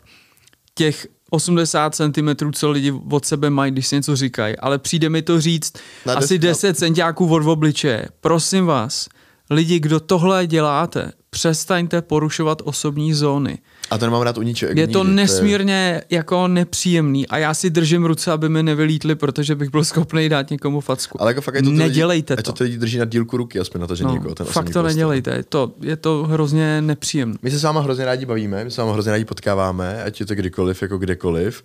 těch 0.76 1.08
80 1.30 1.96
cm, 1.96 2.52
co 2.54 2.72
lidi 2.72 2.94
od 3.12 3.26
sebe 3.26 3.50
mají, 3.50 3.72
když 3.72 3.88
si 3.88 3.96
něco 3.96 4.16
říkají, 4.16 4.58
ale 4.58 4.78
přijde 4.78 5.10
mi 5.10 5.22
to 5.22 5.42
říct 5.42 5.74
Na 6.06 6.14
asi 6.14 6.40
deska. 6.40 6.68
10 6.68 6.78
centiáků 6.78 7.28
od 7.34 7.46
obličeje. 7.48 8.08
Prosím 8.22 8.66
vás, 8.66 9.08
lidi, 9.50 9.80
kdo 9.80 10.00
tohle 10.00 10.48
děláte, 10.48 11.12
přestaňte 11.30 12.02
porušovat 12.02 12.62
osobní 12.66 13.14
zóny. 13.14 13.58
A 13.92 13.98
to 13.98 14.06
nemám 14.06 14.22
rád 14.22 14.38
u 14.38 14.42
ničeho. 14.42 14.72
Je 14.76 14.88
to 14.88 15.04
nesmírně 15.04 16.02
jako 16.10 16.48
nepříjemný 16.48 17.28
a 17.28 17.38
já 17.38 17.54
si 17.54 17.70
držím 17.70 18.06
ruce, 18.06 18.32
aby 18.32 18.50
mi 18.50 18.64
nevylítli, 18.64 19.16
protože 19.16 19.56
bych 19.56 19.70
byl 19.70 19.84
schopný 19.84 20.30
dát 20.30 20.50
někomu 20.50 20.80
facku. 20.82 21.22
Ale 21.22 21.32
jako 21.32 21.42
fakt, 21.42 21.56
to 21.64 21.70
Nedělejte 21.70 22.34
lidi, 22.34 22.44
to. 22.44 22.52
To 22.52 22.58
ty 22.58 22.64
lidi 22.64 22.78
drží 22.78 22.98
na 22.98 23.06
dílku 23.06 23.38
ruky, 23.38 23.60
aspoň 23.60 23.82
na 23.82 23.88
to, 23.88 23.96
že 23.96 24.04
No, 24.04 24.14
někoho 24.14 24.36
ten 24.36 24.46
fakt 24.46 24.66
to 24.66 24.72
prostor. 24.72 24.86
nedělejte, 24.86 25.32
je 25.36 25.44
to, 25.44 25.72
je 25.82 25.96
to 25.98 26.24
hrozně 26.30 26.82
nepříjemné. 26.82 27.38
My 27.42 27.52
se 27.52 27.60
s 27.60 27.64
váma 27.64 27.82
hrozně 27.82 28.06
rádi 28.06 28.26
bavíme, 28.26 28.64
my 28.64 28.72
se 28.72 28.76
s 28.76 28.78
váma 28.78 28.94
hrozně 28.94 29.12
rádi 29.12 29.26
potkáváme, 29.26 30.04
ať 30.04 30.20
je 30.20 30.26
to 30.26 30.36
kdykoliv, 30.36 30.82
jako 30.82 30.98
kdekoliv. 30.98 31.64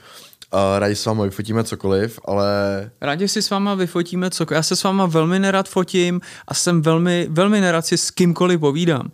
A 0.53 0.79
rádi 0.79 0.97
s 0.97 1.05
váma 1.05 1.25
vyfotíme 1.25 1.65
cokoliv, 1.65 2.21
ale 2.25 2.47
Rádi 3.01 3.29
si 3.29 3.43
s 3.43 3.51
váma 3.51 3.75
vyfotíme, 3.75 4.31
co 4.31 4.47
já 4.51 4.63
se 4.63 4.77
s 4.77 4.83
váma 4.83 5.07
velmi 5.07 5.39
nerad 5.39 5.69
fotím 5.69 6.21
a 6.49 6.55
jsem 6.55 6.83
velmi, 6.83 7.27
velmi 7.31 7.61
nerad 7.61 7.87
si 7.87 7.99
s 7.99 8.11
kýmkoliv 8.11 8.61
povídám. 8.61 9.11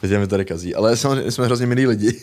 Petě 0.00 0.18
mi 0.18 0.26
tady 0.26 0.44
kazí, 0.44 0.74
ale 0.74 0.96
samozřejmě 0.96 1.30
jsme 1.30 1.44
hrozně 1.44 1.66
milí 1.66 1.86
lidi. 1.86 2.20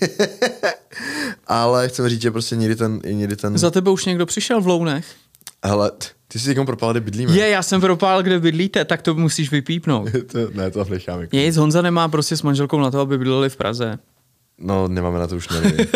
ale 1.48 1.90
chceme 1.90 2.10
říct, 2.10 2.22
že 2.22 2.32
prostě 2.32 2.56
někdy 2.56 2.76
ten, 2.76 3.00
někdy 3.06 3.36
ten, 3.36 3.58
Za 3.58 3.72
tebe 3.72 3.92
už 3.92 4.06
někdo 4.06 4.26
přišel 4.26 4.62
v 4.62 4.68
Lounech? 4.68 5.06
hele, 5.66 5.92
ty 6.28 6.40
jsi 6.40 6.50
někomu 6.50 6.66
propal, 6.66 6.92
kde 6.92 7.00
bydlíme. 7.00 7.34
Je, 7.34 7.50
já 7.50 7.64
jsem 7.64 7.82
propál, 7.82 8.24
kde 8.24 8.40
bydlíte, 8.40 8.86
tak 8.86 9.02
to 9.02 9.16
musíš 9.16 9.52
vypípnout. 9.52 10.10
to, 10.32 10.40
ne, 10.54 10.72
to 10.72 10.86
necháme. 10.86 11.28
Nic, 11.34 11.58
Honza 11.58 11.82
nemá 11.82 12.08
prostě 12.08 12.38
s 12.38 12.42
manželkou 12.42 12.80
na 12.80 12.92
to, 12.92 13.00
aby 13.00 13.18
bydleli 13.18 13.50
v 13.50 13.56
Praze. 13.56 14.00
No, 14.62 14.88
nemáme 14.88 15.20
na 15.20 15.28
to 15.28 15.36
už 15.36 15.50
nevím. 15.50 15.88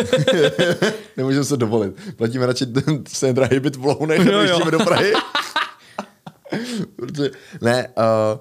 Nemůžeme 1.17 1.45
se 1.45 1.58
dovolit. 1.58 1.93
Platíme 2.15 2.45
radši 2.45 2.65
se 3.08 3.34
drahý 3.34 3.60
byt 3.60 3.75
v 3.75 3.86
Lounech 3.86 4.25
jo. 4.25 4.39
jezdíme 4.39 4.71
do 4.71 4.80
Prahy. 4.80 5.13
Protože, 6.95 7.32
ne, 7.62 7.88
uh, 7.97 8.39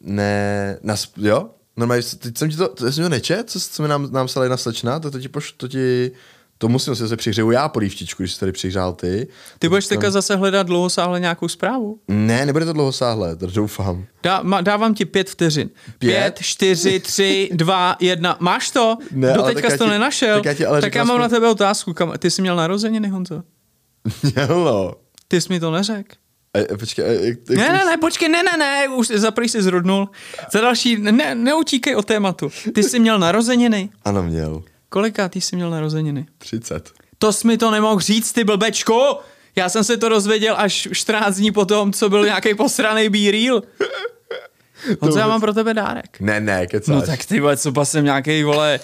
ne, 0.00 0.78
nas, 0.82 1.08
jo, 1.16 1.50
normálně, 1.76 2.02
teď 2.18 2.38
jsem 2.38 2.50
ti 2.50 2.56
to, 2.56 2.68
to 2.68 2.92
jsem 2.92 3.04
to 3.04 3.08
nečet, 3.08 3.50
co, 3.50 3.60
co 3.60 3.82
mi 3.82 3.88
nám, 3.88 4.12
nám 4.12 4.26
psala 4.26 4.44
jedna 4.44 4.56
slečna, 4.56 5.00
to, 5.00 5.10
to 5.10 5.20
ti, 5.20 5.28
poš, 5.28 5.52
to 5.52 5.68
ti, 5.68 6.10
to 6.58 6.68
musím 6.68 6.94
si 6.96 7.08
se 7.08 7.16
přihřeju 7.16 7.50
já 7.50 7.68
polívčičku, 7.68 8.22
když 8.22 8.32
jsi 8.34 8.40
tady 8.40 8.52
přihřál 8.52 8.92
ty. 8.92 9.28
Ty 9.58 9.68
budeš 9.68 9.86
teďka 9.86 10.10
zase 10.10 10.36
hledat 10.36 10.66
dlouhosáhle 10.66 11.20
nějakou 11.20 11.48
zprávu? 11.48 11.98
Ne, 12.08 12.46
nebude 12.46 12.64
to 12.64 12.72
dlouhosáhlé, 12.72 13.36
to 13.36 13.46
doufám. 13.46 14.04
Dá, 14.22 14.40
ma, 14.42 14.60
dávám 14.60 14.94
ti 14.94 15.04
pět 15.04 15.30
vteřin. 15.30 15.70
Pět? 15.98 15.98
Pět, 15.98 16.38
čtyři, 16.42 17.00
tři, 17.00 17.50
dva, 17.52 17.96
jedna. 18.00 18.36
Máš 18.40 18.70
to? 18.70 18.96
Ne, 19.10 19.28
ale 19.28 19.36
Doteďka 19.38 19.62
tak 19.62 19.70
jsi 19.70 19.78
to 19.78 19.84
ti- 19.84 19.90
nenašel. 19.90 20.36
tak 20.36 20.44
já 20.44 20.54
ti 20.54 20.66
ale 20.66 20.80
tak 20.80 20.94
já 20.94 21.04
mám 21.04 21.16
aspoň- 21.16 21.22
na 21.22 21.28
tebe 21.28 21.48
otázku. 21.50 21.92
Kam, 21.94 22.12
ty 22.18 22.30
jsi 22.30 22.42
měl 22.42 22.56
narozeniny, 22.56 23.08
Honzo? 23.08 23.42
Jelo. 24.36 24.94
Ty 25.28 25.40
jsi 25.40 25.48
mi 25.52 25.60
to 25.60 25.70
neřekl. 25.70 26.14
E, 26.72 26.76
počkej, 26.78 27.04
e, 27.04 27.26
jak, 27.28 27.38
jak 27.50 27.58
Ne, 27.58 27.68
ne, 27.72 27.84
ne, 27.84 27.96
počkej, 27.98 28.28
ne, 28.28 28.42
ne, 28.42 28.56
ne, 28.58 28.88
už 28.88 29.06
za 29.08 29.30
prvý 29.30 29.48
jsi 29.48 29.62
zrodnul. 29.62 30.08
Za 30.52 30.60
další, 30.60 30.96
ne, 30.96 31.34
neutíkej 31.34 31.96
od 31.96 32.04
tématu. 32.06 32.50
Ty 32.74 32.82
jsi 32.82 32.98
měl 32.98 33.18
narozeniny. 33.18 33.88
Ano, 34.04 34.22
měl. 34.22 34.62
Kolika 34.94 35.28
ty 35.28 35.40
jsi 35.40 35.56
měl 35.56 35.70
narozeniny? 35.70 36.26
30. 36.38 36.90
To 37.18 37.32
jsi 37.32 37.46
mi 37.46 37.58
to 37.58 37.70
nemohl 37.70 38.00
říct, 38.00 38.32
ty 38.32 38.44
blbečku! 38.44 39.00
Já 39.56 39.68
jsem 39.68 39.84
se 39.84 39.96
to 39.96 40.08
dozvěděl 40.08 40.54
až 40.58 40.88
14 40.92 41.36
dní 41.36 41.52
potom, 41.52 41.92
co 41.92 42.08
byl 42.08 42.24
nějaký 42.24 42.54
posraný 42.54 43.08
B-reel. 43.08 43.62
Honzo, 45.00 45.18
já 45.18 45.28
mám 45.28 45.40
pro 45.40 45.52
tebe 45.52 45.74
dárek. 45.74 46.20
Ne, 46.20 46.40
ne, 46.40 46.66
kecáš. 46.66 46.94
No 46.94 47.02
tak 47.02 47.24
ty 47.24 47.40
vole, 47.40 47.56
co 47.56 47.72
pas 47.72 47.90
jsem 47.90 48.04
nějaký 48.04 48.42
vole, 48.42 48.80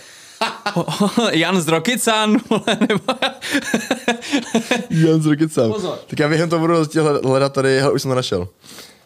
Jan 1.31 1.61
z 1.61 1.68
Rokycan, 1.68 2.37
vole, 2.51 2.79
nebo... 2.88 3.14
Jan 4.90 5.23
z 5.23 5.27
Rokycem. 5.27 5.73
Pozor. 5.73 5.99
Tak 6.07 6.18
já 6.18 6.29
během 6.29 6.51
toho 6.51 6.61
budu 6.61 6.75
hledat 7.25 7.53
tady, 7.53 7.81
hele, 7.81 7.92
už 7.92 8.03
jsem 8.03 8.11
to 8.11 8.14
našel. 8.14 8.49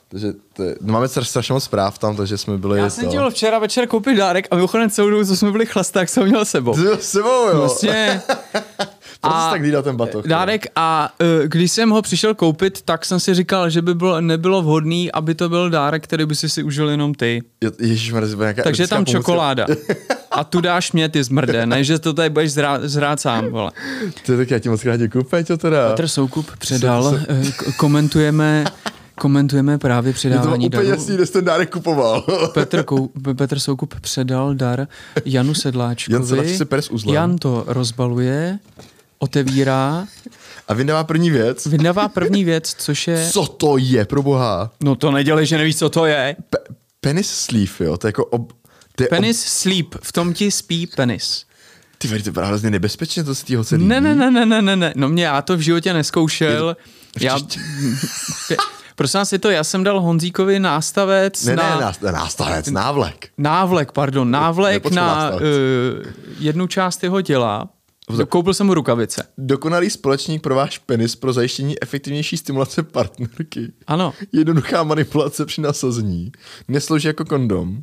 Takže 0.09 0.33
to 0.53 0.63
je, 0.63 0.77
no 0.81 0.93
máme 0.93 1.07
stra- 1.07 1.25
strašně 1.25 1.53
moc 1.53 1.65
zpráv 1.65 1.99
tam, 1.99 2.17
takže 2.17 2.39
jsme 2.39 2.59
byli 2.59 2.79
Já 2.79 2.91
jsem 2.91 3.09
byl 3.11 3.31
včera 3.31 3.59
večer 3.59 3.87
koupit 3.87 4.17
dárek 4.17 4.47
a 4.51 4.55
mimochodem 4.55 4.91
celou 4.91 5.11
dobu, 5.11 5.25
co 5.25 5.37
jsme 5.37 5.51
byli 5.53 5.67
chlasté, 5.67 5.99
tak 5.99 6.09
jsem 6.09 6.23
ho 6.23 6.27
měl 6.29 6.45
sebou. 6.45 6.75
Ty 6.75 6.81
jsi 6.81 7.03
sebou, 7.03 7.49
jo. 7.49 7.57
Vlastně 7.59 8.23
jsi 9.25 9.51
tak 9.51 9.61
hlídal 9.61 9.83
ten 9.83 9.97
batoh? 9.97 10.27
dárek 10.27 10.67
a 10.77 11.13
uh, 11.21 11.27
když 11.47 11.73
jsem 11.73 11.91
ho 11.91 12.03
přišel 12.03 12.35
koupit, 12.35 12.83
tak 12.83 13.05
jsem 13.05 13.21
si 13.21 13.35
říkal, 13.35 13.71
že 13.71 13.83
by 13.83 13.95
bylo, 13.95 14.21
nebylo 14.21 14.63
vhodný, 14.63 15.13
aby 15.13 15.35
to 15.35 15.49
byl 15.49 15.71
dárek, 15.71 16.05
který 16.05 16.27
by 16.27 16.35
si 16.35 16.49
si 16.49 16.63
užil 16.63 16.89
jenom 16.91 17.15
ty. 17.15 17.43
Je- 17.61 17.71
Ježišmarja, 17.89 18.29
nějaká 18.39 18.63
Takže 18.63 18.83
je 18.83 18.89
tam 18.89 19.05
pomůcka. 19.05 19.19
čokoláda. 19.19 19.67
A 20.31 20.45
tu 20.45 20.61
dáš 20.61 20.93
mě, 20.93 21.09
ty 21.09 21.25
zmrde, 21.25 21.67
ne, 21.67 21.85
že 21.85 21.99
to 21.99 22.13
tady 22.13 22.31
budeš 22.31 22.53
zrát, 22.53 22.83
zrát 22.85 23.21
sám, 23.21 23.49
vole. 23.51 23.71
Ty, 24.27 24.37
tak 24.37 24.51
já 24.51 24.59
ti 24.59 24.69
moc 24.69 24.83
krát 24.83 24.97
děkuju, 24.97 25.25
Peťo, 25.25 25.57
teda. 25.57 25.91
Petr 25.91 26.09
Soukup 26.09 26.51
předal, 26.59 27.19
eh, 27.29 27.43
k- 27.57 27.77
komentujeme, 27.77 28.65
komentujeme 29.19 29.79
právě 29.79 30.09
Je 30.11 30.13
to 30.13 30.17
předávání 30.17 30.67
úplně 30.67 30.69
darů. 30.89 30.89
jasný, 30.99 31.15
kde 31.15 31.27
jsi 31.27 31.33
ten 31.33 31.45
dárek 31.45 31.71
kupoval. 31.71 32.21
Petr, 32.55 32.83
Kou, 32.83 33.09
Petr 33.37 33.59
Soukup 33.59 33.95
předal 34.01 34.55
dar 34.55 34.89
Janu 35.25 35.55
Sedláčkovi. 35.55 36.15
Jan 36.15 36.27
Sedláček 36.27 36.57
se 36.57 36.65
pere 36.65 36.83
s 36.83 36.91
uzlem. 36.91 37.15
Jan 37.15 37.39
to 37.39 37.65
rozbaluje, 37.67 38.59
otevírá, 39.19 40.07
A 40.69 40.75
vydává 40.75 41.05
první 41.05 41.31
věc. 41.31 41.67
vydává 41.67 42.09
první 42.09 42.45
věc, 42.51 42.75
což 42.79 43.09
je... 43.09 43.29
Co 43.33 43.47
to 43.47 43.77
je, 43.79 44.05
pro 44.05 44.23
boha? 44.23 44.71
No 44.83 44.97
to 44.97 45.11
nedělej, 45.11 45.47
že 45.47 45.59
nevíš, 45.59 45.77
co 45.77 45.89
to 45.91 46.07
je. 46.07 46.37
Pe- 46.51 46.75
penis 47.01 47.29
sleeve, 47.31 47.71
jo, 47.81 47.97
to 47.97 48.07
je 48.07 48.09
jako 48.09 48.25
ob... 48.25 48.53
To 48.97 49.03
je 49.03 49.09
Penis 49.09 49.41
sleep, 49.45 49.95
v 50.03 50.13
tom 50.13 50.33
ti 50.35 50.51
spí 50.51 50.87
penis. 50.87 51.45
Ob... 51.49 51.55
Ty 51.99 52.09
vary, 52.09 52.23
to 52.23 52.31
vypadá 52.31 52.47
hrozně 52.47 52.71
nebezpečně, 52.71 53.25
to 53.25 53.35
se 53.35 53.45
tí 53.45 53.55
holce 53.55 53.77
líbí. 53.77 53.89
Ne, 53.89 54.01
ne, 54.01 54.15
ne, 54.15 54.31
ne, 54.31 54.47
ne, 54.47 54.63
ne, 54.63 54.77
ne. 54.77 54.93
No 54.97 55.09
mě 55.09 55.25
já 55.25 55.43
to 55.43 55.57
v 55.57 55.61
životě 55.61 55.93
neskoušel. 55.93 56.77
Já... 57.21 57.39
Prosím 58.97 59.19
vás, 59.19 59.33
je 59.33 59.39
to, 59.39 59.51
já 59.51 59.65
jsem 59.65 59.85
dal 59.85 60.01
Honzíkovi 60.01 60.59
nástavec 60.61 61.45
Ne, 61.45 61.57
na... 61.57 61.75
ne, 61.77 61.81
nás- 61.81 62.01
nástavec, 62.01 62.71
návlek. 62.71 63.29
Návlek, 63.39 63.93
pardon, 63.93 64.31
návlek 64.31 64.73
Nepočkej, 64.75 64.97
na 64.97 65.07
nástavec. 65.07 65.43
uh, 65.43 66.13
jednu 66.39 66.67
část 66.67 67.03
jeho 67.03 67.23
těla. 67.23 67.69
Koupil 68.29 68.55
jsem 68.55 68.67
mu 68.67 68.75
rukavice. 68.75 69.27
Dokonalý 69.39 69.91
společník 69.91 70.43
pro 70.43 70.55
váš 70.55 70.79
penis 70.79 71.17
pro 71.17 71.33
zajištění 71.33 71.83
efektivnější 71.83 72.37
stimulace 72.37 72.83
partnerky. 72.83 73.73
Ano. 73.87 74.13
Jednoduchá 74.33 74.83
manipulace 74.83 75.47
při 75.47 75.61
nasazení. 75.61 76.33
Neslouží 76.69 77.07
jako 77.09 77.25
kondom. 77.25 77.81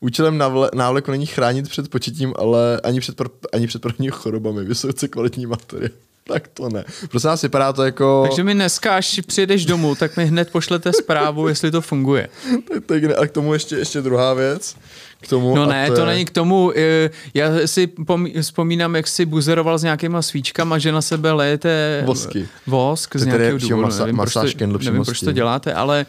Účelem 0.00 0.38
návle, 0.38 0.70
návleku 0.74 1.10
není 1.10 1.26
chránit 1.26 1.68
před 1.68 1.88
početím, 1.88 2.34
ale 2.38 2.80
ani 2.84 3.00
před, 3.00 3.22
ani 3.52 3.66
před 3.66 3.82
prvními 3.82 4.10
chorobami. 4.10 4.64
Vysoce 4.64 5.08
kvalitní 5.08 5.46
materiál. 5.46 5.90
Tak 6.28 6.48
to 6.48 6.68
ne. 6.68 6.84
Prosím 7.10 7.30
vás, 7.30 7.42
vypadá 7.42 7.72
to 7.72 7.82
jako... 7.84 8.24
Takže 8.28 8.44
mi 8.44 8.54
dneska, 8.54 8.96
až 8.96 9.20
přijedeš 9.26 9.64
domů, 9.66 9.94
tak 9.94 10.16
mi 10.16 10.26
hned 10.26 10.50
pošlete 10.50 10.92
zprávu, 10.92 11.48
jestli 11.48 11.70
to 11.70 11.80
funguje. 11.80 12.28
Tak, 12.68 12.84
tak 12.86 13.02
ne. 13.04 13.14
A 13.14 13.26
k 13.26 13.30
tomu 13.30 13.52
ještě, 13.52 13.76
ještě 13.76 14.00
druhá 14.02 14.34
věc. 14.34 14.76
K 15.20 15.28
tomu, 15.28 15.54
No 15.56 15.66
ne, 15.66 15.88
to, 15.88 15.94
to 15.94 16.00
je... 16.00 16.06
není 16.06 16.24
k 16.24 16.30
tomu. 16.30 16.72
eh, 16.76 17.10
Já 17.34 17.48
si 17.66 17.86
pomí- 17.86 18.42
vzpomínám, 18.42 18.96
jak 18.96 19.06
si 19.08 19.26
buzeroval 19.26 19.78
s 19.78 19.82
nějakýma 19.82 20.22
svíčkama, 20.22 20.78
že 20.78 20.92
na 20.92 21.02
sebe 21.02 21.32
lejete 21.32 22.02
Vosky. 22.06 22.48
vosk 22.66 23.12
To 23.12 23.18
z 23.18 23.26
nějakého 23.26 23.58
důvodu. 23.58 23.82
masa- 23.88 23.98
nevím, 24.06 24.16
proč 24.16 24.32
to, 24.32 24.66
nevím, 24.78 25.04
proč 25.04 25.20
to 25.20 25.32
děláte, 25.32 25.74
ale 25.74 26.06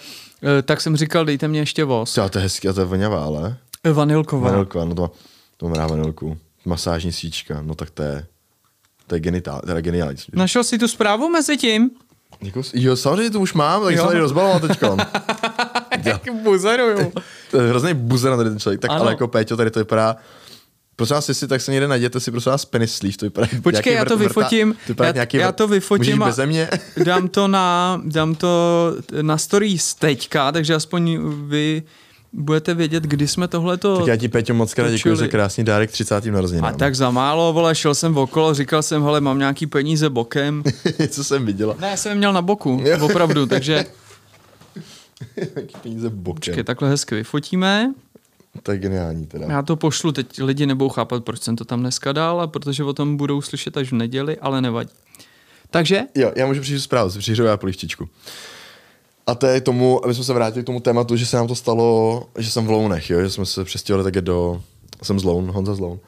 eh, 0.60 0.62
tak 0.62 0.82
jsem 0.82 0.96
říkal, 0.98 1.26
dejte 1.26 1.48
mě 1.48 1.60
ještě 1.60 1.84
vosk. 1.84 2.12
Třeba 2.12 2.30
to 2.30 2.38
je 2.38 2.44
hezký 2.44 2.68
a 2.70 2.74
to 2.74 2.80
je 2.80 2.86
voňavá, 2.86 3.24
ale... 3.26 3.58
Vanilková. 3.94 4.50
Vanilková, 4.50 4.86
no 4.86 4.96
to, 4.96 5.12
to 5.58 5.66
mám 5.66 5.76
rád 5.76 5.90
vanilku. 5.90 6.38
Masážní 6.66 7.12
svíčka, 7.12 7.62
no 7.62 7.76
tak 7.76 7.90
to 7.90 8.04
je... 8.04 8.26
To 9.10 9.16
je 9.16 9.20
genitál, 9.22 9.62
teda 9.66 9.82
geniální. 9.82 10.18
Našel 10.34 10.64
jsi 10.64 10.78
tu 10.78 10.88
zprávu 10.88 11.30
mezi 11.30 11.58
tím? 11.58 11.90
Jako, 12.42 12.62
jo, 12.74 12.96
samozřejmě 12.96 13.30
to 13.30 13.40
už 13.40 13.54
mám, 13.54 13.84
tak 13.84 13.92
Jo. 13.94 13.98
jsem 13.98 14.08
tady 14.08 14.20
rozbaloval 14.20 14.60
teďko. 14.60 14.98
Jak 16.06 16.22
buzeruju. 16.44 17.14
to 17.52 17.62
je 17.62 17.70
hrozný 17.70 17.94
buzer 17.94 18.32
na 18.32 18.38
tady 18.38 18.50
ten 18.50 18.60
člověk. 18.60 18.82
Tak 18.82 18.92
Ano. 18.92 19.02
ale 19.02 19.12
jako 19.12 19.28
Péťo, 19.28 19.58
tady 19.58 19.72
to 19.72 19.80
vypadá... 19.80 20.16
Prosím 20.96 21.14
vás, 21.16 21.30
jestli 21.30 21.48
tak 21.48 21.62
se 21.62 21.72
někde 21.72 21.88
najděte 21.88 22.20
si 22.20 22.32
prosím 22.32 22.52
vás 22.52 22.66
penis 22.66 22.96
sleeve, 22.96 23.18
to 23.18 23.26
vypadá 23.26 23.48
Počkej, 23.64 23.94
já 23.94 24.06
to 24.06 24.18
vrt- 24.18 24.20
vrta- 24.20 24.28
vyfotím. 24.28 24.76
To 24.98 25.04
Já- 25.04 25.12
nějaký 25.12 25.38
já 25.38 25.52
to 25.52 25.68
vyfotím 25.68 26.24
a- 26.24 26.32
mě? 26.46 26.70
Dám 27.04 27.28
to 27.28 27.48
na, 27.48 28.02
dám 28.06 28.36
to 28.36 28.48
na 29.22 29.38
stories 29.38 29.94
teďka, 29.94 30.52
takže 30.52 30.76
aspoň 30.76 31.18
vy 31.48 31.84
budete 32.34 32.74
vědět, 32.74 33.04
kdy 33.04 33.28
jsme 33.28 33.48
tohleto 33.48 33.98
tak 33.98 34.08
já 34.08 34.16
ti, 34.16 34.28
Péťo, 34.30 34.54
moc 34.54 34.74
krát 34.74 34.90
děkuji 34.92 35.16
za 35.16 35.28
krásný 35.28 35.64
dárek 35.64 35.92
30. 35.92 36.26
narozeninám. 36.26 36.74
A 36.74 36.78
tak 36.78 36.96
za 36.96 37.12
málo, 37.12 37.54
vole, 37.54 37.76
šel 37.76 37.96
jsem 37.96 38.18
okolo, 38.18 38.54
říkal 38.54 38.84
jsem, 38.84 39.04
hele, 39.04 39.22
mám 39.22 39.40
nějaký 39.40 39.68
peníze 39.68 40.10
bokem. 40.10 40.64
Co 41.10 41.24
jsem 41.24 41.46
viděla. 41.46 41.76
Ne, 41.80 41.98
jsem 41.98 42.10
je 42.10 42.16
měl 42.16 42.34
na 42.34 42.42
boku, 42.42 42.84
opravdu, 43.02 43.46
takže 43.46 43.86
Jaký 45.56 45.76
peníze 45.84 46.10
bokem. 46.10 46.34
počkej, 46.36 46.64
takhle 46.64 46.90
hezky 46.90 47.16
vyfotíme. 47.16 47.94
To 48.64 48.72
je 48.72 48.78
geniální 48.78 49.26
teda. 49.26 49.46
Já 49.50 49.62
to 49.62 49.76
pošlu, 49.76 50.12
teď 50.12 50.42
lidi 50.42 50.66
nebudou 50.66 50.90
chápat, 50.90 51.24
proč 51.24 51.42
jsem 51.42 51.56
to 51.56 51.66
tam 51.66 51.80
dneska 51.80 52.12
dal, 52.12 52.42
a 52.42 52.48
protože 52.48 52.84
o 52.84 52.94
tom 52.94 53.18
budou 53.18 53.42
slyšet 53.42 53.78
až 53.78 53.92
v 53.92 53.96
neděli, 53.96 54.38
ale 54.38 54.62
nevadí. 54.62 54.90
Takže, 55.72 56.02
Jo, 56.16 56.32
já 56.36 56.46
můžu 56.46 56.62
přijít 56.62 56.80
zprávu, 56.80 57.12
si 57.12 57.20
přihřeju 57.20 57.48
já 57.48 57.58
polištičku. 57.58 58.10
A 59.28 59.36
to 59.36 59.46
je 59.46 59.62
tomu, 59.62 60.06
aby 60.06 60.14
jsme 60.14 60.24
se 60.24 60.34
vrátili 60.34 60.64
k 60.64 60.66
tomu 60.66 60.80
tématu, 60.80 61.16
že 61.16 61.26
se 61.26 61.38
nám 61.38 61.48
to 61.48 61.56
stalo, 61.56 62.24
že 62.38 62.52
jsem 62.52 62.66
v 62.66 62.70
Lounech, 62.70 63.10
jo, 63.10 63.22
že 63.22 63.30
jsme 63.30 63.46
se 63.46 63.64
přestěhovali 63.64 64.04
také 64.04 64.22
do, 64.22 64.62
jsem 65.04 65.20
z 65.20 65.24
Loun, 65.24 65.52
Honza 65.52 65.76
z 65.76 65.80
Loun. 65.80 66.00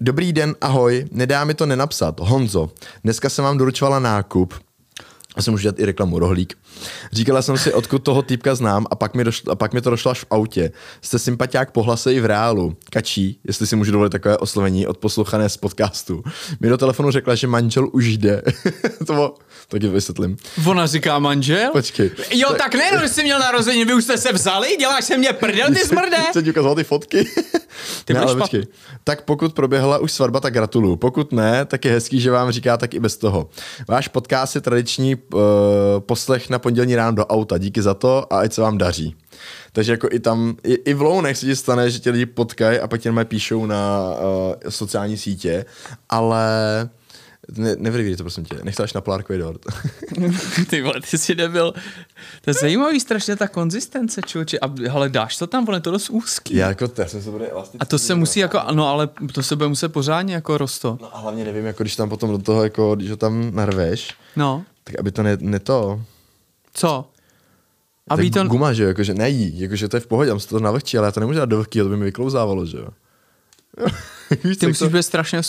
Dobrý 0.00 0.32
den, 0.32 0.54
ahoj, 0.60 1.06
nedá 1.10 1.44
mi 1.44 1.54
to 1.54 1.66
nenapsat. 1.66 2.20
Honzo, 2.20 2.70
dneska 3.04 3.28
jsem 3.28 3.44
vám 3.44 3.58
doručovala 3.58 3.98
nákup, 3.98 4.54
a 5.34 5.42
jsem 5.42 5.54
už 5.54 5.62
dělat 5.62 5.78
i 5.78 5.84
reklamu, 5.84 6.18
rohlík. 6.18 6.58
Říkala 7.12 7.42
jsem 7.42 7.58
si, 7.58 7.72
odkud 7.72 7.98
toho 7.98 8.22
týpka 8.22 8.54
znám 8.54 8.86
a 8.90 8.94
pak 8.94 9.14
mi, 9.14 9.24
došlo, 9.24 9.52
a 9.52 9.54
pak 9.54 9.72
mi 9.72 9.80
to 9.80 9.90
došlo 9.90 10.10
až 10.10 10.20
v 10.20 10.26
autě. 10.30 10.72
Jste 11.00 11.18
sympatiák 11.18 11.70
po 11.70 11.82
hlase 11.82 12.14
i 12.14 12.20
v 12.20 12.26
reálu. 12.26 12.76
Kačí, 12.90 13.40
jestli 13.44 13.66
si 13.66 13.76
můžu 13.76 13.92
dovolit 13.92 14.10
takové 14.10 14.38
oslovení 14.38 14.86
od 14.86 14.98
posluchané 14.98 15.48
z 15.48 15.56
podcastu. 15.56 16.22
Mi 16.60 16.68
do 16.68 16.78
telefonu 16.78 17.10
řekla, 17.10 17.34
že 17.34 17.46
manžel 17.46 17.88
už 17.92 18.06
jde. 18.06 18.42
to 19.06 19.12
bylo, 19.12 19.34
taky 19.68 19.88
vysvětlím. 19.88 20.36
ona 20.66 20.86
říká 20.86 21.18
manžel. 21.18 21.72
Počkej. 21.72 22.10
Jo, 22.30 22.54
tak 22.58 22.74
nejenom, 22.74 23.00
že 23.00 23.08
jsi 23.08 23.22
měl 23.22 23.38
narození, 23.38 23.84
vy 23.84 23.94
už 23.94 24.04
jste 24.04 24.18
se 24.18 24.32
vzali, 24.32 24.76
děláš 24.78 25.04
se 25.04 25.16
mě 25.16 25.32
prdel, 25.32 25.68
ty 25.68 25.78
smrde. 25.88 26.16
Chci 26.30 26.42
ti 26.42 26.50
ukazovat 26.50 26.74
ty 26.74 26.84
fotky. 26.84 27.28
Ty 28.04 28.14
ne, 28.14 28.20
ale 28.20 28.36
počkej. 28.36 28.66
Tak 29.04 29.22
pokud 29.22 29.54
proběhla 29.54 29.98
už 29.98 30.12
svatba, 30.12 30.40
tak 30.40 30.52
gratuluju. 30.52 30.96
Pokud 30.96 31.32
ne, 31.32 31.64
tak 31.64 31.84
je 31.84 31.92
hezký, 31.92 32.20
že 32.20 32.30
vám 32.30 32.50
říká 32.50 32.76
tak 32.76 32.94
i 32.94 33.00
bez 33.00 33.16
toho. 33.16 33.48
Váš 33.88 34.08
podcast 34.08 34.54
je 34.54 34.60
tradiční 34.60 35.16
uh, 35.16 35.40
poslech 36.00 36.50
na 36.50 36.58
pondělní 36.58 36.96
ráno 36.96 37.16
do 37.16 37.26
auta. 37.26 37.58
Díky 37.58 37.82
za 37.82 37.94
to 37.94 38.32
a 38.32 38.38
ať 38.40 38.52
se 38.52 38.60
vám 38.60 38.78
daří. 38.78 39.16
Takže 39.72 39.92
jako 39.92 40.08
i 40.10 40.20
tam, 40.20 40.56
i, 40.64 40.74
i 40.74 40.94
v 40.94 41.02
lounech 41.02 41.38
se 41.38 41.46
ti 41.46 41.56
stane, 41.56 41.90
že 41.90 41.98
tě 41.98 42.10
lidi 42.10 42.26
potkají 42.26 42.78
a 42.78 42.86
pak 42.88 43.04
normálně 43.04 43.24
píšou 43.24 43.66
na 43.66 44.00
uh, 44.00 44.70
sociální 44.70 45.16
sítě, 45.16 45.64
ale 46.10 46.46
ne, 47.56 47.76
nevyrivíte 47.78 48.16
to 48.16 48.22
prosím 48.22 48.44
tě, 48.44 48.56
nechceš 48.62 48.92
na 48.92 49.00
polárkový 49.00 49.38
dort. 49.38 49.60
Ty 50.70 50.82
vole, 50.82 51.00
ty 51.10 51.18
jsi 51.18 51.34
nebyl. 51.34 51.72
To 52.42 52.50
je 52.50 52.54
zajímavý 52.54 53.00
strašně 53.00 53.36
ta 53.36 53.48
konzistence, 53.48 54.20
člověče. 54.26 54.58
A 54.58 54.74
ale 54.92 55.08
dáš 55.08 55.36
to 55.36 55.46
tam, 55.46 55.64
vole, 55.64 55.80
to 55.80 55.90
dost 55.90 56.10
úzký. 56.10 56.54
Já 56.54 56.68
jako, 56.68 56.90
já 56.98 57.06
jsem 57.06 57.22
se 57.22 57.30
bude 57.30 57.46
elastický. 57.46 57.78
A 57.80 57.84
to 57.84 57.98
se 57.98 58.14
musí 58.14 58.40
jako, 58.40 58.60
no 58.72 58.88
ale 58.88 59.08
to 59.32 59.42
se 59.42 59.56
bude 59.56 59.68
muset 59.68 59.88
pořádně 59.88 60.34
jako 60.34 60.58
rosto. 60.58 60.98
No 61.00 61.16
a 61.16 61.18
hlavně 61.18 61.44
nevím, 61.44 61.66
jako 61.66 61.82
když 61.82 61.96
tam 61.96 62.08
potom 62.08 62.30
do 62.30 62.38
toho, 62.38 62.64
jako 62.64 62.94
když 62.94 63.10
ho 63.10 63.16
tam 63.16 63.54
narveš, 63.54 64.14
No, 64.36 64.64
tak 64.84 64.98
aby 64.98 65.12
to 65.12 65.22
ne, 65.22 65.36
ne 65.40 65.58
to, 65.58 66.02
co? 66.74 67.10
Aby 68.08 68.30
to... 68.30 68.42
to, 68.42 68.48
guma, 68.48 68.72
že 68.72 68.82
jo, 68.82 68.88
jakože 68.88 69.14
nejí, 69.14 69.60
jakože 69.60 69.88
to 69.88 69.96
je 69.96 70.00
v 70.00 70.06
pohodě, 70.06 70.30
tam 70.30 70.40
se 70.40 70.48
to 70.48 70.60
navlhčí, 70.60 70.98
ale 70.98 71.06
já 71.06 71.12
to 71.12 71.20
nemůžu 71.20 71.38
dát 71.38 71.48
do 71.48 71.56
vlhkýho, 71.56 71.84
to 71.84 71.90
by 71.90 71.96
mi 71.96 72.04
vyklouzávalo, 72.04 72.66
že 72.66 72.76
jo. 72.76 72.88
Víš, 74.44 74.56
ty 74.56 74.66
musíš 74.66 74.78
to- 74.78 74.88
být 74.88 75.02
strašně 75.02 75.42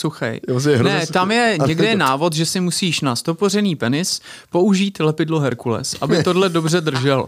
hrozně 0.48 0.82
Ne, 0.82 1.00
suchý. 1.00 1.12
tam 1.12 1.30
je 1.30 1.58
někde 1.66 1.88
je 1.88 1.96
návod, 1.96 2.32
že 2.32 2.46
si 2.46 2.60
musíš 2.60 3.00
na 3.00 3.16
stopořený 3.16 3.76
penis 3.76 4.20
použít 4.50 5.00
lepidlo 5.00 5.40
Herkules, 5.40 5.96
aby 6.00 6.22
tohle 6.22 6.48
dobře 6.48 6.80
držel. 6.80 7.26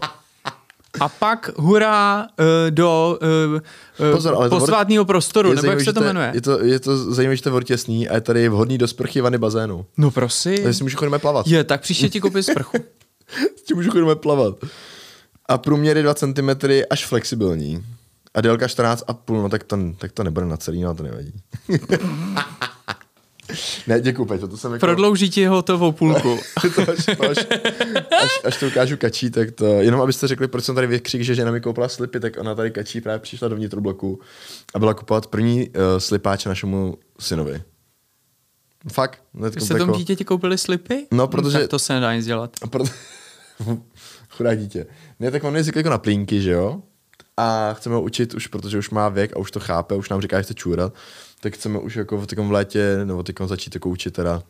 A 0.99 1.09
pak 1.09 1.49
hurá 1.57 2.27
uh, 2.39 2.45
do 2.69 3.19
uh, 4.01 4.11
Pozor, 4.13 4.35
ale 4.35 4.49
posvátného 4.49 5.05
prostoru, 5.05 5.53
nebo 5.53 5.67
jak 5.71 5.81
se 5.81 5.93
to 5.93 6.01
jmenuje? 6.01 6.31
Je 6.33 6.41
to, 6.41 6.63
je 6.63 6.79
to 6.79 7.13
zajímavé, 7.13 7.35
že 7.35 7.43
to 7.43 7.57
je 7.57 7.63
těsný 7.63 8.09
a 8.09 8.15
je 8.15 8.21
tady 8.21 8.49
vhodný 8.49 8.77
do 8.77 8.87
sprchy 8.87 9.21
vany 9.21 9.37
bazénu. 9.37 9.85
No 9.97 10.11
prosím. 10.11 10.63
Takže 10.63 10.73
si 10.73 10.83
můžu 10.83 10.97
chodíme 10.97 11.19
plavat. 11.19 11.47
Je, 11.47 11.63
tak 11.63 11.81
příště 11.81 12.09
ti 12.09 12.19
koupit 12.21 12.43
sprchu. 12.43 12.77
Ti 13.65 13.73
můžu 13.73 13.91
chodíme 13.91 14.15
plavat. 14.15 14.55
A 15.45 15.57
průměr 15.57 15.97
je 15.97 16.03
2 16.03 16.13
cm 16.13 16.49
až 16.89 17.05
flexibilní. 17.05 17.83
A 18.33 18.41
délka 18.41 18.65
14,5, 18.67 19.41
no 19.41 19.49
tak 19.49 19.63
to, 19.63 19.77
tak 19.97 20.11
to 20.11 20.23
nebude 20.23 20.45
na 20.45 20.57
celý, 20.57 20.81
no 20.81 20.95
to 20.95 21.03
nevadí. 21.03 21.33
ne, 23.87 24.01
děkuji, 24.01 24.25
Peťo, 24.25 24.47
to 24.47 24.57
jsem 24.57 24.73
jako... 24.73 24.85
Prodlouží 24.85 25.29
ti 25.29 25.45
hotovou 25.45 25.91
půlku. 25.91 26.39
to 26.75 26.81
až, 26.91 27.05
to 27.17 27.29
až, 27.29 27.37
až, 28.23 28.41
až 28.45 28.59
to 28.59 28.67
ukážu 28.67 28.97
kačí, 28.97 29.29
tak 29.29 29.51
to, 29.51 29.65
jenom 29.65 30.01
abyste 30.01 30.27
řekli, 30.27 30.47
proč 30.47 30.63
jsem 30.63 30.75
tady 30.75 30.87
vykřik, 30.87 31.21
že 31.21 31.35
žena 31.35 31.51
mi 31.51 31.61
koupila 31.61 31.89
slipy, 31.89 32.19
tak 32.19 32.37
ona 32.39 32.55
tady 32.55 32.71
kačí 32.71 33.01
právě 33.01 33.19
přišla 33.19 33.47
do 33.47 33.55
vnitrobloku 33.55 34.19
a 34.73 34.79
byla 34.79 34.93
kupovat 34.93 35.27
první 35.27 35.69
uh, 35.69 35.73
slipáče 35.97 36.49
našemu 36.49 36.97
synovi. 37.19 37.61
Fakt. 38.91 39.23
Ne, 39.33 39.49
Vy 39.49 39.61
jste 39.61 39.75
tomu 39.77 39.93
dítěti 39.93 40.25
koupili 40.25 40.57
slipy? 40.57 41.07
No, 41.11 41.27
protože- 41.27 41.59
Tak 41.59 41.69
to 41.69 41.79
se 41.79 41.93
nedá 41.93 42.15
nic 42.15 42.25
dělat. 42.25 42.51
Proto... 42.69 42.91
Chudák 44.29 44.59
dítě. 44.59 44.85
Ne, 45.19 45.31
tak 45.31 45.43
on 45.43 45.57
je 45.57 45.63
jako 45.75 45.89
na 45.89 45.97
plínky, 45.97 46.41
že 46.41 46.51
jo? 46.51 46.81
A 47.39 47.73
chceme 47.73 47.95
ho 47.95 48.01
učit 48.01 48.33
už, 48.33 48.47
protože 48.47 48.77
už 48.77 48.89
má 48.89 49.09
věk 49.09 49.33
a 49.35 49.39
už 49.39 49.51
to 49.51 49.59
chápe, 49.59 49.95
už 49.95 50.09
nám 50.09 50.21
říká, 50.21 50.37
že 50.37 50.43
chce 50.43 50.53
čůrat, 50.53 50.93
tak 51.41 51.53
chceme 51.53 51.79
už 51.79 51.95
jako 51.95 52.17
v 52.17 52.27
takom 52.27 52.47
v 52.47 52.51
létě, 52.51 53.01
nebo 53.05 53.23
takom 53.23 53.47
začít 53.47 53.75
jako 53.75 53.89
učit 53.89 54.11
teda 54.13 54.43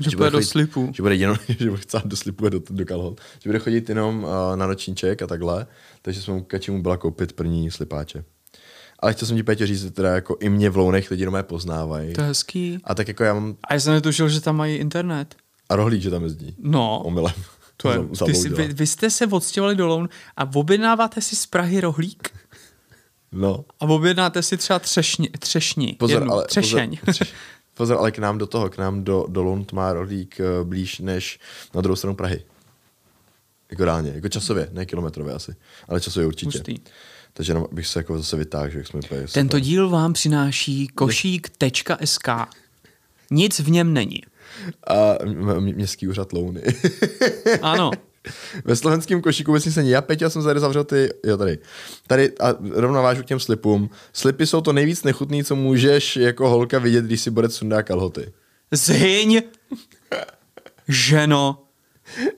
Že 0.00 0.16
půjde 0.16 0.30
do 0.30 0.36
chodit- 0.38 0.46
slipu. 0.48 0.90
Že 0.94 1.02
bude 1.02 1.14
jenom, 1.14 1.36
že 1.58 1.70
bude 1.70 1.82
chcát 1.82 2.06
do 2.06 2.16
slipu 2.16 2.46
a 2.46 2.48
do, 2.48 2.60
do 2.70 2.84
kalhot. 2.84 3.20
Že 3.40 3.48
bude 3.50 3.58
chodit 3.58 3.88
jenom 3.88 4.24
uh, 4.24 4.56
na 4.56 4.66
nočníček 4.66 5.22
a 5.22 5.26
takhle. 5.26 5.66
Takže 6.02 6.22
jsme 6.22 6.34
mu 6.34 6.42
kačímu 6.42 6.82
byla 6.82 6.96
koupit 6.96 7.32
první 7.32 7.70
slipáče. 7.70 8.24
Ale 8.98 9.12
chtěl 9.12 9.28
jsem 9.28 9.36
ti, 9.36 9.42
Pétě, 9.42 9.66
říct, 9.66 9.82
že 9.82 9.90
teda 9.90 10.14
jako 10.14 10.36
i 10.40 10.48
mě 10.48 10.70
v 10.70 10.76
lounech 10.76 11.10
lidi 11.10 11.22
jenom 11.22 11.38
poznávají. 11.42 12.12
To 12.12 12.20
je 12.20 12.26
hezký. 12.26 12.78
A 12.84 12.94
tak 12.94 13.08
jako 13.08 13.24
já 13.24 13.34
mám... 13.34 13.56
A 13.68 13.74
já 13.74 13.80
jsem 13.80 13.92
netušil, 13.92 14.28
že 14.28 14.40
tam 14.40 14.56
mají 14.56 14.76
internet. 14.76 15.34
A 15.68 15.76
rohlík, 15.76 16.02
že 16.02 16.10
tam 16.10 16.22
jezdí. 16.22 16.56
No, 16.58 17.00
Omylem. 17.04 17.34
To 17.76 17.90
je, 17.90 17.98
Za- 18.12 18.26
ty 18.26 18.34
si, 18.34 18.40
zabloudila. 18.42 18.68
vy, 18.68 18.74
vy, 18.74 18.86
jste 18.86 19.10
se 19.10 19.26
odstěhovali 19.26 19.76
do 19.76 19.86
Loun 19.86 20.08
a 20.36 20.50
objednáváte 20.54 21.20
si 21.20 21.36
z 21.36 21.46
Prahy 21.46 21.80
rohlík 21.80 22.28
No. 23.32 23.64
a 23.80 23.84
objednáte 23.84 24.42
si 24.42 24.56
třeba 24.56 24.78
třešni, 24.78 25.28
třešni 25.38 25.96
Pozor, 25.98 26.22
jednu, 26.22 26.32
ale, 26.32 26.46
třešeň. 26.46 26.98
pozor, 27.04 27.26
pozor, 27.74 27.96
ale 27.98 28.10
k 28.10 28.18
nám 28.18 28.38
do 28.38 28.46
toho, 28.46 28.70
k 28.70 28.78
nám 28.78 29.04
do, 29.04 29.26
do 29.28 29.42
Lund 29.42 29.72
má 29.72 29.92
rohlík 29.92 30.40
eh, 30.40 30.64
blíž 30.64 30.98
než 30.98 31.38
na 31.74 31.80
druhou 31.80 31.96
stranu 31.96 32.16
Prahy. 32.16 32.44
Jako 33.70 33.84
reálně, 33.84 34.12
jako 34.14 34.28
časově, 34.28 34.68
ne 34.72 34.86
kilometrově 34.86 35.34
asi, 35.34 35.54
ale 35.88 36.00
časově 36.00 36.26
určitě. 36.26 36.58
Hustý. 36.58 36.76
Takže 37.32 37.50
jenom 37.50 37.66
bych 37.72 37.86
se 37.86 37.98
jako 37.98 38.18
zase 38.18 38.36
vytáhl, 38.36 38.68
že 38.70 38.78
jak 38.78 38.86
jsme 38.86 39.00
Tento 39.32 39.58
díl 39.58 39.88
vám 39.88 40.12
přináší 40.12 40.88
košík.sk. 40.88 42.28
Nic 43.30 43.60
v 43.60 43.70
něm 43.70 43.92
není. 43.92 44.20
A 44.86 45.14
městský 45.60 46.08
úřad 46.08 46.32
Louny. 46.32 46.62
Ano. 47.62 47.90
Ve 48.64 48.76
slovenském 48.76 49.20
košíku 49.22 49.50
vlastně 49.50 49.72
se 49.72 49.82
já, 49.82 50.02
Peťa, 50.02 50.30
jsem 50.30 50.44
tady 50.44 50.60
zavřel 50.60 50.84
ty, 50.84 51.08
jo 51.24 51.36
tady. 51.36 51.58
Tady 52.06 52.32
a 52.38 52.54
rovnou 52.70 53.02
vážu 53.02 53.22
k 53.22 53.26
těm 53.26 53.40
slipům. 53.40 53.90
Slipy 54.12 54.46
jsou 54.46 54.60
to 54.60 54.72
nejvíc 54.72 55.02
nechutný, 55.02 55.44
co 55.44 55.56
můžeš 55.56 56.16
jako 56.16 56.48
holka 56.48 56.78
vidět, 56.78 57.04
když 57.04 57.20
si 57.20 57.30
borec 57.30 57.54
sundá 57.54 57.82
kalhoty. 57.82 58.32
Zhyň, 58.70 59.42
ženo, 60.88 61.58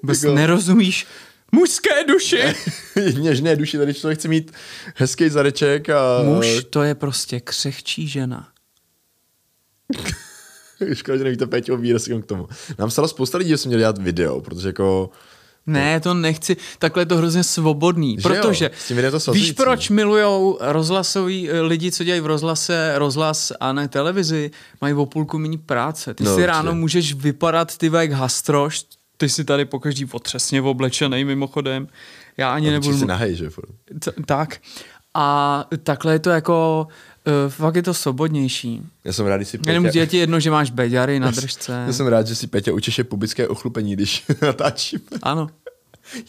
Vůbec 0.03 0.23
Jako- 0.23 0.35
nerozumíš 0.35 1.07
mužské 1.53 2.05
duši. 2.05 2.43
Něžné 3.19 3.57
duši, 3.57 3.79
tady 3.79 3.95
člověk 3.95 4.19
chce 4.19 4.29
mít 4.29 4.53
hezký 4.95 5.29
zadeček 5.29 5.91
a... 5.91 6.23
Muž 6.23 6.65
to 6.71 6.83
je 6.83 6.95
prostě 6.95 7.41
křehčí 7.41 8.09
žena. 8.09 8.49
Škoda, 10.93 11.19
že 11.19 11.25
nevíte 11.25 11.47
Péťo 11.47 11.77
výraz 11.77 12.09
k 12.09 12.27
tomu. 12.27 12.49
Nám 12.79 12.91
stalo 12.91 13.09
spousta 13.09 13.39
lidí, 13.39 13.51
že 13.51 13.59
jsme 13.59 13.69
měli 13.69 13.81
dělat 13.81 13.99
video, 13.99 14.41
protože 14.41 14.69
jako 14.69 15.11
Ne, 15.67 16.01
to 16.01 16.15
nechci. 16.15 16.57
Takhle 16.79 17.03
je 17.03 17.07
to 17.07 17.17
hrozně 17.17 17.45
svobodný. 17.45 18.17
Že 18.21 18.29
jo? 18.29 18.35
protože 18.43 18.71
S 18.79 18.89
tím 18.89 18.97
to 19.25 19.33
víš, 19.33 19.53
proč 19.53 19.91
milujou 19.91 20.59
rozhlasový 20.61 21.51
eh, 21.51 21.61
lidi, 21.61 21.93
co 21.93 22.05
dělají 22.05 22.21
v 22.21 22.27
rozhlase, 22.27 22.93
rozhlas 22.97 23.53
a 23.61 23.73
ne 23.73 23.89
televizi, 23.89 24.51
mají 24.81 24.95
o 24.95 25.07
půlku 25.07 25.39
méně 25.39 25.59
práce. 25.59 26.15
Ty 26.15 26.25
No, 26.25 26.31
si 26.31 26.35
určitě. 26.35 26.47
ráno 26.47 26.75
můžeš 26.75 27.15
vypadat 27.15 27.77
ty 27.79 27.91
jak 27.95 28.13
hastroš, 28.13 28.85
ty 29.17 29.29
si 29.29 29.45
tady 29.45 29.65
pokaždý 29.65 30.07
otřesně 30.13 30.63
oblečenej 30.63 31.25
mimochodem. 31.25 31.89
Já 32.37 32.55
ani 32.55 32.71
nebudu... 32.71 32.87
nebudu... 32.89 33.01
si 33.01 33.07
nahej, 33.07 33.35
že? 33.37 33.51
T- 33.99 34.13
tak. 34.27 34.61
A 35.15 35.65
takhle 35.83 36.13
je 36.13 36.19
to 36.19 36.31
jako, 36.31 36.87
uh, 37.27 37.33
fakt 37.49 37.77
je 37.77 37.83
to 37.83 37.95
svobodnější. 37.95 38.83
Já 39.05 39.13
jsem 39.13 39.27
rád, 39.27 39.37
když 39.37 39.49
si 39.49 39.59
Jenom 39.67 39.85
Péťa... 39.85 40.01
je 40.01 40.07
ti 40.07 40.17
jedno, 40.17 40.41
že 40.41 40.51
máš 40.51 40.71
beďary 40.71 41.21
na 41.21 41.31
držce. 41.31 41.85
Já 41.87 41.93
jsem 41.93 42.07
rád, 42.07 42.27
že 42.27 42.35
si 42.35 42.47
Péťa 42.47 42.73
učeše 42.73 43.05
pubické 43.05 43.49
ochlupení, 43.49 43.93
když 43.93 44.25
natáčím. 44.43 45.01
Ano. 45.23 45.49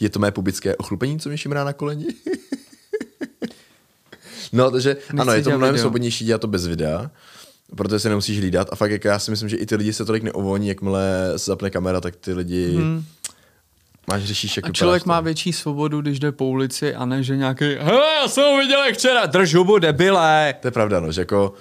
Je 0.00 0.08
to 0.08 0.18
mé 0.18 0.30
pubické 0.30 0.76
ochlupení, 0.76 1.20
co 1.20 1.28
mi 1.28 1.38
šimrá 1.38 1.64
na 1.64 1.72
koleni? 1.72 2.06
no, 4.52 4.70
takže 4.70 4.96
ano, 5.18 5.32
je 5.32 5.42
to 5.42 5.50
mnohem 5.50 5.74
video. 5.74 5.82
svobodnější 5.82 6.24
dělat 6.24 6.40
to 6.40 6.46
bez 6.46 6.66
videa, 6.66 7.10
protože 7.76 7.98
se 7.98 8.08
nemusíš 8.08 8.38
hlídat 8.38 8.68
a 8.72 8.76
fakt 8.76 8.90
jako 8.90 9.08
já 9.08 9.18
si 9.18 9.30
myslím, 9.30 9.48
že 9.48 9.56
i 9.56 9.66
ty 9.66 9.76
lidi 9.76 9.92
se 9.92 10.04
tolik 10.04 10.22
neuvolní, 10.22 10.68
jakmile 10.68 11.32
se 11.36 11.50
zapne 11.50 11.70
kamera, 11.70 12.00
tak 12.00 12.16
ty 12.16 12.32
lidi 12.32 12.76
hmm. 12.76 13.04
Máš 14.08 14.24
řešíš, 14.24 14.56
jak 14.56 14.66
A 14.66 14.72
člověk 14.72 15.06
má 15.06 15.20
větší 15.20 15.52
svobodu, 15.52 16.00
když 16.00 16.18
jde 16.18 16.32
po 16.32 16.44
ulici 16.44 16.94
a 16.94 17.04
ne, 17.04 17.22
že 17.22 17.36
nějaký 17.36 17.64
hele, 17.64 18.06
já 18.22 18.28
jsem 18.28 18.44
ho 18.44 18.58
viděl 18.58 18.84
jak 18.84 18.94
včera, 18.94 19.26
drž 19.26 19.54
hubu, 19.54 19.78
debile. 19.78 20.54
To 20.60 20.66
je 20.66 20.70
pravda, 20.70 21.00
no, 21.00 21.12
že 21.12 21.20
jako 21.20 21.54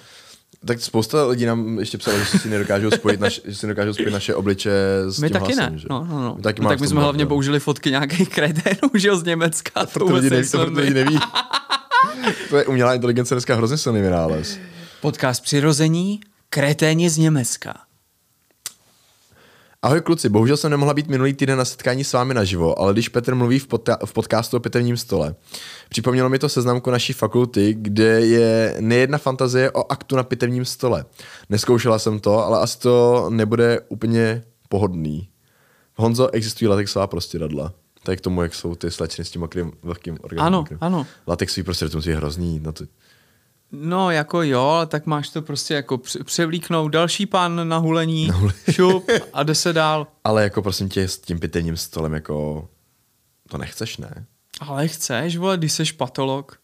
tak 0.65 0.81
spousta 0.81 1.25
lidí 1.25 1.45
nám 1.45 1.79
ještě 1.79 1.97
psalo, 1.97 2.19
že 2.19 2.25
si 2.25 2.49
nedokážou 2.49 2.91
spojit, 2.91 3.19
naš, 3.19 3.41
že 3.45 3.55
si 3.55 3.67
nedokážou 3.67 3.93
spojit 3.93 4.11
naše 4.11 4.35
obliče 4.35 4.71
s 5.07 5.19
My 5.19 5.27
tím 5.27 5.33
taky 5.33 5.53
hlasem, 5.55 5.73
ne. 5.73 5.79
Že? 5.79 5.87
No, 5.89 6.07
no, 6.09 6.21
no. 6.21 6.35
My 6.35 6.41
taky 6.41 6.61
no, 6.61 6.69
tak 6.69 6.79
my 6.79 6.87
jsme 6.87 7.01
hlavně 7.01 7.25
použili 7.25 7.59
fotky 7.59 7.91
nějakých 7.91 8.29
kreténů, 8.29 8.89
že 8.93 9.07
jo, 9.07 9.17
z 9.17 9.23
Německa. 9.23 9.85
To 9.85 9.91
proto 9.91 10.13
lidi, 10.13 10.29
neví, 10.29 10.49
to 10.49 10.63
lidi 10.63 10.93
neví. 10.93 11.19
to 12.49 12.57
je 12.57 12.65
umělá 12.65 12.93
inteligence 12.93 13.35
dneska 13.35 13.55
hrozně 13.55 13.77
silný 13.77 14.01
vynález. 14.01 14.59
Podcast 15.01 15.43
Přirození, 15.43 16.19
kreténi 16.49 17.09
z 17.09 17.17
Německa. 17.17 17.86
Ahoj 19.82 20.01
kluci, 20.01 20.30
bohužel 20.30 20.57
jsem 20.57 20.71
nemohla 20.71 20.93
být 20.93 21.07
minulý 21.07 21.34
týden 21.34 21.57
na 21.57 21.65
setkání 21.65 22.03
s 22.03 22.13
vámi 22.13 22.34
naživo, 22.34 22.80
ale 22.80 22.93
když 22.93 23.09
Petr 23.09 23.36
mluví 23.36 23.59
v, 23.59 23.67
podca- 23.67 23.97
v 24.05 24.13
podcastu 24.13 24.57
o 24.57 24.59
pitevním 24.59 24.97
stole, 24.97 25.36
připomnělo 25.89 26.30
mi 26.30 26.39
to 26.39 26.49
seznamku 26.49 26.91
naší 26.91 27.13
fakulty, 27.13 27.75
kde 27.78 28.21
je 28.21 28.75
nejedna 28.80 29.17
fantazie 29.17 29.71
o 29.71 29.91
aktu 29.91 30.15
na 30.15 30.23
pitevním 30.23 30.65
stole. 30.65 31.05
Neskoušela 31.49 31.99
jsem 31.99 32.19
to, 32.19 32.45
ale 32.45 32.59
asi 32.59 32.80
to 32.80 33.25
nebude 33.30 33.80
úplně 33.89 34.43
pohodný. 34.69 35.30
Honzo, 35.95 36.30
existují 36.34 36.69
latexová 36.69 37.07
prostěradla. 37.07 37.73
Je 38.09 38.15
k 38.15 38.21
tomu, 38.21 38.41
jak 38.41 38.55
jsou 38.55 38.75
ty 38.75 38.91
slečny 38.91 39.25
s 39.25 39.32
tím 39.32 39.47
vlhkým 39.84 40.17
orgazmem. 40.21 40.47
Ano, 40.47 40.65
ano. 40.82 41.05
Latexový 41.28 41.63
prostě 41.63 41.89
to 41.89 41.97
musí 41.97 42.11
hrozný. 42.11 42.59
No 42.63 42.71
to... 42.71 42.84
No, 43.72 44.11
jako 44.11 44.41
jo, 44.41 44.61
ale 44.61 44.88
tak 44.88 45.05
máš 45.05 45.30
to 45.30 45.41
prostě 45.41 45.74
jako 45.74 45.97
př- 45.97 46.24
převlíknout 46.24 46.91
další 46.91 47.26
pán 47.26 47.70
na 47.70 47.78
hulení, 47.78 48.30
šup 48.72 49.09
a 49.34 49.43
jde 49.43 49.55
se 49.55 49.74
dál. 49.74 50.07
Ale 50.24 50.43
jako 50.43 50.61
prosím 50.61 50.89
tě, 50.89 51.07
s 51.07 51.18
tím 51.20 51.39
pitevním 51.39 51.78
stolem 51.78 52.13
jako... 52.13 52.70
To 53.49 53.57
nechceš, 53.57 53.97
ne? 53.97 54.26
Ale 54.59 54.88
chceš, 54.88 55.38
vole, 55.38 55.57
když 55.57 55.74
seš 55.74 55.91
patolog. 55.91 56.59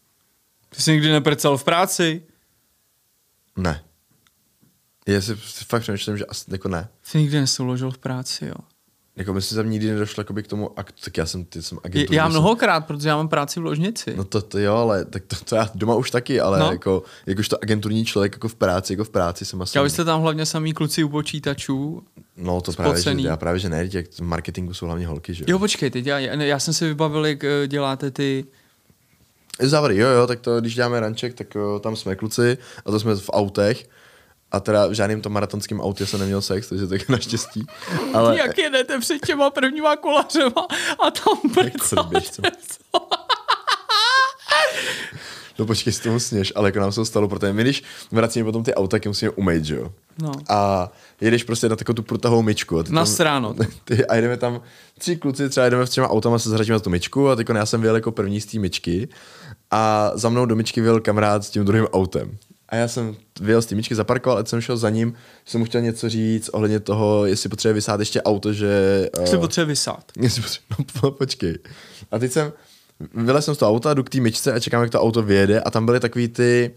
Ty 0.70 0.82
jsi 0.82 0.92
nikdy 0.92 1.12
neprcal 1.12 1.58
v 1.58 1.64
práci. 1.64 2.24
Ne. 3.58 3.84
Já 5.08 5.22
si 5.22 5.36
fakt 5.66 5.82
přemýšlím, 5.82 6.18
že 6.18 6.26
asi 6.26 6.46
jako 6.52 6.68
ne. 6.68 6.88
Jsi 7.04 7.18
nikdy 7.18 7.40
nesouložil 7.40 7.92
v 7.92 7.98
práci, 7.98 8.46
jo. 8.46 8.56
Jako 9.16 9.34
myslím, 9.34 9.56
že 9.56 9.64
tam 9.64 9.72
nikdy 9.72 9.88
nedošlo 9.92 10.22
jakoby 10.22 10.44
k 10.44 10.48
tomu 10.48 10.80
aktu, 10.80 10.98
tak 11.06 11.18
já 11.18 11.26
jsem, 11.26 11.46
ty 11.46 11.62
jsem 11.62 11.76
Je, 11.78 11.82
agentur. 11.86 12.16
já 12.16 12.24
jsem- 12.24 12.32
mnohokrát, 12.32 12.82
protože 12.86 13.10
já 13.10 13.16
mám 13.16 13.28
práci 13.28 13.60
v 13.60 13.64
ložnici. 13.64 14.14
No 14.18 14.24
to, 14.24 14.42
to 14.42 14.60
jo, 14.60 14.76
ale 14.76 15.06
tak 15.06 15.24
to, 15.28 15.36
to, 15.46 15.56
já 15.56 15.70
doma 15.76 15.96
už 15.96 16.12
taky, 16.12 16.40
ale 16.42 16.60
No. 16.60 16.72
jako, 16.72 17.04
jakož 17.26 17.50
to 17.50 17.58
agenturní 17.64 18.06
člověk 18.06 18.34
jako 18.34 18.48
v 18.48 18.56
práci, 18.56 18.94
jako 18.94 19.04
v 19.04 19.10
práci 19.10 19.46
jsem 19.46 19.62
asi... 19.62 19.78
Já 19.78 19.90
jste 19.90 20.06
tam 20.06 20.22
hlavně 20.22 20.46
samý 20.46 20.74
kluci 20.74 21.04
u 21.04 21.10
počítačů. 21.10 22.04
No 22.38 22.62
to 22.62 22.72
právě, 22.72 22.96
že, 22.96 23.02
spocený. 23.02 23.24
já 23.24 23.38
právě, 23.38 23.60
že 23.60 23.70
ne, 23.70 23.90
jak 23.94 24.06
v 24.12 24.20
marketingu 24.22 24.74
jsou 24.74 24.86
hlavně 24.86 25.08
holky, 25.08 25.34
že 25.34 25.46
Jo, 25.48 25.60
počkej, 25.60 25.90
teď 25.90 26.06
já, 26.06 26.20
já 26.20 26.60
jsem 26.60 26.74
si 26.74 26.86
vybavil, 26.88 27.26
jak 27.26 27.44
eh, 27.44 27.68
děláte 27.68 28.12
ty... 28.12 28.46
Závody, 29.60 29.98
jo, 29.98 30.08
jo, 30.10 30.28
tak 30.28 30.40
to, 30.40 30.62
když 30.62 30.76
děláme 30.76 31.00
ranček, 31.00 31.34
tak 31.34 31.56
jo, 31.56 31.80
tam 31.84 31.96
jsme 31.96 32.16
kluci 32.16 32.58
a 32.86 32.92
to 32.92 33.00
jsme 33.00 33.16
v 33.16 33.30
autech. 33.34 33.90
A 34.54 34.60
teda 34.60 34.88
v 34.88 34.92
žádném 34.92 35.22
tom 35.22 35.34
maratonském 35.34 35.82
autě 35.82 36.06
jsem 36.06 36.20
neměl 36.20 36.42
sex, 36.42 36.70
takže 36.70 36.88
tak 36.88 37.10
naštěstí. 37.10 37.66
Ale 38.14 38.38
Jak 38.46 38.58
jedete 38.58 39.00
před 39.00 39.26
těma 39.26 39.50
prvníma 39.50 39.96
kolařema 39.96 40.68
a 41.08 41.12
tam 41.12 41.38
prcáte. 41.54 42.10
běžcem. 42.10 42.46
No 45.60 45.66
počkej, 45.66 45.94
si 45.94 46.04
tomu 46.04 46.20
sněž, 46.20 46.54
ale 46.56 46.68
jako 46.68 46.80
nám 46.80 46.92
se 46.92 46.96
to 46.96 47.06
stalo, 47.06 47.28
protože 47.28 47.54
my 47.54 47.62
když 47.62 47.84
vracíme 48.12 48.46
potom 48.46 48.64
ty 48.64 48.74
auta, 48.74 48.92
tak 48.92 49.06
musíme 49.06 49.32
umýt, 49.32 49.66
že 49.66 49.76
jo? 49.76 49.92
No. 50.22 50.32
A 50.50 50.92
jedeš 51.22 51.44
prostě 51.44 51.70
na 51.70 51.76
takovou 51.76 51.94
tu 51.96 52.04
prutahovou 52.04 52.42
myčku. 52.42 52.80
A 52.80 52.84
Na. 52.90 53.66
Ty, 53.84 54.06
a 54.06 54.16
jdeme 54.16 54.38
tam, 54.38 54.62
tři 54.98 55.16
kluci, 55.16 55.50
třeba 55.50 55.70
jdeme 55.70 55.88
s 55.88 55.90
těma 55.90 56.10
autama, 56.10 56.40
se 56.40 56.50
zhradíme 56.50 56.74
na 56.74 56.80
tu 56.80 56.90
myčku 56.90 57.30
a 57.30 57.36
teď 57.36 57.48
já 57.56 57.66
jsem 57.66 57.82
vyjel 57.82 57.96
jako 57.96 58.12
první 58.12 58.42
z 58.42 58.46
té 58.46 58.60
myčky 58.60 59.08
a 59.72 60.12
za 60.16 60.30
mnou 60.30 60.46
do 60.46 60.56
myčky 60.56 60.82
vyjel 60.82 61.00
kamarád 61.00 61.44
s 61.44 61.50
tím 61.50 61.66
druhým 61.66 61.86
autem. 61.86 62.38
A 62.74 62.76
já 62.76 62.88
jsem 62.88 63.16
vyjel 63.42 63.62
z 63.62 63.66
té 63.66 63.76
myčky, 63.76 63.96
zaparkoval, 63.96 64.38
a 64.38 64.46
jsem 64.46 64.62
šel 64.62 64.78
za 64.78 64.90
ním, 64.90 65.14
že 65.46 65.52
jsem 65.52 65.60
mu 65.60 65.66
chtěl 65.66 65.82
něco 65.82 66.10
říct 66.10 66.50
ohledně 66.50 66.80
toho, 66.80 67.26
jestli 67.26 67.50
potřebuje 67.50 67.74
vysát 67.74 68.00
ještě 68.00 68.22
auto, 68.22 68.54
že... 68.54 69.10
Si 69.26 69.36
eh, 69.36 69.40
potřebuje 69.40 69.66
vysát. 69.66 70.04
Jestli 70.20 70.42
potřebuji- 70.42 70.86
no, 71.04 71.12
počkej. 71.12 71.58
A 72.12 72.20
teď 72.20 72.32
jsem, 72.32 72.54
vylez 73.14 73.46
jsem 73.46 73.56
z 73.56 73.58
toho 73.58 73.72
auta, 73.72 73.94
jdu 73.94 74.04
k 74.04 74.10
té 74.10 74.20
myčce 74.20 74.54
a 74.54 74.60
čekám, 74.60 74.82
jak 74.82 74.92
to 74.92 75.02
auto 75.02 75.22
vyjede 75.22 75.62
a 75.62 75.70
tam 75.72 75.86
byly 75.86 76.00
takový 76.00 76.28
ty, 76.28 76.72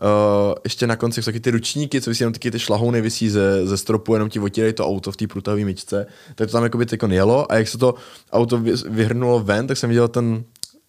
uh, 0.00 0.54
ještě 0.64 0.86
na 0.86 0.96
konci, 0.96 1.22
jsou 1.22 1.28
taky 1.28 1.40
ty 1.40 1.50
ručníky, 1.50 2.00
co 2.00 2.10
vysí 2.10 2.22
jenom 2.22 2.32
taky 2.32 2.50
ty 2.50 2.58
šlahouny 2.58 3.00
vysí 3.00 3.30
ze, 3.30 3.66
ze 3.66 3.76
stropu, 3.76 4.14
jenom 4.14 4.28
ti 4.28 4.40
otírají 4.40 4.72
to 4.72 4.86
auto 4.86 5.12
v 5.12 5.16
té 5.16 5.26
průtahové 5.26 5.64
myčce. 5.64 6.06
Tak 6.34 6.48
to 6.48 6.52
tam 6.52 6.62
jako 6.62 6.78
by 6.78 6.86
teď 6.86 7.00
jelo 7.08 7.52
a 7.52 7.56
jak 7.56 7.68
se 7.68 7.78
to 7.78 7.94
auto 8.32 8.58
vy, 8.58 8.72
vyhrnulo 8.88 9.40
ven, 9.40 9.66
tak 9.66 9.76
jsem 9.76 9.88
viděl 9.90 10.08
ten, 10.08 10.44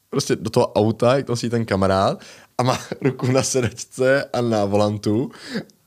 prostě 0.09 0.35
do 0.35 0.49
toho 0.49 0.73
auta, 0.73 1.15
jak 1.15 1.25
to 1.25 1.31
nosí 1.31 1.49
ten 1.49 1.65
kamarád 1.65 2.21
a 2.59 2.63
má 2.63 2.75
ruku 3.01 3.31
na 3.31 3.43
sedačce 3.43 4.27
a 4.27 4.39
na 4.43 4.67
volantu 4.67 5.31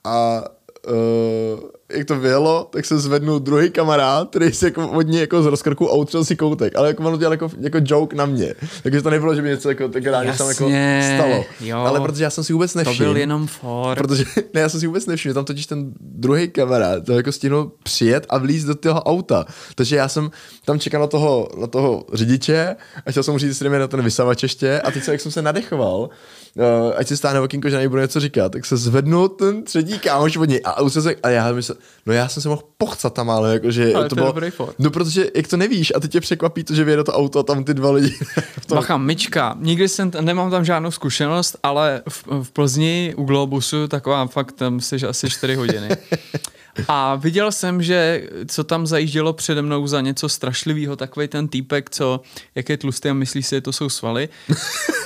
a 0.05 0.41
uh, 0.89 1.61
jak 1.95 2.07
to 2.07 2.18
vyjelo, 2.20 2.68
tak 2.72 2.84
se 2.84 2.99
zvednul 2.99 3.38
druhý 3.38 3.70
kamarád, 3.70 4.28
který 4.30 4.53
si 4.53 4.64
jako 4.64 4.88
od 4.88 5.03
něj 5.07 5.20
jako 5.20 5.43
z 5.43 5.47
rozkrku 5.47 5.90
a 5.90 5.95
utřel 5.95 6.24
si 6.24 6.36
koutek, 6.36 6.76
ale 6.76 6.88
jako 6.88 7.03
on 7.03 7.12
to 7.12 7.18
dělal 7.18 7.32
jako, 7.32 7.51
jako 7.61 7.78
joke 7.84 8.16
na 8.16 8.26
mě. 8.26 8.55
Takže 8.82 9.03
to 9.03 9.11
nebylo, 9.11 9.34
že 9.34 9.43
by 9.43 9.49
něco 9.49 9.68
jako, 9.68 9.88
tak 9.88 10.07
rád, 10.07 10.38
tam 10.38 10.49
jako 10.49 10.70
stalo. 11.16 11.45
jo. 11.61 11.78
Ale 11.78 12.01
protože 12.01 12.24
já 12.24 12.30
jsem 12.30 12.45
si 12.45 12.53
vůbec 12.53 12.72
To 12.72 12.78
nevšiml. 12.78 13.09
byl 13.09 13.16
jenom 13.16 13.47
for. 13.47 13.97
Protože, 13.99 14.24
ne, 14.55 14.61
já 14.61 14.68
jsem 14.68 14.80
si 14.80 14.86
vůbec 14.86 15.07
nevšiml, 15.07 15.30
že 15.30 15.34
tam 15.34 15.45
totiž 15.45 15.66
ten 15.66 15.93
druhý 16.01 16.49
kamarád 16.49 17.05
to 17.07 17.12
jako 17.12 17.32
stihnul 17.32 17.72
přijet 17.82 18.26
a 18.28 18.38
vlízt 18.38 18.66
do 18.66 18.74
toho 18.74 19.03
auta. 19.03 19.45
Takže 19.74 19.97
já 19.97 20.09
jsem 20.09 20.30
tam 20.64 20.78
čekal 20.78 21.01
na 21.01 21.07
toho, 21.07 21.49
na 21.61 21.66
toho 21.66 22.05
řidiče 22.12 22.76
a 23.07 23.11
chtěl 23.11 23.22
jsem 23.22 23.32
mu 23.34 23.38
říct, 23.38 23.49
jestli 23.49 23.78
na 23.78 23.88
ten 23.88 24.03
vysavač 24.03 24.43
ještě 24.43 24.80
a 24.80 24.90
teď 24.90 25.05
se, 25.05 25.12
jak 25.12 25.20
jsem 25.20 25.32
se 25.32 25.43
nadechoval, 25.43 25.99
uh, 26.01 26.93
ať 26.97 27.09
si 27.09 27.16
stáhne 27.16 27.40
okýnko, 27.40 27.68
že 27.68 27.74
na 27.76 27.80
něj 27.80 27.88
budu 27.88 28.03
něco 28.03 28.20
říkat, 28.20 28.53
tak 28.53 28.66
se 28.66 28.76
zvednul 28.76 29.28
ten 29.28 29.62
třetí 29.62 29.99
kámoš 29.99 30.36
od 30.36 30.49
něj 30.49 30.61
a, 30.64 30.82
už 30.82 30.93
se, 30.93 31.14
a 31.22 31.28
já 31.28 31.53
myslel, 31.53 31.78
no 32.07 32.12
já 32.12 32.28
jsem 32.28 32.43
se 32.43 32.49
mohl 32.49 32.62
pochcat 32.78 33.14
tam, 33.14 33.30
ale 33.30 33.53
jakože 33.53 33.95
Ale 33.95 34.09
to 34.09 34.09
to 34.09 34.14
je 34.14 34.22
bylo, 34.22 34.33
dobrý 34.33 34.51
fot. 34.51 34.74
no 34.78 34.91
protože 34.91 35.26
jak 35.35 35.49
to 35.49 35.57
nevíš 35.57 35.93
a 35.97 36.01
teď 36.01 36.11
tě 36.12 36.20
překvapí 36.20 36.64
to, 36.64 36.74
že 36.74 36.85
vyjede 36.85 37.05
to 37.05 37.12
auto 37.12 37.39
a 37.39 37.43
tam 37.43 37.64
ty 37.64 37.74
dva 37.74 37.91
lidi 37.91 38.11
v 38.61 38.66
tom, 38.66 38.76
Bacha, 38.78 38.97
myčka. 38.97 39.57
Nikdy 39.61 39.89
jsem, 39.89 40.11
t- 40.11 40.22
nemám 40.22 40.51
tam 40.51 40.64
žádnou 40.64 40.91
zkušenost, 40.91 41.57
ale 41.62 42.03
v, 42.09 42.24
v 42.43 42.51
Plzni 42.51 43.14
u 43.16 43.24
Globusu 43.24 43.89
taková 43.89 44.26
fakt 44.26 44.53
tam 44.53 44.80
jsi 44.80 44.97
asi 44.97 45.30
4 45.30 45.55
hodiny. 45.55 45.89
A 46.89 47.14
viděl 47.14 47.53
jsem, 47.53 47.83
že 47.83 48.28
co 48.49 48.64
tam 48.64 48.87
zajíždělo 48.87 49.33
přede 49.33 49.62
mnou 49.62 49.87
za 49.87 50.01
něco 50.01 50.28
strašlivého, 50.28 50.97
takový 50.97 51.28
ten 51.28 51.49
týpek, 51.49 51.91
co, 51.91 52.20
jak 52.55 52.68
je 52.68 52.76
tlustý 52.76 53.09
a 53.09 53.12
myslí 53.12 53.43
si, 53.43 53.55
že 53.57 53.61
to 53.61 53.72
jsou 53.72 53.89
svaly. 53.89 54.28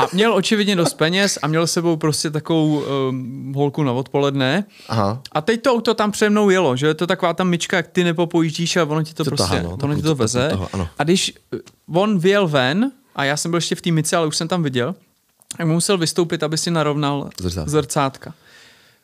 A 0.00 0.08
měl 0.12 0.34
očividně 0.34 0.76
dost 0.76 0.94
peněz 0.94 1.38
a 1.42 1.46
měl 1.46 1.66
s 1.66 1.72
sebou 1.72 1.96
prostě 1.96 2.30
takovou 2.30 2.84
um, 3.08 3.52
holku 3.56 3.82
na 3.82 3.92
odpoledne. 3.92 4.64
Aha. 4.88 5.22
A 5.32 5.40
teď 5.40 5.62
to 5.62 5.72
auto 5.72 5.94
tam 5.94 6.10
přede 6.12 6.30
mnou 6.30 6.50
jelo, 6.50 6.76
že 6.76 6.86
je 6.86 6.94
to 6.94 7.06
taková 7.06 7.34
ta 7.34 7.44
myčka, 7.44 7.76
jak 7.76 7.86
ty 7.88 8.04
nepopojíždíš 8.04 8.76
a 8.76 8.84
ono 8.84 9.02
ti 9.02 9.14
to 9.14 9.24
To 9.24 9.30
prostě, 9.30 9.56
tahá, 9.56 9.62
no, 9.62 9.78
ono 9.82 9.94
ti 9.96 10.02
to 10.02 10.14
veze. 10.14 10.48
toho, 10.50 10.68
ano. 10.72 10.88
A 10.98 11.04
když 11.04 11.32
eh, 11.54 11.58
on 11.94 12.18
vyjel 12.18 12.48
ven, 12.48 12.92
a 13.16 13.24
já 13.24 13.36
jsem 13.36 13.50
byl 13.50 13.58
ještě 13.58 13.74
v 13.74 13.80
té 13.82 13.90
myci, 13.90 14.16
ale 14.16 14.26
už 14.26 14.36
jsem 14.36 14.48
tam 14.48 14.62
viděl, 14.62 14.94
tak 15.58 15.66
musel 15.66 15.98
vystoupit, 15.98 16.42
aby 16.42 16.58
si 16.58 16.70
narovnal 16.70 17.30
Zrcátka. 17.40 17.70
zrcátka. 17.70 18.34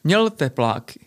Měl 0.05 0.31
tepláky. 0.31 1.01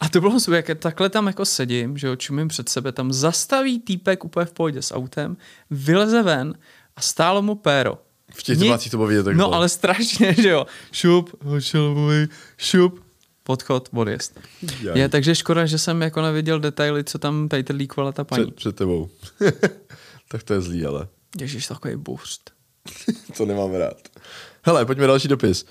A 0.00 0.08
to 0.08 0.20
bylo 0.20 0.40
super, 0.40 0.64
jak 0.68 0.78
takhle 0.78 1.08
tam 1.10 1.26
jako 1.26 1.44
sedím, 1.44 1.98
že 1.98 2.06
jo, 2.06 2.16
čumím 2.16 2.48
před 2.48 2.68
sebe, 2.68 2.92
tam 2.92 3.12
zastaví 3.12 3.80
týpek 3.80 4.24
úplně 4.24 4.46
v 4.46 4.52
pohodě 4.52 4.82
s 4.82 4.94
autem, 4.94 5.36
vyleze 5.70 6.22
ven 6.22 6.54
a 6.96 7.00
stálo 7.00 7.42
mu 7.42 7.54
péro. 7.54 7.98
V 8.34 8.42
těch 8.42 8.58
Ni- 8.58 8.64
teplácích 8.64 8.90
to 8.90 8.96
bylo 8.96 9.08
vidět, 9.08 9.22
tak 9.22 9.36
No 9.36 9.44
bylo. 9.44 9.54
ale 9.54 9.68
strašně, 9.68 10.34
že 10.38 10.48
jo. 10.48 10.66
Šup, 10.92 11.30
šelvový, 11.58 12.26
šup, 12.58 13.04
podchod, 13.42 13.88
odjezd. 13.92 14.40
Jaj. 14.82 14.98
Je, 14.98 15.08
takže 15.08 15.34
škoda, 15.34 15.66
že 15.66 15.78
jsem 15.78 16.02
jako 16.02 16.22
neviděl 16.22 16.60
detaily, 16.60 17.04
co 17.04 17.18
tam 17.18 17.48
tady 17.48 17.64
líkvala 17.72 18.12
ta 18.12 18.24
paní. 18.24 18.44
Před, 18.44 18.54
před 18.54 18.76
tebou. 18.76 19.08
tak 20.28 20.42
to 20.42 20.54
je 20.54 20.60
zlý, 20.60 20.84
ale 20.86 21.08
Ježíš, 21.40 21.66
takový 21.66 21.96
bůřt. 21.96 22.50
to 23.36 23.46
nemám 23.46 23.74
rád. 23.74 23.96
Hele, 24.62 24.84
pojďme 24.86 25.06
další 25.06 25.28
dopis. 25.28 25.64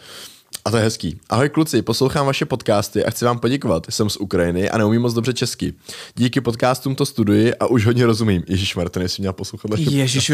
A 0.70 0.72
to 0.72 0.78
je 0.78 0.84
hezký. 0.84 1.20
Ahoj 1.30 1.50
kluci, 1.50 1.82
poslouchám 1.82 2.26
vaše 2.26 2.46
podcasty 2.46 3.06
a 3.06 3.12
chci 3.12 3.26
vám 3.26 3.40
poděkovat. 3.40 3.86
Jsem 3.90 4.10
z 4.10 4.18
Ukrajiny 4.18 4.70
a 4.70 4.78
neumím 4.78 5.02
moc 5.02 5.14
dobře 5.14 5.34
česky. 5.34 5.74
Díky 6.16 6.42
podcastům 6.42 6.96
to 6.96 7.06
studuji 7.06 7.56
a 7.56 7.66
už 7.66 7.86
hodně 7.86 8.06
rozumím. 8.06 8.44
Ježíš 8.48 8.76
Martin, 8.76 9.02
jestli 9.02 9.22
měl 9.22 9.34
poslouchat 9.34 9.72
naše 9.72 9.84
Ježíš, 9.84 10.32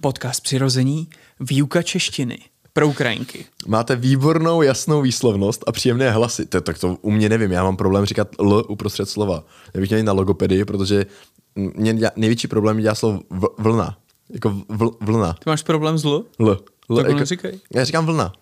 podcast 0.00 0.42
Přirození, 0.42 1.08
výuka 1.40 1.82
češtiny 1.82 2.38
pro 2.72 2.88
Ukrajinky. 2.88 3.44
Máte 3.66 3.96
výbornou 3.96 4.62
jasnou 4.62 5.02
výslovnost 5.02 5.64
a 5.66 5.72
příjemné 5.72 6.10
hlasy. 6.10 6.46
To, 6.46 6.60
tak 6.60 6.78
to 6.78 6.96
u 7.02 7.10
mě 7.10 7.28
nevím, 7.28 7.52
já 7.52 7.64
mám 7.64 7.76
problém 7.76 8.04
říkat 8.04 8.28
L 8.38 8.64
uprostřed 8.68 9.08
slova. 9.08 9.44
Já 9.74 9.80
bych 9.80 9.90
měl 9.90 9.98
jít 9.98 10.06
na 10.06 10.12
logopedii, 10.12 10.64
protože 10.64 11.06
mě 11.54 11.94
dělá, 11.94 12.10
největší 12.16 12.48
problém 12.48 12.80
dělá 12.80 12.94
slovo 12.94 13.20
v, 13.30 13.48
vlna. 13.58 13.98
Jako 14.30 14.62
vl, 14.68 14.90
vlna. 15.00 15.32
Ty 15.32 15.50
máš 15.50 15.62
problém 15.62 15.98
s 15.98 16.04
L? 16.04 16.24
L. 16.40 16.58
L 16.90 16.96
Tak 16.96 17.06
jako, 17.06 17.18
neříkej. 17.18 17.60
Já 17.74 17.84
říkám 17.84 18.06
vlna. 18.06 18.32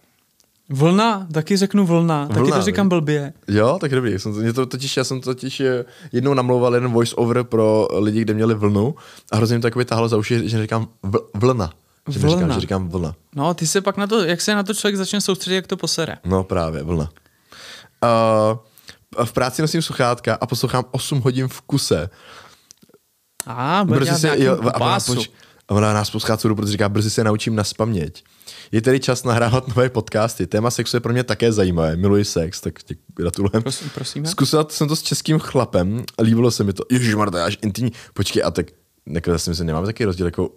Vlna, 0.73 1.27
taky 1.33 1.57
řeknu 1.57 1.87
vlna, 1.87 2.27
taky 2.29 2.41
Vlna, 2.41 2.57
to 2.57 2.63
říkám 2.63 2.89
blbě. 2.89 3.33
Jo, 3.49 3.79
tak 3.81 3.91
dobrý. 3.91 4.19
Jsem, 4.19 4.33
to- 4.35 4.39
mě 4.41 4.53
to 4.53 4.67
totiž, 4.67 4.97
já 4.97 5.05
jsem 5.05 5.21
totiž 5.21 5.61
eh, 5.61 5.85
jednou 6.13 6.35
namlouval 6.35 6.75
jeden 6.75 6.93
voice 6.93 7.15
over 7.17 7.45
pro 7.45 7.89
lidi, 7.99 8.21
kde 8.21 8.35
měli 8.35 8.55
vlnu 8.55 8.95
a 9.33 9.37
hrozně 9.37 9.57
mi 9.57 9.63
takový 9.63 9.85
tahlo 9.85 10.09
za 10.09 10.17
uši, 10.17 10.49
že 10.49 10.63
říkám 10.63 10.89
vl, 11.03 11.19
vlna. 11.35 11.73
Že 12.09 12.19
Vlna. 12.19 12.37
Říkám, 12.37 12.53
že 12.53 12.61
říkám 12.61 12.89
vlna. 12.89 13.15
No, 13.37 13.55
ty 13.55 13.67
se 13.67 13.81
pak 13.81 13.97
na 13.97 14.07
to, 14.07 14.25
jak 14.25 14.41
se 14.41 14.55
na 14.55 14.63
to 14.63 14.75
člověk 14.75 14.97
začne 14.97 15.21
soustředit, 15.21 15.57
jak 15.57 15.67
to 15.67 15.77
posere. 15.77 16.17
No 16.25 16.45
právě, 16.45 16.83
vlna. 16.83 17.11
Uh, 18.03 19.25
v 19.25 19.33
práci 19.33 19.63
nosím 19.63 19.83
sluchátka 19.83 20.35
a 20.41 20.47
poslouchám 20.47 20.85
8 20.91 21.21
hodin 21.21 21.49
v 21.49 21.61
kuse. 21.61 22.11
A, 23.47 23.85
bude 23.85 24.05
dělat 24.05 24.23
nějaký 24.23 24.49
a 24.49 24.57
ona, 24.57 24.71
pásu. 24.71 25.15
poč, 25.15 25.31
a 25.71 25.75
ona 25.75 25.93
nás 25.93 26.11
poslouchá 26.11 26.39
dobu, 26.43 26.55
protože 26.55 26.73
říká, 26.73 26.89
brzy 26.89 27.11
se 27.11 27.25
naučím 27.25 27.55
na 27.55 27.65
spaměť. 27.65 28.25
Je 28.73 28.83
tedy 28.83 29.01
čas 29.01 29.25
nahrávat 29.25 29.69
nové 29.69 29.89
podcasty. 29.89 30.47
Téma 30.47 30.71
sexu 30.71 30.97
je 30.97 31.01
pro 31.01 31.13
mě 31.13 31.25
také 31.25 31.53
zajímavé. 31.53 31.97
Miluji 31.97 32.25
sex, 32.25 32.61
tak 32.61 32.83
tě 32.83 32.95
gratulujem. 33.17 33.63
Prosím, 33.63 33.91
prosíme. 33.95 34.29
Zkusil 34.29 34.67
jsem 34.71 34.89
to 34.89 34.97
s 34.97 35.03
českým 35.03 35.39
chlapem 35.39 36.05
a 36.19 36.23
líbilo 36.23 36.51
se 36.51 36.65
mi 36.65 36.73
to. 36.73 36.83
Ježíš 36.91 37.15
Marta, 37.15 37.45
až 37.45 37.59
intimní. 37.63 37.93
Počkej, 38.15 38.43
a 38.45 38.51
tak 38.51 38.67
jako, 39.11 39.31
já 39.31 39.39
si 39.39 39.51
myslím, 39.51 39.67
nemáme 39.67 39.87
taky 39.87 40.05
rozdíl 40.05 40.27
jako 40.27 40.51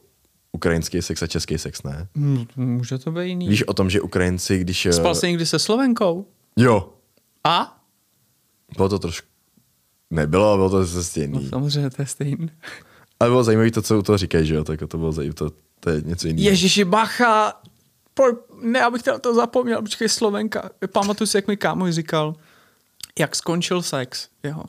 ukrajinský 0.51 1.01
sex 1.01 1.23
a 1.23 1.27
český 1.27 1.57
sex, 1.57 1.83
ne? 1.83 2.07
Může 2.55 2.97
to 2.97 3.11
být 3.11 3.27
jiný. 3.27 3.49
Víš 3.49 3.63
o 3.63 3.73
tom, 3.73 3.89
že 3.89 4.01
Ukrajinci, 4.01 4.59
když... 4.59 4.85
eh, 4.85 4.93
Spal 4.93 5.15
jsi 5.15 5.27
někdy 5.27 5.45
se 5.45 5.59
Slovenkou? 5.59 6.27
Jo, 6.57 6.93
A? 7.43 7.77
bylo 8.77 8.89
to 8.89 8.99
trošku... 8.99 9.27
Nebylo, 10.11 10.55
bylo 10.57 10.69
to 10.69 10.85
zase 10.85 11.03
stejný. 11.03 11.43
No, 11.43 11.49
samozřejmě, 11.49 11.89
to 11.89 12.01
je 12.01 12.05
stejný. 12.05 12.49
Ale 13.19 13.29
bylo 13.29 13.43
zajímavé 13.43 13.71
to, 13.71 13.81
co 13.81 13.99
u 13.99 14.01
toho 14.01 14.17
říkají, 14.17 14.47
že 14.47 14.55
jo? 14.55 14.63
Tak 14.63 14.79
to 14.87 14.97
bylo 14.97 15.11
zajímavé, 15.11 15.35
to, 15.35 15.51
to 15.79 15.89
je 15.89 16.01
něco 16.01 16.27
jiného. 16.27 16.49
Ježiši, 16.49 16.85
bacha! 16.85 17.61
Ne, 18.61 18.81
abych 18.81 19.03
teda 19.03 19.19
to 19.19 19.33
zapomněl, 19.35 19.81
počkej, 19.81 20.09
Slovenka. 20.09 20.69
Pamatuju 20.91 21.27
si, 21.27 21.37
jak 21.37 21.47
mi 21.47 21.57
kámoš 21.57 21.93
říkal, 21.93 22.35
jak 23.19 23.35
skončil 23.35 23.81
sex, 23.81 24.27
jeho. 24.43 24.63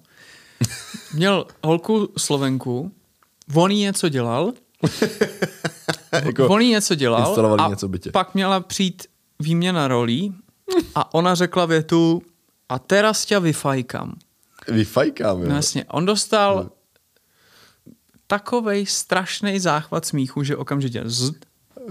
Měl 1.14 1.46
holku 1.64 2.08
Slovenku, 2.18 2.92
on 3.54 3.70
jí 3.70 3.80
něco 3.80 4.08
dělal, 4.08 4.52
jako, 6.24 6.48
on 6.48 6.60
jí 6.60 6.70
něco 6.70 6.94
dělal 6.94 7.56
a 7.60 7.68
něco 7.68 7.88
bytě. 7.88 8.10
pak 8.10 8.34
měla 8.34 8.60
přijít 8.60 9.06
výměna 9.40 9.88
rolí 9.88 10.34
a 10.94 11.14
ona 11.14 11.34
řekla 11.34 11.66
větu 11.66 12.22
a 12.68 12.78
teraz 12.78 13.24
tě 13.24 13.40
vyfajkám. 13.40 14.14
Vyfajkám, 14.68 15.42
jo. 15.42 15.48
No 15.48 15.54
jasně, 15.56 15.84
on 15.84 16.06
dostal 16.06 16.70
takovej 18.26 18.86
strašný 18.86 19.60
záchvat 19.60 20.04
smíchu, 20.04 20.42
že 20.42 20.56
okamžitě 20.56 21.02
zd, 21.04 21.36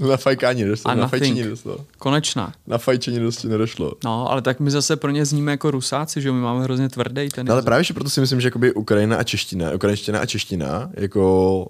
Na 0.09 0.17
fajkání 0.17 0.61
A 0.61 0.65
nedostalo, 0.65 1.01
na 1.01 1.07
fajčení 1.07 1.41
nedostalo. 1.41 1.86
konečná. 1.97 2.53
Na 2.67 2.77
fajčení 2.77 3.19
dosti 3.19 3.47
nedošlo. 3.47 3.93
No, 4.03 4.31
ale 4.31 4.41
tak 4.41 4.59
my 4.59 4.71
zase 4.71 4.95
pro 4.95 5.11
ně 5.11 5.25
zníme 5.25 5.51
jako 5.51 5.71
rusáci, 5.71 6.21
že 6.21 6.31
my 6.31 6.39
máme 6.41 6.63
hrozně 6.63 6.89
tvrdý 6.89 7.29
ten 7.29 7.47
No, 7.47 7.53
ale 7.53 7.61
právě, 7.61 7.84
že 7.84 7.93
proto 7.93 8.09
si 8.09 8.21
myslím, 8.21 8.41
že 8.41 8.47
jakoby 8.47 8.73
Ukrajina 8.73 9.17
a 9.17 9.23
čeština, 9.23 9.71
ukrajinština 9.71 10.19
a 10.19 10.25
čeština 10.25 10.89
jako 10.93 11.67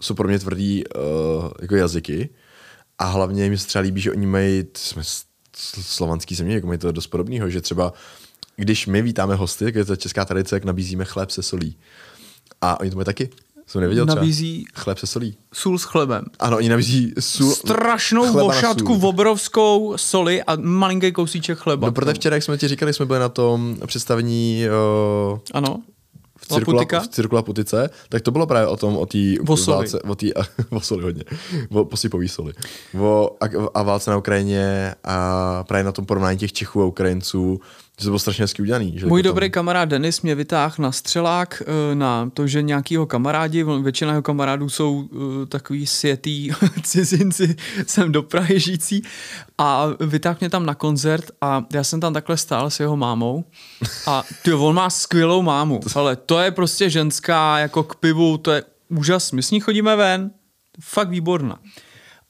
jsou 0.00 0.14
pro 0.14 0.28
mě 0.28 0.38
tvrdý 0.38 0.84
uh, 0.86 1.50
jako 1.60 1.76
jazyky 1.76 2.28
a 2.98 3.04
hlavně 3.04 3.50
mi 3.50 3.58
se 3.58 3.66
třeba 3.66 3.82
líbí, 3.82 4.00
že 4.00 4.12
oni 4.12 4.26
mají, 4.26 4.64
jsme 4.76 5.02
slovanský 5.80 6.34
země, 6.34 6.54
jako 6.54 6.66
mají 6.66 6.78
to 6.78 6.92
dost 6.92 7.06
podobného, 7.06 7.50
že 7.50 7.60
třeba 7.60 7.92
když 8.56 8.86
my 8.86 9.02
vítáme 9.02 9.34
hosty, 9.34 9.64
jak 9.64 9.74
je 9.74 9.84
to 9.84 9.96
česká 9.96 10.24
tradice, 10.24 10.56
jak 10.56 10.64
nabízíme 10.64 11.04
chléb 11.04 11.30
se 11.30 11.42
solí. 11.42 11.76
A 12.60 12.80
oni 12.80 12.90
to 12.90 12.96
mají 12.96 13.04
taky. 13.04 13.30
Jsem 13.66 13.80
nevěděl 13.80 14.06
třeba. 14.06 14.14
Nabízí 14.20 14.64
Chléb 14.74 14.98
se 14.98 15.06
solí. 15.06 15.36
sůl 15.54 15.78
s 15.78 15.82
chlebem. 15.84 16.24
Ano, 16.38 16.56
oni 16.56 16.68
nabízí 16.68 17.12
sůl, 17.20 17.52
Strašnou 17.54 18.32
vošatku 18.32 18.94
sůl. 19.00 19.08
obrovskou 19.08 19.92
soli 19.96 20.42
a 20.42 20.56
malinký 20.56 21.12
kousíček 21.12 21.58
chleba. 21.58 21.86
No, 21.86 21.92
protože 21.92 22.14
včera, 22.14 22.36
jak 22.36 22.42
jsme 22.42 22.58
ti 22.58 22.68
říkali, 22.68 22.92
jsme 22.92 23.06
byli 23.06 23.18
na 23.18 23.28
tom 23.28 23.76
představení 23.86 24.64
uh, 25.32 25.38
Ano. 25.54 25.82
v 26.38 26.46
Cirkula, 26.46 26.82
v 27.00 27.08
Cirkula 27.08 27.42
Putice, 27.42 27.90
tak 28.08 28.22
to 28.22 28.30
bylo 28.30 28.46
právě 28.46 28.66
o 28.68 28.76
tom, 28.76 28.96
o 28.96 29.06
té 29.06 29.18
O 29.48 29.56
válce, 29.70 30.00
o 30.02 30.14
té, 30.14 30.26
o 30.70 30.80
soli 30.80 31.02
hodně, 31.02 31.24
o 31.70 31.84
posypový 31.84 32.28
soli. 32.28 32.52
O, 33.00 33.30
a, 33.40 33.46
a, 33.74 33.82
válce 33.82 34.10
na 34.10 34.16
Ukrajině 34.16 34.94
a 35.04 35.64
právě 35.64 35.84
na 35.84 35.92
tom 35.92 36.06
porovnání 36.06 36.38
těch 36.38 36.52
Čechů 36.52 36.82
a 36.82 36.86
Ukrajinců, 36.86 37.60
že 38.00 38.04
to 38.04 38.10
bylo 38.10 38.18
strašně 38.18 38.42
hezky 38.42 38.62
udělaný. 38.62 38.98
Že 38.98 39.06
Můj 39.06 39.20
jako 39.20 39.28
dobrý 39.28 39.50
kamarád 39.50 39.88
Denis 39.88 40.22
mě 40.22 40.34
vytáhl 40.34 40.74
na 40.78 40.92
střelák 40.92 41.62
eh, 41.62 41.94
na 41.94 42.30
to, 42.34 42.46
že 42.46 42.62
nějakýho 42.62 43.06
kamarádi, 43.06 43.64
většina 43.82 44.10
jeho 44.10 44.22
kamarádů 44.22 44.68
jsou 44.68 45.08
eh, 45.12 45.46
takový 45.46 45.86
světý 45.86 46.50
cizinci, 46.82 47.56
jsem 47.86 48.12
do 48.12 48.22
Prahy 48.22 48.60
žijící 48.60 49.02
a 49.58 49.86
vytáhl 50.00 50.36
mě 50.40 50.50
tam 50.50 50.66
na 50.66 50.74
koncert 50.74 51.30
a 51.40 51.64
já 51.72 51.84
jsem 51.84 52.00
tam 52.00 52.12
takhle 52.12 52.36
stál 52.36 52.70
s 52.70 52.80
jeho 52.80 52.96
mámou 52.96 53.44
a 54.06 54.24
ty, 54.42 54.52
on 54.52 54.74
má 54.74 54.90
skvělou 54.90 55.42
mámu, 55.42 55.80
ale 55.94 56.16
to 56.16 56.40
je 56.40 56.50
prostě 56.50 56.90
ženská 56.90 57.58
jako 57.58 57.82
k 57.82 57.94
pivu, 57.94 58.38
to 58.38 58.52
je 58.52 58.62
úžasný, 58.88 59.36
my 59.36 59.42
s 59.42 59.50
ní 59.50 59.60
chodíme 59.60 59.96
ven, 59.96 60.30
fakt 60.80 61.08
výborná. 61.08 61.58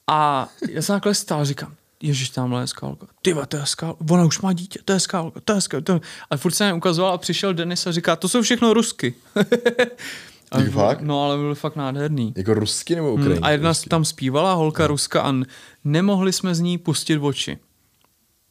A 0.07 0.49
já 0.71 0.83
jsem 0.83 0.95
takhle 0.95 1.15
stál, 1.15 1.45
říkám, 1.45 1.75
Ježíš, 2.03 2.31
tamhle 2.31 2.63
je 2.63 2.67
skálka. 2.67 3.07
Ty 3.23 3.35
to 3.49 3.57
je 3.57 3.67
skálka. 3.67 4.05
Ona 4.11 4.25
už 4.25 4.41
má 4.41 4.53
dítě, 4.53 4.79
to 4.85 4.93
je 4.93 5.01
skálka, 5.01 5.41
to 5.45 5.53
je 5.53 5.61
skálka. 5.61 5.85
To 5.85 5.93
je... 5.93 6.01
A 6.31 6.37
furt 6.37 6.53
se 6.53 6.67
mi 6.67 6.73
ukazoval 6.73 7.13
a 7.13 7.19
přišel 7.19 7.55
Denis 7.55 7.87
a 7.87 7.93
říká, 7.93 8.17
to 8.17 8.29
jsou 8.29 8.43
všechno 8.43 8.75
rusky. 8.75 9.15
a, 10.51 10.59
Ty 10.59 10.71
fakt? 10.71 11.01
No, 11.01 11.23
ale 11.25 11.37
byly 11.37 11.55
fakt 11.55 11.77
nádherný. 11.77 12.35
Jako 12.37 12.55
rusky 12.55 12.95
nebo 12.97 13.09
Hmm, 13.09 13.21
ukrajinský? 13.21 13.45
a 13.45 13.51
jedna 13.51 13.73
tam 13.89 14.05
zpívala, 14.05 14.55
holka 14.55 14.83
no. 14.83 14.87
ruska 14.87 15.23
a 15.23 15.35
nemohli 15.85 16.33
jsme 16.33 16.55
z 16.55 16.61
ní 16.61 16.79
pustit 16.79 17.19
oči. 17.19 17.59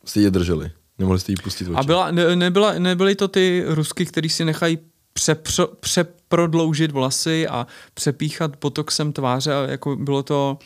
Jste 0.05 0.19
ji 0.19 0.31
drželi. 0.31 0.71
Nemohli 0.97 1.19
jste 1.19 1.31
jí 1.31 1.35
pustit 1.43 1.67
oči. 1.67 1.75
A 1.75 1.83
byla, 1.83 2.11
ne, 2.11 2.35
nebyla, 2.35 2.73
nebyly 2.79 3.15
to 3.15 3.27
ty 3.27 3.63
rusky, 3.67 4.05
který 4.05 4.29
si 4.29 4.45
nechají 4.45 4.77
přepřo, 5.13 5.67
přeprodloužit 5.67 6.91
vlasy 6.91 7.47
a 7.47 7.67
přepíchat 7.93 8.55
botoxem 8.61 9.13
tváře 9.13 9.53
a 9.53 9.61
jako 9.61 9.95
bylo 9.95 10.23
to 10.23 10.57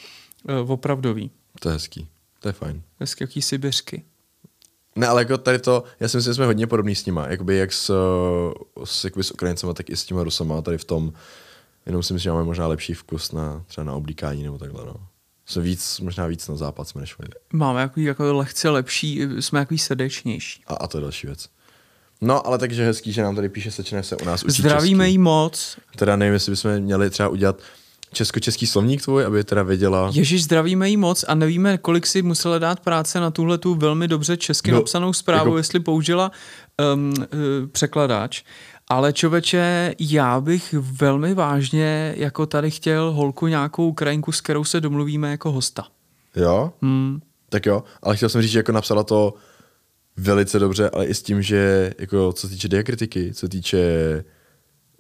uh, 0.64 0.72
opravdový. 0.72 1.32
To 1.60 1.70
je 1.70 1.74
hezký. 1.74 2.08
To 2.40 2.50
je 2.50 2.54
fajn. 2.54 2.82
Hezky 3.00 3.24
jaký 3.24 3.42
sibiřky. 3.42 4.04
Ne, 4.96 5.08
ale 5.08 5.22
jako 5.22 5.38
tady 5.38 5.60
to, 5.60 5.84
já 6.00 6.08
si 6.08 6.18
myslím, 6.18 6.32
že 6.32 6.36
jsme 6.36 6.46
hodně 6.46 6.68
podobní 6.68 6.96
s 6.96 7.06
nima. 7.06 7.28
Jakoby 7.28 7.58
jak 7.58 7.74
s, 7.74 7.92
s, 8.84 9.04
jakoby 9.04 9.24
s 9.24 9.32
Ukrajincema, 9.32 9.74
tak 9.74 9.90
i 9.90 9.96
s 9.96 10.06
těma 10.06 10.24
Rusama 10.24 10.62
tady 10.62 10.78
v 10.78 10.84
tom. 10.86 11.14
Jenom 11.86 12.04
si 12.04 12.14
myslím, 12.14 12.24
že 12.24 12.32
máme 12.32 12.44
možná 12.44 12.68
lepší 12.68 12.94
vkus 12.94 13.32
na 13.32 13.64
třeba 13.68 13.86
na 13.86 13.94
oblíkání 13.94 14.44
nebo 14.44 14.58
takhle. 14.58 14.86
No. 14.86 14.96
Jsme 15.46 15.62
víc, 15.62 16.00
možná 16.00 16.28
víc 16.28 16.48
na 16.48 16.56
západ 16.56 16.88
jsme 16.88 17.02
než 17.02 17.20
oni. 17.20 17.30
Máme 17.54 17.82
jako, 17.82 18.00
jako 18.00 18.34
lehce 18.34 18.70
lepší, 18.70 19.22
jsme 19.40 19.60
jako 19.60 19.78
srdečnější. 19.78 20.64
A, 20.68 20.74
a 20.74 20.88
to 20.88 20.98
je 20.98 21.02
další 21.02 21.28
věc. 21.28 21.50
No, 22.22 22.48
ale 22.48 22.58
takže 22.58 22.86
hezký, 22.86 23.12
že 23.12 23.24
nám 23.24 23.36
tady 23.36 23.50
píše 23.50 23.72
sečené 23.72 24.04
se 24.04 24.18
u 24.18 24.26
nás 24.26 24.44
učí 24.44 24.62
Zdravíme 24.62 25.04
česky. 25.04 25.12
jí 25.12 25.18
moc. 25.18 25.78
Teda 25.96 26.16
nevím, 26.16 26.34
jestli 26.34 26.52
bychom 26.52 26.80
měli 26.80 27.10
třeba 27.10 27.30
udělat 27.30 27.62
česko-český 28.14 28.68
slovník 28.68 29.02
tvůj, 29.04 29.26
aby 29.26 29.44
teda 29.44 29.64
věděla. 29.64 30.12
Ježíš, 30.14 30.44
zdravíme 30.44 30.90
jí 30.90 30.98
moc 30.98 31.26
a 31.28 31.36
nevíme, 31.36 31.78
kolik 31.78 32.08
si 32.08 32.22
musela 32.22 32.60
dát 32.60 32.80
práce 32.80 33.20
na 33.20 33.32
tuhle 33.32 33.58
tu 33.58 33.76
velmi 33.76 34.08
dobře 34.08 34.38
česky 34.38 34.72
No, 34.72 34.76
no, 34.76 34.82
napsanou 34.82 35.14
zprávu, 35.14 35.40
jako- 35.40 35.50
jako... 35.50 35.58
jestli 35.58 35.80
použila 35.80 36.32
um, 36.94 37.10
uh, 37.10 37.26
překladáč. 37.72 38.44
Ale 38.88 39.14
čověče, 39.14 39.96
já 40.00 40.42
bych 40.42 40.76
velmi 40.78 41.34
vážně 41.34 42.14
jako 42.18 42.46
tady 42.46 42.72
chtěl 42.72 43.12
holku 43.12 43.48
nějakou 43.48 43.88
Ukrajinku, 43.88 44.32
s 44.32 44.42
kterou 44.42 44.64
se 44.64 44.82
domluvíme 44.82 45.32
jako 45.32 45.52
hosta. 45.52 45.88
Jo? 46.36 46.74
Hmm. 46.82 47.20
Tak 47.50 47.66
jo, 47.66 47.84
ale 48.04 48.16
chtěl 48.16 48.30
jsem 48.30 48.42
říct, 48.42 48.52
že 48.52 48.60
jako 48.60 48.72
napsala 48.72 49.04
to 49.04 49.34
velice 50.18 50.60
dobře, 50.60 50.90
ale 50.90 51.06
i 51.06 51.14
s 51.14 51.24
tím, 51.24 51.42
že 51.42 51.94
jako 52.00 52.34
co 52.34 52.48
se 52.48 52.54
týče 52.54 52.68
diakritiky, 52.68 53.34
co 53.34 53.40
se 53.40 53.50
týče 53.50 53.80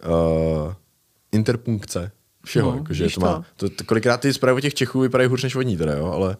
uh, 0.07 0.73
interpunkce, 1.31 2.11
všeho, 2.45 2.71
No, 2.71 2.77
jako, 2.77 2.93
že 2.93 3.07
to 3.09 3.21
má, 3.21 3.43
to, 3.55 3.69
to, 3.69 3.83
kolikrát 3.83 4.21
ty 4.21 4.33
zprávy 4.33 4.61
těch 4.61 4.73
Čechů 4.73 4.99
vypadají 4.99 5.29
hůř 5.29 5.43
než 5.43 5.55
vodní 5.55 5.77
teda, 5.77 5.93
jo, 5.93 6.05
ale 6.05 6.37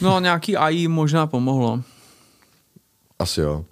No 0.00 0.20
nějaký 0.20 0.56
AI 0.56 0.88
možná 0.88 1.26
pomohlo. 1.26 1.82
asi 3.18 3.40
jo. 3.40 3.64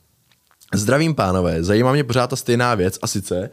Zdravím 0.75 1.15
pánové, 1.15 1.63
zajímá 1.65 1.93
mě 1.93 2.05
pořád 2.05 2.27
ta 2.31 2.37
stejná 2.37 2.75
věc 2.75 2.99
a 3.03 3.07
sice, 3.07 3.51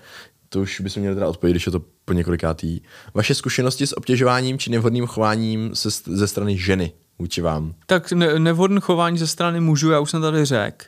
to 0.49 0.61
už 0.61 0.81
bychom 0.81 1.01
měli 1.01 1.15
teda 1.15 1.27
odpovědět, 1.27 1.53
když 1.53 1.65
je 1.65 1.71
to 1.71 1.81
po 2.05 2.13
několikátý, 2.13 2.81
vaše 3.13 3.35
zkušenosti 3.35 3.87
s 3.87 3.97
obtěžováním 3.97 4.59
či 4.59 4.69
nevhodným 4.71 5.05
chováním 5.07 5.75
se, 5.75 5.89
ze 6.05 6.27
strany 6.27 6.57
ženy 6.57 6.91
vůči 7.19 7.41
vám. 7.41 7.73
Tak 7.85 8.11
ne, 8.11 8.39
nevhodné 8.39 8.79
chování 8.81 9.17
ze 9.17 9.27
strany 9.27 9.59
mužů, 9.59 9.91
já 9.91 9.99
už 9.99 10.11
jsem 10.11 10.21
tady 10.21 10.45
řekl. 10.45 10.85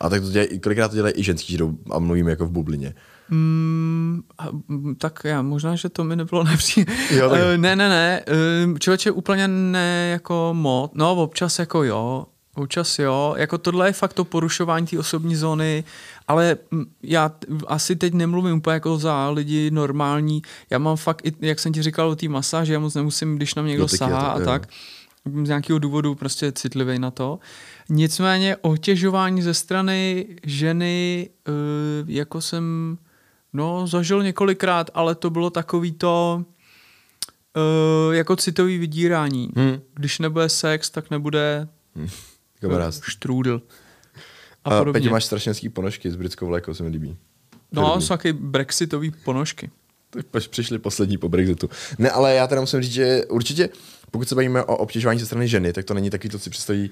A 0.00 0.08
tak 0.08 0.22
to 0.22 0.30
dělají, 0.30 0.60
kolikrát 0.60 0.88
to 0.88 0.94
dělají 0.94 1.14
i 1.16 1.22
ženský, 1.22 1.52
že 1.52 1.58
a 1.90 1.98
mluvíme 1.98 2.30
jako 2.30 2.46
v 2.46 2.50
bublině. 2.50 2.94
Mm, 3.30 4.22
tak 4.98 5.20
já, 5.24 5.42
možná, 5.42 5.76
že 5.76 5.88
to 5.88 6.04
mi 6.04 6.16
nebylo 6.16 6.44
nepří... 6.50 6.84
Jo, 7.10 7.30
Eh, 7.34 7.58
ne, 7.58 7.76
ne, 7.76 7.88
ne, 7.88 8.22
eh, 8.26 8.78
člověče 8.78 9.10
úplně 9.10 9.48
ne 9.48 10.08
jako 10.12 10.50
moc, 10.52 10.90
no 10.94 11.12
občas 11.12 11.58
jako 11.58 11.84
jo, 11.84 12.26
občas 12.54 12.98
jo, 12.98 13.34
jako 13.38 13.58
tohle 13.58 13.88
je 13.88 13.92
fakt 13.92 14.12
to 14.12 14.24
porušování 14.24 14.86
té 14.86 14.98
osobní 14.98 15.36
zóny, 15.36 15.84
ale 16.28 16.56
mm, 16.70 16.84
já 17.02 17.32
asi 17.66 17.96
teď 17.96 18.14
nemluvím 18.14 18.56
úplně 18.56 18.74
jako 18.74 18.98
za 18.98 19.30
lidi 19.30 19.70
normální, 19.70 20.42
já 20.70 20.78
mám 20.78 20.96
fakt, 20.96 21.26
i, 21.26 21.32
jak 21.40 21.58
jsem 21.58 21.72
ti 21.72 21.82
říkal 21.82 22.08
o 22.08 22.16
té 22.16 22.28
masáži, 22.28 22.72
já 22.72 22.78
moc 22.78 22.94
nemusím, 22.94 23.36
když 23.36 23.54
na 23.54 23.62
mě 23.62 23.70
někdo 23.70 23.84
a 23.84 23.88
sahá 23.88 24.22
tak, 24.22 24.36
a 24.36 24.38
jo. 24.38 24.46
tak, 24.46 24.68
z 25.44 25.48
nějakého 25.48 25.78
důvodu 25.78 26.14
prostě 26.14 26.52
citlivý 26.52 26.98
na 26.98 27.10
to. 27.10 27.38
Nicméně 27.88 28.56
otěžování 28.56 29.42
ze 29.42 29.54
strany 29.54 30.26
ženy, 30.42 31.28
eh, 31.48 31.52
jako 32.06 32.40
jsem 32.40 32.98
no, 33.52 33.86
zažil 33.86 34.22
několikrát, 34.22 34.90
ale 34.94 35.14
to 35.14 35.30
bylo 35.30 35.50
takový 35.50 35.92
to 35.92 36.44
eh, 37.56 38.16
jako 38.16 38.36
citový 38.36 38.78
vydírání. 38.78 39.48
Hmm. 39.56 39.80
Když 39.94 40.18
nebude 40.18 40.48
sex, 40.48 40.90
tak 40.90 41.10
nebude 41.10 41.68
Kamarád. 42.60 42.94
štrůdl. 43.02 43.62
A, 44.64 44.78
A. 44.78 44.84
Petě, 44.92 45.10
máš 45.10 45.24
strašně 45.24 45.50
hezký 45.50 45.68
ponožky 45.68 46.10
s 46.10 46.16
britskou 46.16 46.46
vlékou, 46.46 46.74
se 46.74 46.82
mi 46.82 46.88
líbí. 46.88 47.16
no, 47.72 48.00
jsou 48.00 48.08
taky 48.08 48.32
brexitový 48.32 49.10
ponožky. 49.24 49.70
Tak 50.10 50.48
přišli 50.48 50.78
poslední 50.78 51.18
po 51.18 51.28
Brexitu. 51.28 51.70
Ne, 51.98 52.10
ale 52.10 52.34
já 52.34 52.46
teda 52.46 52.60
musím 52.60 52.82
říct, 52.82 52.92
že 52.92 53.24
určitě, 53.28 53.68
pokud 54.10 54.28
se 54.28 54.34
bavíme 54.34 54.64
o 54.64 54.76
obtěžování 54.76 55.20
ze 55.20 55.26
strany 55.26 55.48
ženy, 55.48 55.72
tak 55.72 55.84
to 55.84 55.94
není 55.94 56.10
takový, 56.10 56.28
to 56.30 56.38
si 56.38 56.50
představí 56.50 56.90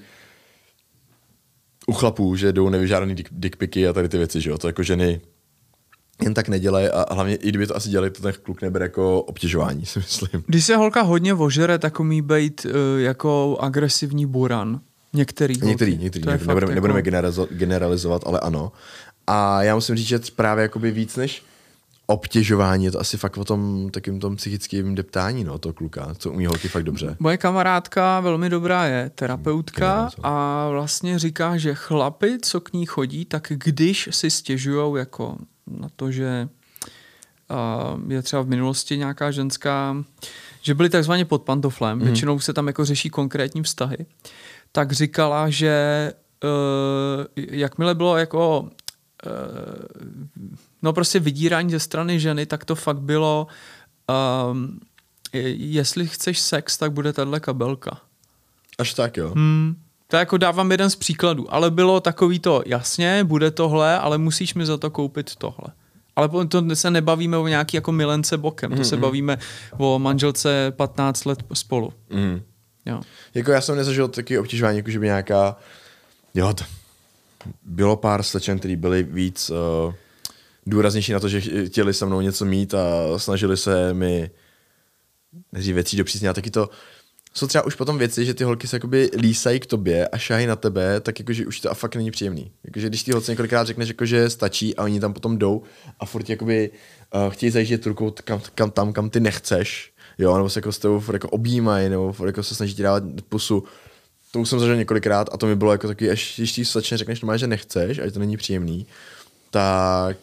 u 1.86 1.92
chlapů, 1.92 2.36
že 2.36 2.52
jdou 2.52 2.68
nevyžádaný 2.68 3.14
dick, 3.14 3.28
dickpiky 3.32 3.88
a 3.88 3.92
tady 3.92 4.08
ty 4.08 4.18
věci, 4.18 4.40
že 4.40 4.50
jo, 4.50 4.58
to 4.58 4.66
jako 4.66 4.82
ženy 4.82 5.20
jen 6.22 6.34
tak 6.34 6.48
nedělají 6.48 6.88
a 6.88 7.14
hlavně 7.14 7.36
i 7.36 7.48
kdyby 7.48 7.66
to 7.66 7.76
asi 7.76 7.88
dělali, 7.88 8.10
to 8.10 8.22
ten 8.22 8.32
kluk 8.42 8.62
nebere 8.62 8.84
jako 8.84 9.22
obtěžování, 9.22 9.86
si 9.86 9.98
myslím. 9.98 10.44
Když 10.46 10.64
se 10.64 10.76
holka 10.76 11.02
hodně 11.02 11.34
ožere, 11.34 11.78
tak 11.78 12.00
umí 12.00 12.22
být 12.22 12.64
uh, 12.66 13.00
jako 13.00 13.58
agresivní 13.60 14.26
buran. 14.26 14.80
Některý. 15.12 15.54
holky. 15.54 15.66
Některý, 15.66 15.98
některý, 15.98 16.24
To 16.24 16.30
fakt 16.30 16.40
nebudeme, 16.40 16.60
jako- 16.60 16.74
nebudeme 16.74 17.00
generalizo- 17.00 17.48
generalizovat, 17.50 18.22
ale 18.26 18.40
ano. 18.40 18.72
A 19.26 19.62
já 19.62 19.74
musím 19.74 19.96
říct, 19.96 20.06
že 20.06 20.20
právě 20.36 20.62
jakoby 20.62 20.90
víc 20.90 21.16
než 21.16 21.42
obtěžování, 22.06 22.84
je 22.84 22.90
to 22.90 23.00
asi 23.00 23.16
fakt 23.16 23.36
o 23.38 23.44
tom 23.44 23.90
takým 23.90 24.20
tom 24.20 24.36
psychickým 24.36 24.94
deptání, 24.94 25.44
no, 25.44 25.58
toho 25.58 25.72
kluka, 25.72 26.14
co 26.18 26.30
umí 26.30 26.46
holky 26.46 26.68
fakt 26.68 26.82
dobře. 26.82 27.16
Moje 27.18 27.36
kamarádka 27.36 28.20
velmi 28.20 28.48
dobrá 28.48 28.84
je 28.86 29.10
terapeutka 29.14 30.10
a 30.22 30.68
vlastně 30.70 31.18
říká, 31.18 31.56
že 31.56 31.74
chlapi, 31.74 32.38
co 32.42 32.60
k 32.60 32.72
ní 32.72 32.86
chodí, 32.86 33.24
tak 33.24 33.52
když 33.64 34.08
si 34.12 34.30
stěžujou 34.30 34.96
jako 34.96 35.36
na 35.70 35.88
to, 35.96 36.10
že 36.10 36.48
je 38.08 38.22
třeba 38.22 38.42
v 38.42 38.48
minulosti 38.48 38.98
nějaká 38.98 39.30
ženská, 39.30 39.96
že 40.62 40.74
byli 40.74 40.88
takzvaně 40.88 41.24
pod 41.24 41.42
pantoflem, 41.42 41.98
mm. 41.98 42.04
většinou 42.04 42.40
se 42.40 42.52
tam 42.52 42.66
jako 42.66 42.84
řeší 42.84 43.10
konkrétní 43.10 43.62
vztahy, 43.62 44.06
tak 44.72 44.92
říkala, 44.92 45.50
že 45.50 46.12
uh, 46.44 47.24
jakmile 47.36 47.94
bylo 47.94 48.16
jako 48.16 48.60
uh, 48.60 48.68
no 50.82 50.92
prostě 50.92 51.20
vydírání 51.20 51.70
ze 51.70 51.80
strany 51.80 52.20
ženy, 52.20 52.46
tak 52.46 52.64
to 52.64 52.74
fakt 52.74 53.00
bylo 53.00 53.46
um, 54.52 54.80
jestli 55.32 56.06
chceš 56.06 56.40
sex, 56.40 56.78
tak 56.78 56.92
bude 56.92 57.12
tahle 57.12 57.40
kabelka. 57.40 58.00
Až 58.78 58.94
tak, 58.94 59.16
jo. 59.16 59.32
Hmm. 59.34 59.76
To 60.10 60.16
jako 60.16 60.36
dávám 60.36 60.70
jeden 60.70 60.90
z 60.90 60.96
příkladů, 60.96 61.54
ale 61.54 61.70
bylo 61.70 62.00
takový 62.00 62.38
to, 62.38 62.62
jasně, 62.66 63.24
bude 63.24 63.50
tohle, 63.50 63.98
ale 63.98 64.18
musíš 64.18 64.54
mi 64.54 64.66
za 64.66 64.76
to 64.76 64.90
koupit 64.90 65.36
tohle. 65.36 65.68
Ale 66.16 66.46
to 66.46 66.64
se 66.74 66.90
nebavíme 66.90 67.36
o 67.36 67.48
nějaký 67.48 67.76
jako 67.76 67.92
milence 67.92 68.38
bokem, 68.38 68.76
to 68.76 68.84
se 68.84 68.96
bavíme 68.96 69.38
o 69.78 69.98
manželce 69.98 70.72
15 70.76 71.24
let 71.24 71.38
spolu. 71.52 71.92
Mm. 72.10 72.42
Jo. 72.86 73.00
Jako 73.34 73.50
já 73.50 73.60
jsem 73.60 73.76
nezažil 73.76 74.08
taky 74.08 74.38
obtěžování, 74.38 74.76
jako 74.76 74.90
že 74.90 74.98
by 74.98 75.06
nějaká, 75.06 75.56
jo, 76.34 76.54
to, 76.54 76.64
bylo 77.62 77.96
pár 77.96 78.22
slečen, 78.22 78.58
který 78.58 78.76
byli 78.76 79.02
víc 79.02 79.50
uh, 79.50 79.94
důraznější 80.66 81.12
na 81.12 81.20
to, 81.20 81.28
že 81.28 81.40
chtěli 81.66 81.94
se 81.94 82.06
mnou 82.06 82.20
něco 82.20 82.44
mít 82.44 82.74
a 82.74 83.18
snažili 83.18 83.56
se 83.56 83.94
mi 83.94 84.30
nejdřív 85.52 85.74
věcí 85.74 85.96
do 85.96 86.04
přísně 86.04 86.28
a 86.28 86.32
taky 86.32 86.50
to, 86.50 86.70
jsou 87.34 87.46
třeba 87.46 87.66
už 87.66 87.74
potom 87.74 87.98
věci, 87.98 88.24
že 88.24 88.34
ty 88.34 88.44
holky 88.44 88.66
se 88.66 88.76
jakoby 88.76 89.10
lísají 89.16 89.60
k 89.60 89.66
tobě 89.66 90.08
a 90.08 90.18
šahají 90.18 90.46
na 90.46 90.56
tebe, 90.56 91.00
tak 91.00 91.18
jakože 91.18 91.46
už 91.46 91.60
to 91.60 91.70
a 91.70 91.74
fakt 91.74 91.96
není 91.96 92.10
příjemný. 92.10 92.52
Jakože 92.64 92.88
když 92.88 93.02
ty 93.02 93.12
holce 93.12 93.32
několikrát 93.32 93.66
řekneš, 93.66 93.88
jako, 93.88 94.06
že 94.06 94.30
stačí 94.30 94.76
a 94.76 94.84
oni 94.84 95.00
tam 95.00 95.12
potom 95.12 95.38
jdou 95.38 95.62
a 96.00 96.06
furt 96.06 96.30
jakoby 96.30 96.70
uh, 97.14 97.32
chtějí 97.32 97.50
zajíždět 97.50 97.86
rukou 97.86 98.14
kam, 98.24 98.40
kam, 98.54 98.70
tam, 98.70 98.92
kam 98.92 99.10
ty 99.10 99.20
nechceš, 99.20 99.92
jo, 100.18 100.36
nebo 100.36 100.50
se 100.50 100.58
jako 100.58 100.72
s 100.72 100.78
tebou 100.78 101.00
furt 101.00 101.14
jako 101.14 101.28
objímají, 101.28 101.88
nebo 101.88 102.12
furt 102.12 102.26
jako 102.26 102.42
se 102.42 102.54
snaží 102.54 102.74
ti 102.74 102.82
dávat 102.82 103.02
pusu. 103.28 103.64
To 104.30 104.40
už 104.40 104.48
jsem 104.48 104.60
zažil 104.60 104.76
několikrát 104.76 105.28
a 105.32 105.36
to 105.36 105.46
mi 105.46 105.56
bylo 105.56 105.72
jako 105.72 105.88
taky, 105.88 106.10
až 106.10 106.34
když 106.36 106.52
ti 106.52 106.64
začne 106.64 106.96
řekneš 106.96 107.20
že 107.36 107.46
nechceš 107.46 107.98
a 107.98 108.04
že 108.04 108.12
to 108.12 108.20
není 108.20 108.36
příjemný, 108.36 108.86
tak 109.50 110.16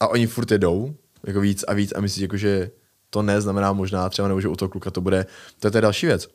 a 0.00 0.08
oni 0.08 0.26
furt 0.26 0.50
jedou, 0.50 0.94
jako 1.26 1.40
víc 1.40 1.64
a 1.68 1.74
víc 1.74 1.92
a 1.96 2.00
myslíš, 2.00 2.22
jako, 2.22 2.36
že 2.36 2.70
to 3.14 3.22
neznamená 3.22 3.72
možná 3.72 4.08
třeba, 4.08 4.28
nebo 4.28 4.40
že 4.40 4.48
u 4.48 4.56
toho 4.56 4.68
kluka 4.68 4.90
to 4.90 5.00
bude, 5.00 5.26
to 5.60 5.66
je, 5.66 5.70
to 5.70 5.78
je 5.78 5.82
další 5.82 6.06
věc. 6.06 6.28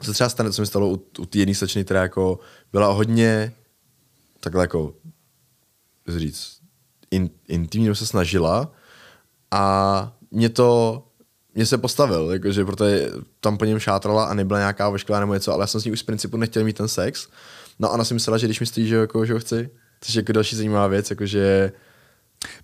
Co 0.00 0.04
se 0.04 0.12
třeba 0.12 0.28
stane, 0.28 0.52
co 0.52 0.62
mi 0.62 0.66
stalo 0.66 0.88
u, 0.88 1.02
u 1.18 1.26
té 1.26 1.38
jedné 1.38 1.54
slečny, 1.54 1.84
která 1.84 2.02
jako 2.02 2.38
byla 2.72 2.92
hodně 2.92 3.52
takhle 4.40 4.64
jako, 4.64 4.94
říct, 6.08 6.60
in, 7.10 7.30
intimně 7.48 7.94
se 7.94 8.06
snažila 8.06 8.72
a 9.50 10.12
mě 10.30 10.48
to, 10.48 11.02
mě 11.54 11.66
se 11.66 11.78
postavil, 11.78 12.30
jakože 12.32 12.64
protože 12.64 13.10
tam 13.40 13.58
po 13.58 13.64
něm 13.64 13.78
šátrala 13.78 14.24
a 14.24 14.34
nebyla 14.34 14.58
nějaká 14.58 14.88
ošklivá 14.88 15.20
nebo 15.20 15.34
něco, 15.34 15.52
ale 15.52 15.62
já 15.62 15.66
jsem 15.66 15.80
s 15.80 15.84
ní 15.84 15.92
už 15.92 16.00
z 16.00 16.02
principu 16.02 16.36
nechtěl 16.36 16.64
mít 16.64 16.76
ten 16.76 16.88
sex. 16.88 17.28
No 17.78 17.88
a 17.88 17.92
ona 17.92 18.04
si 18.04 18.14
myslela, 18.14 18.38
že 18.38 18.46
když 18.46 18.60
mi 18.60 18.66
stojí, 18.66 18.86
že, 18.86 18.96
jako, 18.96 19.26
že 19.26 19.32
ho 19.32 19.40
chci, 19.40 19.70
což 20.00 20.14
je 20.14 20.18
jako 20.18 20.32
další 20.32 20.56
zajímavá 20.56 20.86
věc, 20.86 21.10
jakože 21.10 21.72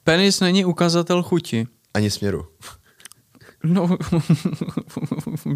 Penis 0.05 0.41
není 0.41 0.65
ukazatel 0.65 1.23
chuti. 1.23 1.67
ani 1.95 2.11
směru. 2.11 2.47
No, 3.65 3.99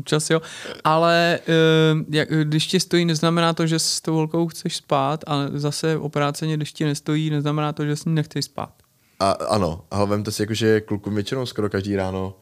čas 0.04 0.30
jo. 0.30 0.42
Ale 0.84 1.38
uh, 1.48 2.14
jak, 2.14 2.28
když 2.28 2.66
ti 2.66 2.80
stojí, 2.80 3.04
neznamená 3.04 3.52
to, 3.52 3.66
že 3.66 3.78
s 3.78 4.00
tou 4.00 4.14
holkou 4.14 4.48
chceš 4.48 4.76
spát, 4.76 5.24
ale 5.26 5.50
zase 5.54 5.98
opráceně, 5.98 6.56
když 6.56 6.72
ti 6.72 6.84
nestojí, 6.84 7.30
neznamená 7.30 7.72
to, 7.72 7.84
že 7.84 7.96
s 7.96 8.04
ní 8.04 8.14
nechceš 8.14 8.44
spát. 8.44 8.72
A 9.20 9.30
ano, 9.30 9.84
ale 9.90 10.06
vemte 10.06 10.32
si, 10.32 10.42
jako, 10.42 10.54
že 10.54 10.80
klukům 10.80 11.14
většinou 11.14 11.46
skoro 11.46 11.70
každý 11.70 11.96
ráno 11.96 12.34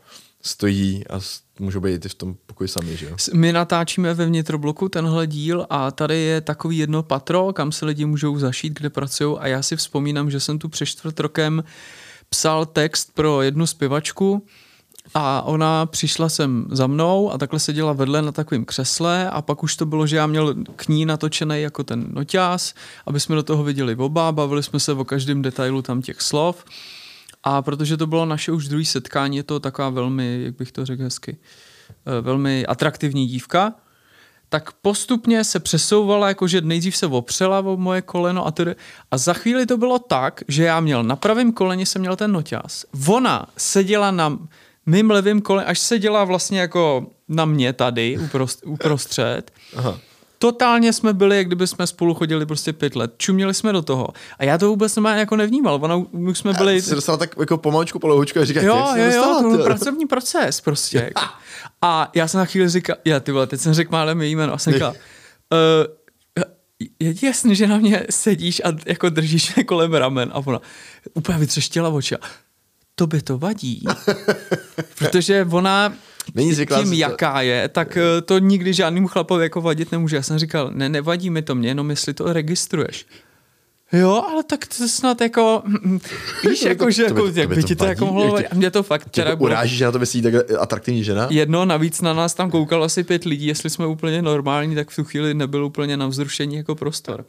stojí 0.42 1.04
a 1.10 1.20
můžou 1.58 1.80
být 1.80 2.04
i 2.04 2.08
v 2.08 2.14
tom 2.14 2.36
pokoji 2.46 2.68
sami, 2.68 2.96
že 2.96 3.06
jo? 3.06 3.16
My 3.34 3.52
natáčíme 3.52 4.14
ve 4.14 4.26
vnitrobloku 4.26 4.88
tenhle 4.88 5.26
díl 5.26 5.66
a 5.70 5.90
tady 5.90 6.16
je 6.16 6.40
takový 6.40 6.78
jedno 6.78 7.02
patro, 7.02 7.52
kam 7.52 7.72
se 7.72 7.86
lidi 7.86 8.04
můžou 8.04 8.38
zašít, 8.38 8.78
kde 8.78 8.90
pracují 8.90 9.38
a 9.38 9.46
já 9.46 9.62
si 9.62 9.76
vzpomínám, 9.76 10.30
že 10.30 10.40
jsem 10.40 10.58
tu 10.58 10.68
před 10.68 10.86
čtvrt 10.86 11.20
rokem 11.20 11.64
psal 12.28 12.66
text 12.66 13.14
pro 13.14 13.42
jednu 13.42 13.66
zpěvačku 13.66 14.46
a 15.14 15.42
ona 15.42 15.86
přišla 15.86 16.28
sem 16.28 16.66
za 16.70 16.86
mnou 16.86 17.32
a 17.32 17.38
takhle 17.38 17.60
seděla 17.60 17.92
vedle 17.92 18.22
na 18.22 18.32
takovém 18.32 18.64
křesle 18.64 19.30
a 19.30 19.42
pak 19.42 19.62
už 19.62 19.76
to 19.76 19.86
bylo, 19.86 20.06
že 20.06 20.16
já 20.16 20.26
měl 20.26 20.54
k 20.76 20.88
ní 20.88 21.06
natočený 21.06 21.62
jako 21.62 21.84
ten 21.84 22.06
noťaz, 22.10 22.74
aby 23.06 23.20
jsme 23.20 23.36
do 23.36 23.42
toho 23.42 23.64
viděli 23.64 23.96
oba, 23.96 24.32
bavili 24.32 24.62
jsme 24.62 24.80
se 24.80 24.92
o 24.92 25.04
každém 25.04 25.42
detailu 25.42 25.82
tam 25.82 26.02
těch 26.02 26.20
slov 26.20 26.64
a 27.44 27.62
protože 27.62 27.96
to 27.96 28.06
bylo 28.06 28.26
naše 28.26 28.52
už 28.52 28.68
druhé 28.68 28.84
setkání, 28.84 29.36
je 29.36 29.42
to 29.42 29.60
taková 29.60 29.90
velmi, 29.90 30.42
jak 30.44 30.56
bych 30.56 30.72
to 30.72 30.86
řekl 30.86 31.02
hezky, 31.02 31.36
eh, 31.90 32.20
velmi 32.20 32.66
atraktivní 32.66 33.26
dívka, 33.26 33.72
tak 34.48 34.72
postupně 34.72 35.44
se 35.44 35.60
přesouvala, 35.60 36.28
jakože 36.28 36.60
nejdřív 36.60 36.96
se 36.96 37.06
opřela 37.06 37.58
o 37.58 37.76
moje 37.76 38.02
koleno 38.02 38.46
a 38.46 38.50
tedy. 38.50 38.74
A 39.10 39.18
za 39.18 39.32
chvíli 39.32 39.66
to 39.66 39.76
bylo 39.76 39.98
tak, 39.98 40.40
že 40.48 40.64
já 40.64 40.80
měl 40.80 41.02
na 41.02 41.16
pravém 41.16 41.52
koleně 41.52 41.86
jsem 41.86 42.00
měl 42.00 42.16
ten 42.16 42.32
noťaz. 42.32 42.84
Ona 43.08 43.46
seděla 43.56 44.10
na 44.10 44.38
mým 44.86 45.10
levým 45.10 45.40
koleně, 45.40 45.66
až 45.66 45.78
seděla 45.78 46.24
vlastně 46.24 46.60
jako 46.60 47.06
na 47.28 47.44
mě 47.44 47.72
tady 47.72 48.18
uprost, 48.18 48.62
uprostřed. 48.66 49.50
Aha. 49.76 49.98
Totálně 50.38 50.92
jsme 50.92 51.12
byli, 51.12 51.36
jak 51.36 51.46
kdyby 51.46 51.66
jsme 51.66 51.86
spolu 51.86 52.14
chodili 52.14 52.46
prostě 52.46 52.72
pět 52.72 52.96
let. 52.96 53.14
Čuměli 53.16 53.54
jsme 53.54 53.72
do 53.72 53.82
toho. 53.82 54.08
A 54.38 54.44
já 54.44 54.58
to 54.58 54.68
vůbec 54.68 54.96
normálně 54.96 55.20
jako 55.20 55.36
nevnímal. 55.36 55.78
Ona, 55.82 55.96
už 56.12 56.38
jsme 56.38 56.52
byli... 56.52 56.82
Jsi 56.82 56.94
dostala 56.94 57.18
tak 57.18 57.34
jako 57.38 57.58
pomaličku 57.58 57.98
po 57.98 58.08
louhučku 58.08 58.40
a 58.40 58.44
říkáš, 58.44 58.64
Jo, 58.64 58.76
jak 58.76 58.96
jo, 58.96 59.04
jo, 59.04 59.10
dostala, 59.12 59.42
to 59.42 59.48
byl 59.48 59.64
pracovní 59.64 60.06
proces 60.06 60.60
prostě. 60.60 61.10
A 61.82 62.10
já 62.14 62.28
jsem 62.28 62.38
na 62.38 62.44
chvíli 62.44 62.68
říkal, 62.68 62.96
já 63.04 63.20
ty 63.20 63.32
vole, 63.32 63.46
teď 63.46 63.60
jsem 63.60 63.74
řekl 63.74 63.92
málem 63.92 64.22
její 64.22 64.36
jméno 64.36 64.52
a 64.52 64.58
jsem 64.58 64.72
říkal, 64.72 64.90
uh, 64.90 65.94
je 67.00 67.14
ti 67.14 67.26
jasný, 67.26 67.56
že 67.56 67.66
na 67.66 67.78
mě 67.78 68.06
sedíš 68.10 68.62
a 68.64 68.68
jako 68.86 69.08
držíš 69.08 69.54
mě 69.54 69.64
kolem 69.64 69.94
ramen 69.94 70.30
a 70.34 70.38
ona 70.46 70.60
úplně 71.14 71.38
vytřeštěla 71.38 71.88
oči. 71.88 72.16
a, 72.16 72.20
To 72.94 73.06
by 73.06 73.22
to 73.22 73.38
vadí. 73.38 73.84
Protože 74.98 75.46
ona 75.50 75.92
Není 76.34 76.52
zvyklá 76.54 76.78
tím, 76.78 76.88
to- 76.88 76.94
jaká 76.94 77.40
je, 77.40 77.68
tak 77.68 77.96
eh, 77.96 78.20
to 78.22 78.38
nikdy 78.38 78.72
žádnému 78.72 79.08
chlapovi 79.08 79.42
jako 79.44 79.60
vadit 79.60 79.92
nemůže. 79.92 80.16
Já 80.16 80.22
jsem 80.22 80.38
říkal, 80.38 80.70
ne, 80.74 80.88
nevadí 80.88 81.30
mi 81.30 81.42
to 81.42 81.54
mě, 81.54 81.68
jenom 81.68 81.90
jestli 81.90 82.14
to 82.14 82.32
registruješ. 82.32 83.06
Jo, 83.92 84.22
ale 84.32 84.42
tak 84.44 84.66
to 84.66 84.88
snad 84.88 85.20
jako, 85.20 85.62
víš, 86.48 86.60
To 86.60 86.68
jako, 86.68 86.84
to- 86.84 86.90
že 86.90 87.02
to 87.04 87.08
jako, 87.14 87.32
to 87.32 87.40
jak 87.40 87.48
by 87.48 87.64
ti 87.64 87.76
to 87.76 87.84
jako 87.84 88.06
mohlo 88.06 88.38
tě- 88.38 88.48
mě 88.54 88.70
to 88.70 88.82
fakt 88.82 89.08
to 89.10 89.22
bylo 89.22 89.36
uráží, 89.36 89.76
že 89.76 89.84
na 89.84 89.92
to 89.92 89.98
myslí 89.98 90.22
tak 90.22 90.34
atraktivní 90.58 91.04
žena? 91.04 91.26
jedno, 91.30 91.64
navíc 91.64 92.00
na 92.00 92.12
nás 92.14 92.34
tam 92.34 92.50
koukalo 92.50 92.84
asi 92.84 93.04
pět 93.04 93.24
lidí, 93.24 93.46
jestli 93.46 93.70
jsme 93.70 93.86
úplně 93.86 94.22
normální, 94.22 94.74
tak 94.74 94.90
v 94.90 94.96
tu 94.96 95.04
chvíli 95.04 95.34
nebyl 95.34 95.64
úplně 95.64 95.96
na 95.96 96.06
vzrušení 96.06 96.56
jako 96.56 96.74
prostor. 96.74 97.24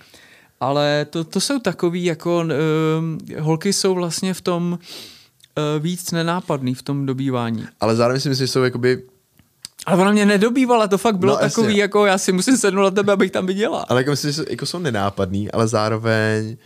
Ale 0.59 1.05
to, 1.09 1.24
to 1.24 1.39
jsou 1.41 1.59
takový, 1.59 2.05
jako 2.05 2.43
uh, 2.43 3.39
holky 3.39 3.74
jsou 3.74 3.93
vlastně 3.93 4.34
v 4.34 4.41
tom 4.41 4.72
uh, 4.72 4.78
víc 5.80 6.12
nenápadný 6.12 6.74
v 6.74 6.82
tom 6.82 7.06
dobývání. 7.06 7.66
Ale 7.80 7.95
zároveň 7.95 8.22
si 8.22 8.30
myslím, 8.30 8.47
že 8.47 8.51
jsou 8.51 8.64
jakoby 8.64 9.03
Ale 9.86 10.01
ona 10.01 10.12
mě 10.12 10.26
nedobývala, 10.26 10.88
to 10.88 10.97
fakt 10.97 11.18
bylo 11.18 11.34
No, 11.34 11.38
no, 11.39 11.43
jasně. 11.45 11.56
takový, 11.56 11.78
jako 11.78 12.06
já 12.06 12.18
si 12.18 12.32
musím 12.32 12.58
sednout 12.58 12.82
na 12.84 12.91
tebe, 12.91 13.14
abych 13.14 13.32
tam 13.32 13.45
viděla. 13.45 13.86
Ale 13.89 14.01
jako 14.01 14.12
myslím, 14.12 14.32
že 14.32 14.34
jsou, 14.38 14.43
jako 14.49 14.66
jsou 14.66 14.80
nenápadný, 14.80 15.51
ale 15.51 15.68
zároveň 15.68 16.58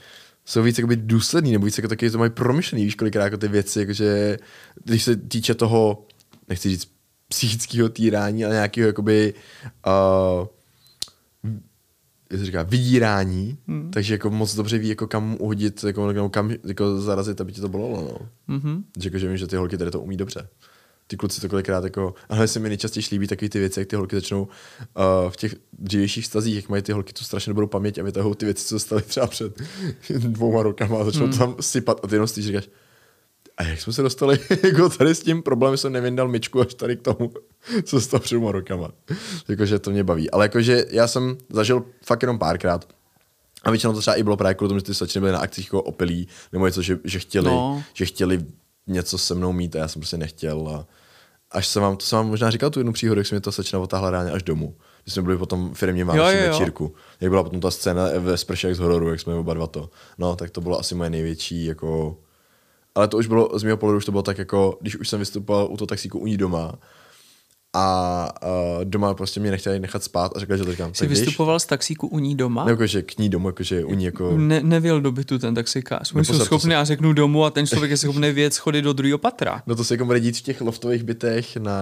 jsou 0.46 0.64
víc 0.64 0.78
jakoby 0.78 0.96
důsledný, 0.96 1.52
nebo 1.52 1.66
víc 1.66 1.78
jako 1.78 1.88
taky 1.88 2.10
to 2.12 2.18
mají 2.18 2.32
promyšlený, 2.32 2.86
víš, 2.86 2.96
kolikrát 2.96 3.24
jako 3.24 3.38
ty 3.38 3.48
věci, 3.48 3.80
jakože 3.80 4.38
když 4.84 5.04
se 5.04 5.16
týče 5.16 5.54
toho, 5.56 6.06
nechci 6.50 6.70
říct 6.70 6.88
psychického 7.28 7.90
týrání, 7.90 8.46
ale 8.46 8.54
nějakého 8.54 8.88
jakoby 8.88 9.34
uh, 10.42 10.48
jak 12.32 12.40
se 12.40 12.46
říká, 12.46 12.64
vydírání, 12.64 13.58
hmm. 13.68 13.92
takže 13.92 14.14
jako 14.14 14.30
moc 14.30 14.56
dobře 14.56 14.78
ví, 14.78 14.90
jako 14.90 15.08
kam 15.08 15.38
uhodit, 15.40 15.84
jako, 15.84 16.30
kam 16.30 16.52
jako 16.64 17.02
zarazit, 17.02 17.42
aby 17.42 17.52
ti 17.52 17.62
to 17.62 17.70
bolelo, 17.70 18.02
no. 18.02 18.30
Mm-hmm. 18.58 18.84
Že, 19.00 19.08
jako, 19.08 19.18
že 19.18 19.28
vím, 19.28 19.38
že 19.38 19.48
ty 19.48 19.56
holky 19.56 19.78
tady 19.78 19.92
to 19.92 20.02
umí 20.02 20.18
dobře. 20.18 20.48
Ty 21.08 21.18
kluci 21.18 21.42
to 21.42 21.50
kolikrát 21.50 21.84
jako, 21.84 22.14
ale 22.30 22.48
se 22.48 22.60
mi 22.60 22.70
nejčastěji 22.70 23.04
líbí 23.12 23.28
takové 23.28 23.50
ty 23.50 23.60
věci, 23.60 23.80
jak 23.80 23.88
ty 23.90 23.96
holky 23.96 24.16
začnou 24.16 24.42
uh, 24.44 24.50
v 25.30 25.36
těch 25.36 25.56
dřívějších 25.80 26.26
stazích, 26.26 26.56
jak 26.56 26.70
mají 26.70 26.84
ty 26.84 26.92
holky 26.92 27.14
tu 27.14 27.24
strašně 27.24 27.50
dobrou 27.50 27.68
paměť 27.68 27.98
a 27.98 28.04
vytahují 28.04 28.36
ty 28.36 28.46
věci, 28.46 28.66
co 28.66 28.80
staly 28.80 29.02
třeba 29.02 29.28
před 29.28 29.62
dvouma 30.10 30.64
rokama 30.64 31.02
a 31.02 31.04
začnou 31.04 31.28
hmm. 31.28 31.38
tam 31.38 31.56
sypat 31.62 32.00
a 32.04 32.08
ty 32.08 32.16
jenom 32.16 32.28
stýš 32.28 32.46
říkáš, 32.46 32.70
a 33.60 33.64
jak 33.64 33.82
jsme 33.82 33.93
se 33.93 34.01
dostali 34.01 34.39
jako 34.64 34.89
tady 34.89 35.16
s 35.16 35.20
tím 35.20 35.43
problémem, 35.43 35.78
jsem 35.78 35.93
nevyndal 35.93 36.28
myčku 36.28 36.62
až 36.62 36.74
tady 36.74 36.97
k 36.97 37.01
tomu, 37.01 37.34
co 37.84 38.20
před 38.20 38.30
dvouma 38.30 38.51
rokama. 38.51 38.91
Jakože 39.47 39.80
to 39.80 39.91
mě 39.91 40.03
baví. 40.03 40.32
Ale 40.32 40.45
jakože 40.45 40.86
já 40.89 41.07
jsem 41.07 41.38
zažil 41.49 41.84
fakt 42.05 42.22
jenom 42.22 42.39
párkrát, 42.39 42.88
a 43.64 43.72
většinou 43.72 43.93
to 43.93 43.99
třeba 44.01 44.16
i 44.16 44.24
bylo 44.24 44.38
právě 44.38 44.53
kvůli 44.55 44.68
tomu, 44.68 44.80
že 44.80 44.86
ty 44.86 44.93
slečny 44.93 45.22
byly 45.22 45.32
na 45.32 45.39
akcích 45.39 45.66
jako 45.66 45.82
opilí, 45.82 46.28
nebo 46.51 46.66
něco, 46.66 46.82
že, 46.82 46.99
že, 47.03 47.20
chtěli, 47.20 47.45
No. 47.49 47.84
že 47.93 48.05
chtěli 48.05 48.45
něco 48.88 49.18
se 49.18 49.36
mnou 49.36 49.51
mít 49.53 49.76
a 49.76 49.80
já 49.80 49.88
jsem 49.88 49.99
prostě 49.99 50.18
nechtěl. 50.18 50.68
A 50.68 50.88
až 51.51 51.68
jsem 51.68 51.82
vám, 51.82 51.97
to 51.97 52.05
jsem 52.05 52.18
vám 52.18 52.28
možná 52.28 52.51
říkal 52.51 52.70
tu 52.70 52.80
jednu 52.80 52.93
příhodu, 52.93 53.20
jak 53.20 53.28
se 53.28 53.36
mi 53.36 53.41
to 53.41 53.51
slečna 53.51 53.80
otáhla 53.80 54.10
ráně 54.12 54.32
až 54.32 54.43
domů. 54.43 54.76
Když 55.03 55.14
jsme 55.14 55.24
byli 55.24 55.38
potom 55.38 55.74
v 55.74 55.78
firmním 55.78 56.07
vánočním 56.07 56.39
jo, 56.39 56.45
jo. 56.45 56.51
večírku. 56.51 56.95
Jak 57.22 57.30
byla 57.30 57.43
potom 57.43 57.60
ta 57.60 57.72
scéna 57.72 58.03
ve 58.20 58.38
spršek 58.38 58.76
z 58.76 58.80
hororu, 58.80 59.10
jak 59.10 59.20
jsme 59.20 59.34
oba 59.34 59.53
dva 59.53 59.68
to. 59.68 59.89
No, 60.18 60.36
tak 60.36 60.49
to 60.49 60.62
bylo 60.62 60.80
asi 60.80 60.95
moje 60.95 61.10
největší 61.10 61.66
jako... 61.66 62.18
Ale 62.96 63.08
to 63.08 63.18
už 63.18 63.28
bylo, 63.28 63.60
z 63.60 63.64
mého 63.64 63.78
pohledu 63.78 63.98
už 63.98 64.06
to 64.06 64.12
bylo 64.12 64.24
tak 64.24 64.38
jako, 64.38 64.78
když 64.82 64.96
už 64.96 65.10
jsem 65.10 65.20
vystupoval 65.20 65.68
u 65.72 65.78
toho 65.78 65.88
taxíku 65.88 66.20
u 66.20 66.28
ní 66.28 66.38
doma, 66.38 66.80
a 67.74 68.30
uh, 68.44 68.86
doma 68.86 69.14
prostě 69.14 69.40
mě 69.40 69.52
nechtěli 69.52 69.80
nechat 69.80 70.04
spát 70.04 70.32
a 70.36 70.40
řekla, 70.40 70.58
že 70.58 70.64
to 70.64 70.72
říkám. 70.72 70.94
Jsi 70.94 71.08
vystupoval 71.08 71.60
z 71.60 71.66
taxíku 71.66 72.08
u 72.08 72.20
ní 72.20 72.36
doma? 72.36 72.66
Ne, 72.66 72.72
jakože 72.72 73.02
k 73.02 73.18
ní 73.18 73.30
domů, 73.30 73.48
jakože 73.48 73.86
u 73.86 73.94
ní 73.94 74.06
jako... 74.06 74.38
Ne, 74.38 74.62
nevěl 74.64 75.02
do 75.02 75.12
bytu 75.12 75.40
ten 75.40 75.56
taxikář. 75.56 76.14
Oni 76.14 76.26
jsou 76.26 76.40
schopni, 76.40 76.74
já 76.74 76.84
řeknu 76.84 77.14
domů 77.14 77.46
a 77.46 77.50
ten 77.50 77.68
člověk 77.68 77.92
je 77.92 77.98
schopný 77.98 78.32
věc 78.32 78.58
chodit 78.58 78.82
do 78.82 78.94
druhého 78.94 79.18
patra. 79.18 79.64
No 79.68 79.76
to 79.76 79.84
se 79.84 79.94
jako 79.94 80.06
bude 80.06 80.20
dít 80.20 80.38
v 80.38 80.42
těch 80.42 80.62
loftových 80.62 81.04
bytech 81.04 81.58
na, 81.58 81.82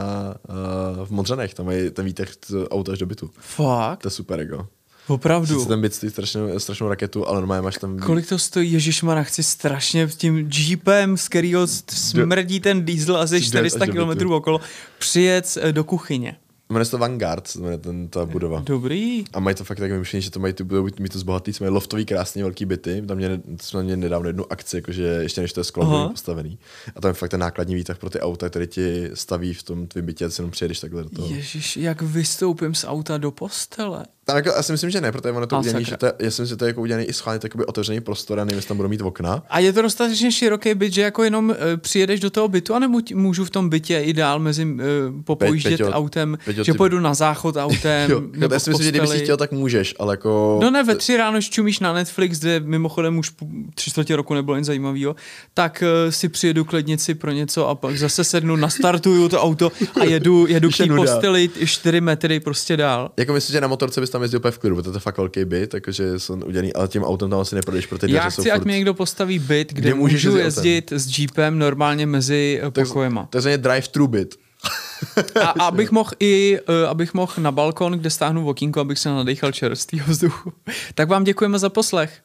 uh, 1.00 1.06
v 1.06 1.12
Modřanech, 1.12 1.54
tam 1.54 1.66
mají 1.66 1.90
ten 1.90 2.06
výtah 2.06 2.28
auta 2.70 2.92
až 2.92 3.00
do 3.00 3.06
bytu. 3.06 3.30
Fakt? 3.40 4.00
To 4.00 4.08
je 4.08 4.12
super, 4.12 4.40
jako. 4.40 4.68
Opravdu. 5.08 5.56
Sice 5.56 5.68
ten 5.68 5.82
byt 5.82 5.94
stojí 5.94 6.12
strašnou, 6.12 6.60
strašnou 6.60 6.88
raketu, 6.90 7.28
ale 7.28 7.38
normálně 7.38 7.62
máš 7.62 7.78
tam... 7.78 8.00
Kolik 8.00 8.30
to 8.30 8.40
stojí? 8.40 8.72
Ježišmara, 8.74 9.24
chci 9.24 9.44
strašně 9.44 10.08
tím 10.08 10.50
jeepem, 10.54 11.18
z 11.18 11.28
kterého 11.28 11.68
smrdí 11.68 12.60
ten 12.60 12.86
diesel 12.86 13.18
asi 13.18 13.36
Jsi 13.36 13.42
jde 13.42 13.48
400 13.48 13.84
až 13.84 13.90
do 13.90 14.06
bytu. 14.06 14.26
km 14.26 14.34
okolo, 14.34 14.62
přijet 15.00 15.58
eh, 15.62 15.72
do 15.74 15.84
kuchyně. 15.84 16.36
Jmenuje 16.70 16.86
se 16.86 16.92
to 16.92 16.98
Vanguard, 16.98 17.56
jmenuje 17.56 17.78
ten, 17.78 18.08
ta 18.08 18.26
budova. 18.26 18.60
Dobrý. 18.66 19.24
A 19.34 19.40
mají 19.40 19.56
to 19.56 19.64
fakt 19.64 19.78
tak 19.78 19.92
myšlení, 19.92 20.22
že 20.22 20.32
to 20.32 20.40
mají, 20.40 20.54
ty 20.54 20.64
budou 20.64 20.84
mít 20.84 21.14
to 21.14 21.20
zbohatlí, 21.20 21.54
jsme 21.54 21.70
loftový 21.70 22.06
krásný 22.06 22.42
velký 22.42 22.66
byty, 22.66 23.04
tam 23.08 23.18
mě, 23.18 23.42
jsme 23.62 23.84
měli 23.84 24.00
nedávno 24.00 24.30
jednu 24.30 24.52
akci, 24.52 24.76
jakože 24.76 25.04
ještě 25.04 25.42
než 25.42 25.54
to 25.54 25.60
je 25.60 25.64
sklo 25.64 26.10
postavený. 26.10 26.60
A 26.96 27.02
tam 27.02 27.10
je 27.10 27.14
fakt 27.14 27.30
ten 27.30 27.40
nákladní 27.40 27.76
výtah 27.76 27.98
pro 27.98 28.10
ty 28.10 28.20
auta, 28.20 28.50
který 28.50 28.68
ti 28.68 29.10
staví 29.14 29.54
v 29.54 29.64
tom 29.64 29.88
tvém 29.88 30.06
bytě, 30.06 30.26
a 30.26 30.30
jenom 30.38 30.52
přijedeš 30.52 30.80
takhle 30.80 31.04
do 31.04 31.10
toho. 31.10 31.36
Ježíš, 31.36 31.78
jak 31.78 32.02
vystoupím 32.02 32.76
z 32.76 32.86
auta 32.88 33.18
do 33.18 33.32
postele. 33.32 34.06
Tam 34.28 34.36
jako, 34.38 34.50
já 34.50 34.64
si 34.64 34.72
myslím, 34.72 34.90
že 34.90 35.02
ne, 35.02 35.12
protože 35.12 35.32
ono 35.32 35.48
to 35.48 35.64
sakra. 35.64 35.80
že 35.80 35.98
to, 35.98 36.06
je- 36.06 36.14
já 36.20 36.32
si 36.32 36.42
myslím, 36.42 36.46
že 36.46 36.56
to 36.56 36.66
je 36.66 36.70
jako 36.70 36.82
udělaný 36.82 37.06
i 37.06 37.14
schválně 37.14 37.40
takový 37.40 37.66
otevřený 37.66 38.02
prostor 38.02 38.40
a 38.40 38.44
nevím, 38.46 38.58
jestli 38.58 38.68
tam 38.68 38.78
budou 38.78 38.90
mít 38.90 39.02
okna. 39.02 39.44
A 39.50 39.60
je 39.60 39.74
to 39.74 39.82
dostatečně 39.82 40.32
široký 40.32 40.74
byt, 40.76 40.94
že 40.94 41.02
jako 41.02 41.24
jenom 41.24 41.50
uh, 41.50 41.56
přijedeš 41.78 42.20
do 42.20 42.30
toho 42.30 42.48
bytu, 42.48 42.74
anebo 42.74 43.00
můžu 43.14 43.46
v 43.46 43.50
tom 43.50 43.70
bytě 43.70 44.00
i 44.00 44.14
dál 44.14 44.40
mezi 44.40 44.66
uh, 44.66 44.80
popojíždět 45.24 45.78
Peťo, 45.80 45.92
autem, 45.92 46.38
Peťo, 46.46 46.64
že 46.64 46.72
ty- 46.72 46.78
pojedu 46.78 47.00
na 47.00 47.14
záchod 47.14 47.56
autem, 47.58 48.12
Jo, 48.12 48.22
nebo 48.32 48.54
já 48.54 48.60
si 48.60 48.70
myslím, 48.70 48.84
že 48.86 48.92
kdyby 48.92 49.08
si 49.08 49.20
chtěl, 49.20 49.38
tak 49.38 49.52
můžeš, 49.52 49.96
ale 50.00 50.14
jako... 50.14 50.60
No 50.62 50.72
ne, 50.72 50.84
ve 50.84 50.96
tři 50.96 51.18
ráno 51.18 51.42
čumíš 51.42 51.80
na 51.80 51.94
Netflix, 51.94 52.40
kde 52.40 52.60
mimochodem 52.60 53.18
už 53.18 53.30
po 53.30 53.46
tři 53.76 53.92
čtvrtě 53.92 54.16
roku 54.16 54.34
nebylo 54.34 54.58
nic 54.58 54.66
zajímavého, 54.66 55.16
tak 55.54 55.84
uh, 56.06 56.12
si 56.12 56.30
přijedu 56.30 56.66
k 56.66 56.74
lednici 56.74 57.16
pro 57.16 57.32
něco 57.32 57.68
a 57.68 57.76
pak 57.76 57.98
zase 57.98 58.24
sednu, 58.24 58.56
nastartuju 58.56 59.30
to 59.30 59.42
auto 59.42 59.72
a 60.02 60.04
jedu, 60.04 60.48
jedu 60.48 60.70
k 60.70 60.78
té 60.78 60.88
posteli 60.88 61.50
čtyři 61.66 62.02
metry 62.02 62.40
prostě 62.40 62.78
dál. 62.78 63.12
Jako 63.18 63.34
myslím, 63.34 63.54
že 63.54 63.62
na 63.62 63.68
motorce 63.68 64.02
bys 64.02 64.17
tam 64.18 64.22
jezdil 64.22 64.38
úplně 64.38 64.52
v 64.52 64.58
klidu, 64.58 64.76
protože 64.76 64.92
to 64.92 64.98
je 64.98 65.00
fakt 65.00 65.18
velký 65.18 65.46
byt, 65.46 65.70
takže 65.70 66.20
jsou 66.20 66.36
udělaný, 66.36 66.74
ale 66.74 66.88
tím 66.88 67.04
autem 67.04 67.30
tam 67.30 67.40
asi 67.40 67.56
neprojdeš, 67.56 67.86
protože 67.86 68.14
Já 68.16 68.22
dveře 68.22 68.36
jsou 68.36 68.42
chci, 68.42 68.52
ať 68.52 68.64
mi 68.64 68.74
někdo 68.74 68.94
postaví 68.94 69.40
byt, 69.40 69.74
kde, 69.74 69.82
Kde 69.82 69.94
můžeš 69.94 70.26
můžu 70.26 70.38
jezdit 70.38 70.68
jezdit 70.92 70.92
s 70.92 71.20
jeepem 71.20 71.60
normálně 71.60 72.06
mezi 72.06 72.62
eh, 72.64 72.72
pokojema. 72.72 73.28
To 73.30 73.48
je 73.48 73.58
drive-thru 73.58 74.08
byt. 74.08 74.36
A, 75.42 75.48
a 75.48 75.64
abych 75.64 75.92
mohl 75.92 76.12
i, 76.20 76.60
uh, 76.70 76.90
abych 76.90 77.14
mohl 77.14 77.34
na 77.38 77.52
balkon, 77.52 77.94
kde 77.94 78.10
stáhnu 78.10 78.50
okýnko, 78.50 78.80
abych 78.80 79.00
se 79.00 79.10
nadechal 79.10 79.52
čerstvého 79.52 80.12
vzduchu. 80.12 80.54
Tak 80.96 81.10
vám 81.10 81.24
děkujeme 81.24 81.60
za 81.60 81.70
poslech. 81.70 82.22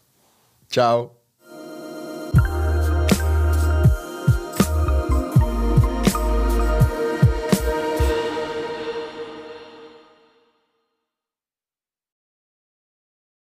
Ciao. 0.70 1.22